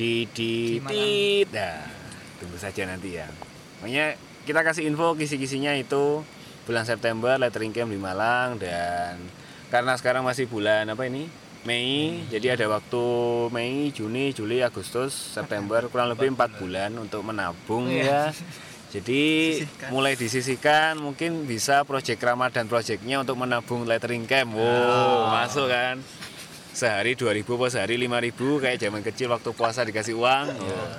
di 0.00 0.24
di, 0.32 0.80
tit. 0.80 1.52
nah, 1.52 1.84
tunggu 2.40 2.56
saja 2.56 2.88
nanti 2.88 3.20
ya. 3.20 3.28
Makanya 3.84 4.16
kita 4.48 4.64
kasih 4.64 4.88
info 4.88 5.12
kisi-kisinya 5.12 5.76
itu 5.76 6.24
bulan 6.64 6.88
September 6.88 7.36
lettering 7.36 7.76
camp 7.76 7.92
di 7.92 8.00
Malang 8.00 8.56
dan 8.56 9.20
karena 9.68 9.92
sekarang 10.00 10.24
masih 10.24 10.48
bulan 10.48 10.88
apa 10.88 11.04
ini? 11.04 11.28
Mei 11.68 12.24
jadi 12.32 12.56
ada 12.56 12.72
waktu 12.72 13.04
Mei 13.52 13.92
Juni 13.92 14.32
Juli 14.32 14.64
Agustus 14.64 15.12
September 15.12 15.84
kurang 15.92 16.08
lebih 16.08 16.32
empat 16.32 16.56
bulan. 16.56 16.96
untuk 16.96 17.20
menabung 17.20 17.92
ya. 17.92 18.32
Jadi 18.90 19.54
mulai 19.86 20.18
disisihkan 20.18 20.98
mungkin 20.98 21.46
bisa 21.46 21.86
project 21.86 22.18
Ramadan 22.26 22.66
projectnya 22.66 23.22
untuk 23.22 23.38
menabung 23.38 23.86
lettering 23.86 24.26
camp. 24.26 24.58
Wow, 24.58 25.30
masuk 25.30 25.70
kan. 25.70 26.02
Sehari 26.80 27.12
2000 27.12 27.44
apa 27.44 27.66
sehari 27.68 28.00
5000 28.00 28.64
kayak 28.64 28.78
zaman 28.80 29.04
kecil 29.04 29.28
waktu 29.28 29.50
puasa 29.52 29.84
dikasih 29.84 30.16
uang. 30.16 30.46
Oh. 30.64 30.96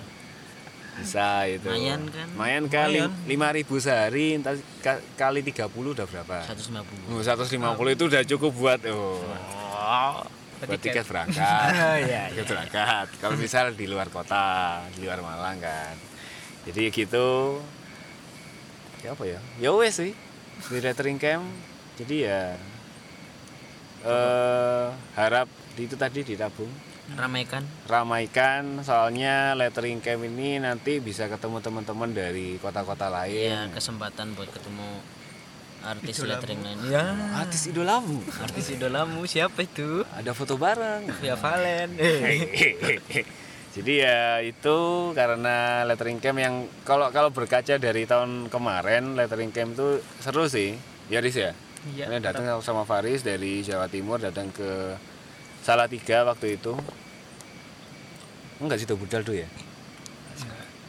Bisa 1.01 1.49
itu. 1.49 1.65
Lumayan 1.65 2.05
kan? 2.13 2.27
Lumayan 2.38 2.65
kali 2.69 3.01
5000 3.25 3.82
sehari 3.82 4.25
entar 4.38 4.53
ka- 4.86 5.01
kali 5.17 5.41
30 5.41 5.65
udah 5.73 6.05
berapa? 6.05 6.45
150 6.45 7.09
Oh, 7.09 7.25
150 7.25 7.97
itu 7.97 8.03
udah 8.05 8.21
cukup 8.29 8.51
buat 8.53 8.79
oh. 8.93 9.17
buat 10.61 10.77
tiket 10.77 11.09
berangkat. 11.09 11.41
Tiket 12.38 12.45
berangkat. 12.45 13.07
Kalau 13.17 13.34
misal 13.34 13.73
di 13.73 13.89
luar 13.89 14.13
kota, 14.13 14.86
di 14.93 15.01
luar 15.09 15.25
Malang 15.25 15.57
kan. 15.57 15.97
Jadi 16.69 16.93
gitu. 16.93 17.57
Ya 19.01 19.17
apa 19.17 19.23
ya? 19.25 19.41
Ya 19.57 19.73
wes 19.73 19.97
sih. 19.97 20.13
Di 20.69 20.77
lettering 20.77 21.17
camp. 21.17 21.49
Jadi 21.97 22.29
ya 22.29 22.53
eh 24.01 24.87
harap 25.15 25.47
di 25.77 25.85
itu 25.87 25.95
tadi 25.95 26.25
ditabung. 26.25 26.69
Ramaikan. 27.11 27.63
Ramaikan 27.91 28.79
soalnya 28.87 29.51
lettering 29.57 29.99
camp 29.99 30.23
ini 30.23 30.63
nanti 30.63 31.03
bisa 31.03 31.27
ketemu 31.27 31.59
teman-teman 31.59 32.09
dari 32.15 32.55
kota-kota 32.55 33.11
ya 33.11 33.15
lain 33.67 33.75
kesempatan 33.75 34.31
buat 34.31 34.47
ketemu 34.47 34.89
artis 35.81 36.21
Idolamu. 36.21 36.31
lettering 36.31 36.61
lain. 36.61 36.77
Ya 36.87 37.05
artis 37.35 37.61
idolamu. 37.67 38.17
Artis 38.39 38.65
idolamu 38.71 39.19
siapa 39.27 39.65
itu? 39.65 40.05
Ada 40.13 40.31
foto 40.31 40.55
bareng. 40.55 41.09
Via 41.19 41.35
Valen. 41.35 41.89
Jadi 43.75 44.03
ya 44.03 44.43
itu 44.43 44.77
karena 45.15 45.87
lettering 45.87 46.19
camp 46.19 46.37
yang 46.39 46.67
kalau 46.83 47.07
kalau 47.09 47.31
berkaca 47.31 47.79
dari 47.79 48.03
tahun 48.03 48.51
kemarin 48.51 49.15
lettering 49.15 49.51
camp 49.51 49.73
itu 49.75 49.99
seru 50.19 50.45
sih. 50.47 50.75
Ya 51.09 51.19
Riz 51.19 51.35
ya. 51.35 51.51
Iya 51.95 52.05
Kalian 52.05 52.21
datang 52.21 52.45
sama 52.61 52.86
Faris 52.86 53.25
dari 53.25 53.65
Jawa 53.65 53.89
Timur 53.89 54.21
datang 54.21 54.53
ke 54.53 54.95
Salatiga 55.61 56.25
waktu 56.25 56.57
itu. 56.57 56.73
Enggak 58.61 58.77
sih 58.82 58.89
budal 58.89 59.21
tuh 59.25 59.38
ya. 59.38 59.49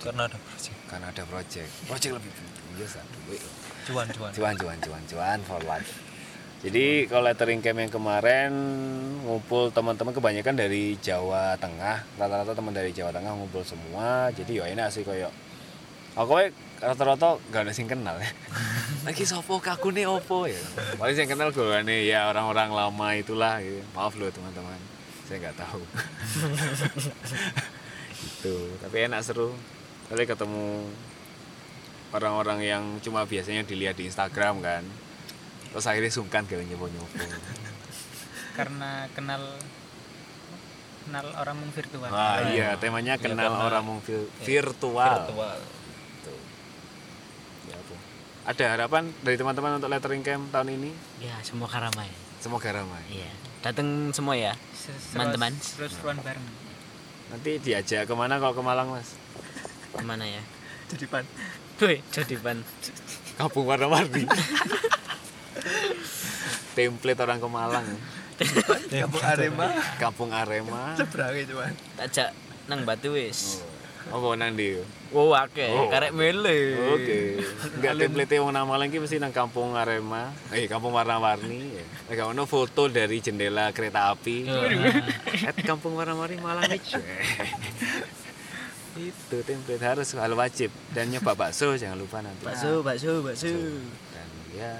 karena 0.02 0.26
ada 0.26 0.34
project 0.34 0.78
Karena 0.90 1.06
ada 1.14 1.22
project. 1.24 1.70
Project 1.86 2.12
lebih 2.18 2.32
biasa 2.74 2.98
duit. 3.22 3.42
cuan 3.86 4.06
cuan 4.10 4.30
Cuan 4.34 4.54
cuan 4.58 4.78
cuan 4.82 5.02
cuan 5.06 5.38
for 5.46 5.62
life. 5.62 6.12
Jadi 6.62 7.10
kalau 7.10 7.26
lettering 7.26 7.58
camp 7.58 7.82
yang 7.82 7.90
kemarin 7.90 8.50
ngumpul 9.26 9.74
teman-teman 9.74 10.14
kebanyakan 10.14 10.54
dari 10.54 10.94
Jawa 11.02 11.58
Tengah, 11.58 12.06
rata-rata 12.14 12.54
teman 12.54 12.70
dari 12.70 12.94
Jawa 12.94 13.10
Tengah 13.10 13.34
ngumpul 13.34 13.66
semua. 13.66 14.30
Jadi 14.30 14.62
ya 14.62 14.70
enak 14.70 14.94
sih 14.94 15.02
koyo. 15.02 15.26
Aku 16.14 16.38
rata-rata 16.82 17.38
gak 17.54 17.62
ada 17.64 17.72
sing 17.72 17.86
kenal 17.86 18.18
ya. 18.18 18.30
Lagi 19.06 19.22
sopo 19.22 19.62
kaku 19.62 19.94
nih 19.94 20.10
opo 20.10 20.50
ya. 20.50 20.58
Paling 20.98 21.14
yang 21.14 21.30
kenal 21.30 21.54
gue 21.54 21.78
nih 21.86 22.10
ya 22.10 22.26
orang-orang 22.26 22.74
lama 22.74 23.08
itulah. 23.14 23.62
Gitu. 23.62 23.86
Maaf 23.94 24.18
loh 24.18 24.34
teman-teman, 24.34 24.78
saya 25.30 25.46
nggak 25.46 25.56
tahu. 25.62 25.82
itu 28.26 28.56
tapi 28.82 28.96
enak 29.06 29.22
seru. 29.22 29.54
Kali 30.10 30.26
ketemu 30.26 30.90
orang-orang 32.12 32.60
yang 32.60 32.84
cuma 33.00 33.24
biasanya 33.24 33.64
dilihat 33.64 33.96
di 33.96 34.06
Instagram 34.06 34.60
kan 34.60 34.84
terus 35.72 35.88
akhirnya 35.88 36.12
sungkan 36.12 36.44
kayak 36.44 36.68
nyoba 36.68 36.92
nyoba 36.92 37.24
karena 38.60 39.08
kenal 39.16 39.42
kenal 41.08 41.26
orang 41.40 41.56
mung 41.56 41.72
virtual 41.72 42.08
wah 42.12 42.44
iya 42.52 42.76
temanya 42.76 43.16
kenal 43.16 43.56
orang 43.56 43.82
mung 43.82 44.00
vil- 44.04 44.28
virtual, 44.44 45.24
virtual. 45.24 45.56
Ya. 45.56 45.80
Ada 48.42 48.64
harapan 48.68 49.06
dari 49.22 49.38
teman-teman 49.38 49.78
untuk 49.78 49.86
lettering 49.86 50.22
camp 50.22 50.50
tahun 50.50 50.74
ini? 50.74 50.90
Ya 51.22 51.38
semoga 51.46 51.78
ramai. 51.78 52.10
Semoga 52.42 52.74
ramai. 52.74 53.02
Iya. 53.06 53.30
Datang 53.62 54.10
semua 54.10 54.34
ya 54.34 54.58
Teman-teman. 55.14 55.54
seru-seruan 55.54 56.18
bareng. 56.18 56.42
Nanti 57.30 57.62
diajak 57.62 58.10
ke 58.10 58.14
mana 58.18 58.42
kalau 58.42 58.50
ke 58.50 58.62
Malang 58.62 58.90
mas? 58.90 59.14
Ke 59.94 60.02
mana 60.02 60.26
ya? 60.26 60.42
Jadi 60.90 61.06
pan. 61.06 61.22
Woi, 61.78 62.02
jadi 62.10 62.34
ban 62.38 62.58
kampung 63.34 63.64
warna-warni. 63.64 64.26
Template 66.74 67.20
orang 67.20 67.38
ke 67.38 67.48
Malang. 67.48 67.86
Kampung 68.90 69.22
Arema. 69.22 69.68
kampung 70.02 70.30
Arema. 70.34 70.98
Seberang 70.98 71.34
itu 71.38 71.54
pan. 71.54 71.74
tajak 71.96 72.34
nang 72.66 72.82
batu 72.82 73.14
wis 73.14 73.62
apa 74.08 74.26
nang 74.34 74.52
di 74.52 74.74
wow 75.10 75.36
akeh 75.38 75.68
Oh. 75.68 75.86
karek 75.86 76.10
mele 76.10 76.58
Oke. 76.90 77.20
Enggak 77.76 77.94
template 77.96 78.36
wong 78.38 78.50
nama 78.50 78.74
lagi 78.74 78.96
mesti 78.96 79.16
nang 79.16 79.30
kampung 79.30 79.72
Arema. 79.72 80.32
Eh 80.48 80.64
kampung 80.64 80.90
warna-warni. 80.90 81.76
Enggak 82.06 82.26
ono 82.26 82.42
foto 82.44 82.88
dari 82.88 83.18
jendela 83.18 83.70
kereta 83.70 84.10
api. 84.10 84.48
At 85.44 85.54
kampung 85.60 85.94
warna-warni 85.94 86.36
Malang 86.36 86.66
aja. 86.66 86.98
Itu 88.92 89.36
template 89.40 89.80
harus 89.80 90.12
hal 90.12 90.32
wajib 90.32 90.68
dan 90.90 91.08
nyoba 91.08 91.32
bakso 91.32 91.72
jangan 91.74 91.96
lupa 91.96 92.20
nanti. 92.20 92.44
bakso 92.44 92.84
bakso 92.84 93.24
bakso 93.24 93.48
Dan 94.12 94.28
ya 94.52 94.72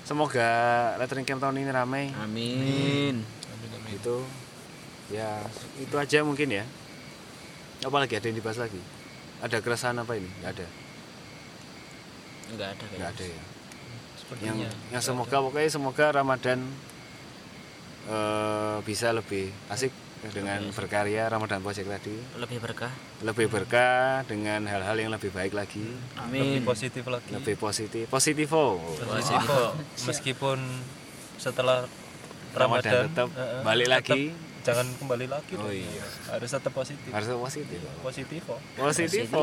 semoga 0.00 0.48
lettering 0.96 1.24
camp 1.24 1.38
tahun 1.38 1.60
ini 1.60 1.68
ramai 1.68 2.08
Amin. 2.16 3.20
itu 3.90 4.16
ya 5.12 5.44
itu 5.76 5.92
aja 5.92 6.24
mungkin 6.24 6.48
ya 6.50 6.64
apalagi 7.84 8.14
ada 8.16 8.26
yang 8.28 8.38
dibahas 8.38 8.58
lagi? 8.60 8.80
Ada 9.40 9.56
keresahan 9.64 9.96
apa 10.00 10.12
ini? 10.16 10.28
Nggak 10.40 10.52
ada? 10.56 10.66
Enggak 12.50 12.68
ada 12.74 12.84
nggak 12.84 12.90
kayaknya. 12.90 13.08
ada 13.14 13.24
ya? 13.24 13.34
Yang 13.34 13.48
Sepertinya 14.20 14.68
yang 14.92 15.02
semoga 15.02 15.36
pokoknya 15.42 15.70
semoga 15.70 16.06
Ramadan 16.12 16.58
eh, 18.10 18.78
bisa 18.84 19.10
lebih 19.14 19.50
asik 19.70 19.90
dengan 20.20 20.68
berkarya 20.76 21.32
Ramadan 21.32 21.64
Project 21.64 21.88
tadi. 21.88 22.16
Lebih 22.36 22.60
berkah. 22.60 22.92
lebih 23.24 23.48
berkah 23.48 24.20
dengan 24.28 24.68
hal-hal 24.68 24.96
yang 25.00 25.08
lebih 25.08 25.32
baik 25.32 25.56
lagi. 25.56 25.80
Lebih 26.28 26.60
Amin. 26.60 26.68
positif 26.68 27.08
lagi. 27.08 27.32
Lebih 27.32 27.56
positif. 27.56 28.04
Positivo. 28.12 28.76
Positif. 29.00 29.48
meskipun 30.04 30.60
setelah 31.40 31.88
Ramadan 32.52 32.92
Ramadan, 32.92 33.02
tetap 33.08 33.28
eh, 33.32 33.62
balik 33.64 33.86
tetap 33.88 33.96
lagi 34.12 34.22
jangan 34.60 34.86
kembali 34.96 35.26
lagi 35.26 35.56
Oh 35.56 35.64
dong. 35.64 35.72
iya. 35.72 36.04
harus 36.28 36.50
tetap 36.50 36.72
positif. 36.72 37.10
Harus 37.10 37.28
positif 37.32 37.80
positif. 38.00 38.40
Kok 38.44 38.60
positivo. 38.76 39.42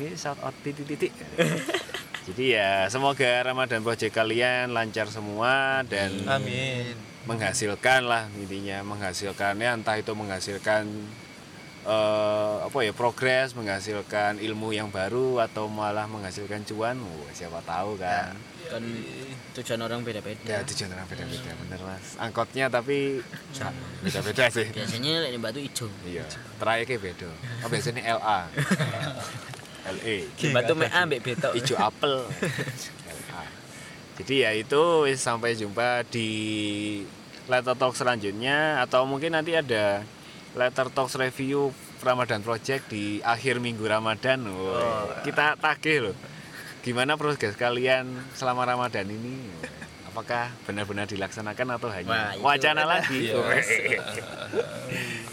Ini 0.00 0.16
shout 0.16 0.40
out 0.40 0.52
titik-titik. 0.60 1.12
Jadi 2.28 2.54
ya 2.54 2.86
semoga 2.86 3.40
Ramadan 3.42 3.80
Project 3.80 4.12
kalian 4.12 4.70
lancar 4.70 5.08
semua 5.08 5.80
dan 5.82 6.12
amin. 6.28 6.94
menghasilkan 7.24 8.04
lah 8.04 8.28
intinya. 8.36 8.84
Menghasilkannya 8.84 9.80
entah 9.80 9.96
itu 9.96 10.12
menghasilkan 10.12 10.84
eh, 11.86 12.54
apa 12.66 12.78
ya 12.84 12.92
progres 12.92 13.56
menghasilkan 13.56 14.36
ilmu 14.40 14.72
yang 14.72 14.88
baru 14.92 15.40
atau 15.40 15.68
malah 15.68 16.04
menghasilkan 16.04 16.64
cuan? 16.68 17.00
Wah, 17.00 17.32
siapa 17.32 17.60
tahu 17.64 17.96
kan. 17.96 18.36
Kan 18.70 18.86
tujuan 19.58 19.82
orang 19.82 20.06
beda-beda. 20.06 20.46
ya 20.46 20.62
tujuan 20.62 20.94
orang 20.94 21.02
beda-beda 21.10 21.50
bener 21.66 21.80
mas. 21.82 22.14
Angkotnya 22.22 22.70
tapi 22.70 23.18
beda-beda 23.98 24.46
sih. 24.46 24.66
Biasanya 24.70 25.26
lek 25.26 25.42
batu 25.42 25.58
hijau. 25.58 25.90
iya 26.06 26.22
trayeknya 26.62 26.96
beda. 27.02 27.28
Oh, 27.64 27.68
biasanya 27.68 28.02
LA 28.14 28.38
LE 29.90 30.16
Batu 30.54 30.72
mek 30.78 30.90
ambek 30.94 31.20
betok. 31.24 31.52
hijau 31.58 31.76
apel. 31.82 32.30
LA. 33.10 33.42
jadi 34.22 34.34
ya 34.46 34.50
itu 34.54 34.82
wis 35.08 35.18
sampai 35.18 35.58
jumpa 35.58 36.06
di 36.06 36.28
letter 37.50 37.74
talk 37.74 37.98
selanjutnya 37.98 38.78
atau 38.86 39.02
mungkin 39.02 39.34
nanti 39.34 39.56
ada 39.58 40.06
Letter 40.58 40.90
Talks 40.90 41.14
Review 41.14 41.70
Ramadan 42.02 42.42
Project 42.42 42.90
di 42.90 43.22
akhir 43.22 43.62
minggu 43.62 43.86
Ramadan. 43.86 44.42
Woy. 44.50 44.74
Oh. 44.74 45.06
Kita 45.22 45.54
tagih 45.54 46.10
loh. 46.10 46.16
Gimana 46.80 47.14
proses 47.20 47.54
kalian 47.54 48.08
selama 48.32 48.64
Ramadan 48.64 49.04
ini? 49.06 49.36
Apakah 50.10 50.50
benar-benar 50.66 51.06
dilaksanakan 51.06 51.78
atau 51.78 51.86
hanya 51.92 52.34
Wah, 52.34 52.56
wacana 52.56 52.82
lagi? 52.82 53.30
Iya. 53.30 53.38
lagi? 53.38 53.78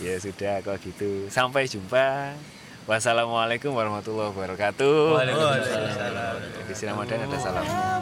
ya 0.06 0.14
sudah 0.22 0.62
kalau 0.62 0.78
gitu. 0.84 1.26
Sampai 1.34 1.66
jumpa. 1.66 2.38
Wassalamualaikum 2.86 3.74
warahmatullahi 3.74 4.32
wabarakatuh. 4.32 5.00
Waalaikumsalam. 5.18 6.36
Di 6.68 6.74
sini 6.78 6.94
Ramadan 6.94 7.26
ada 7.26 7.38
salamnya. 7.42 7.98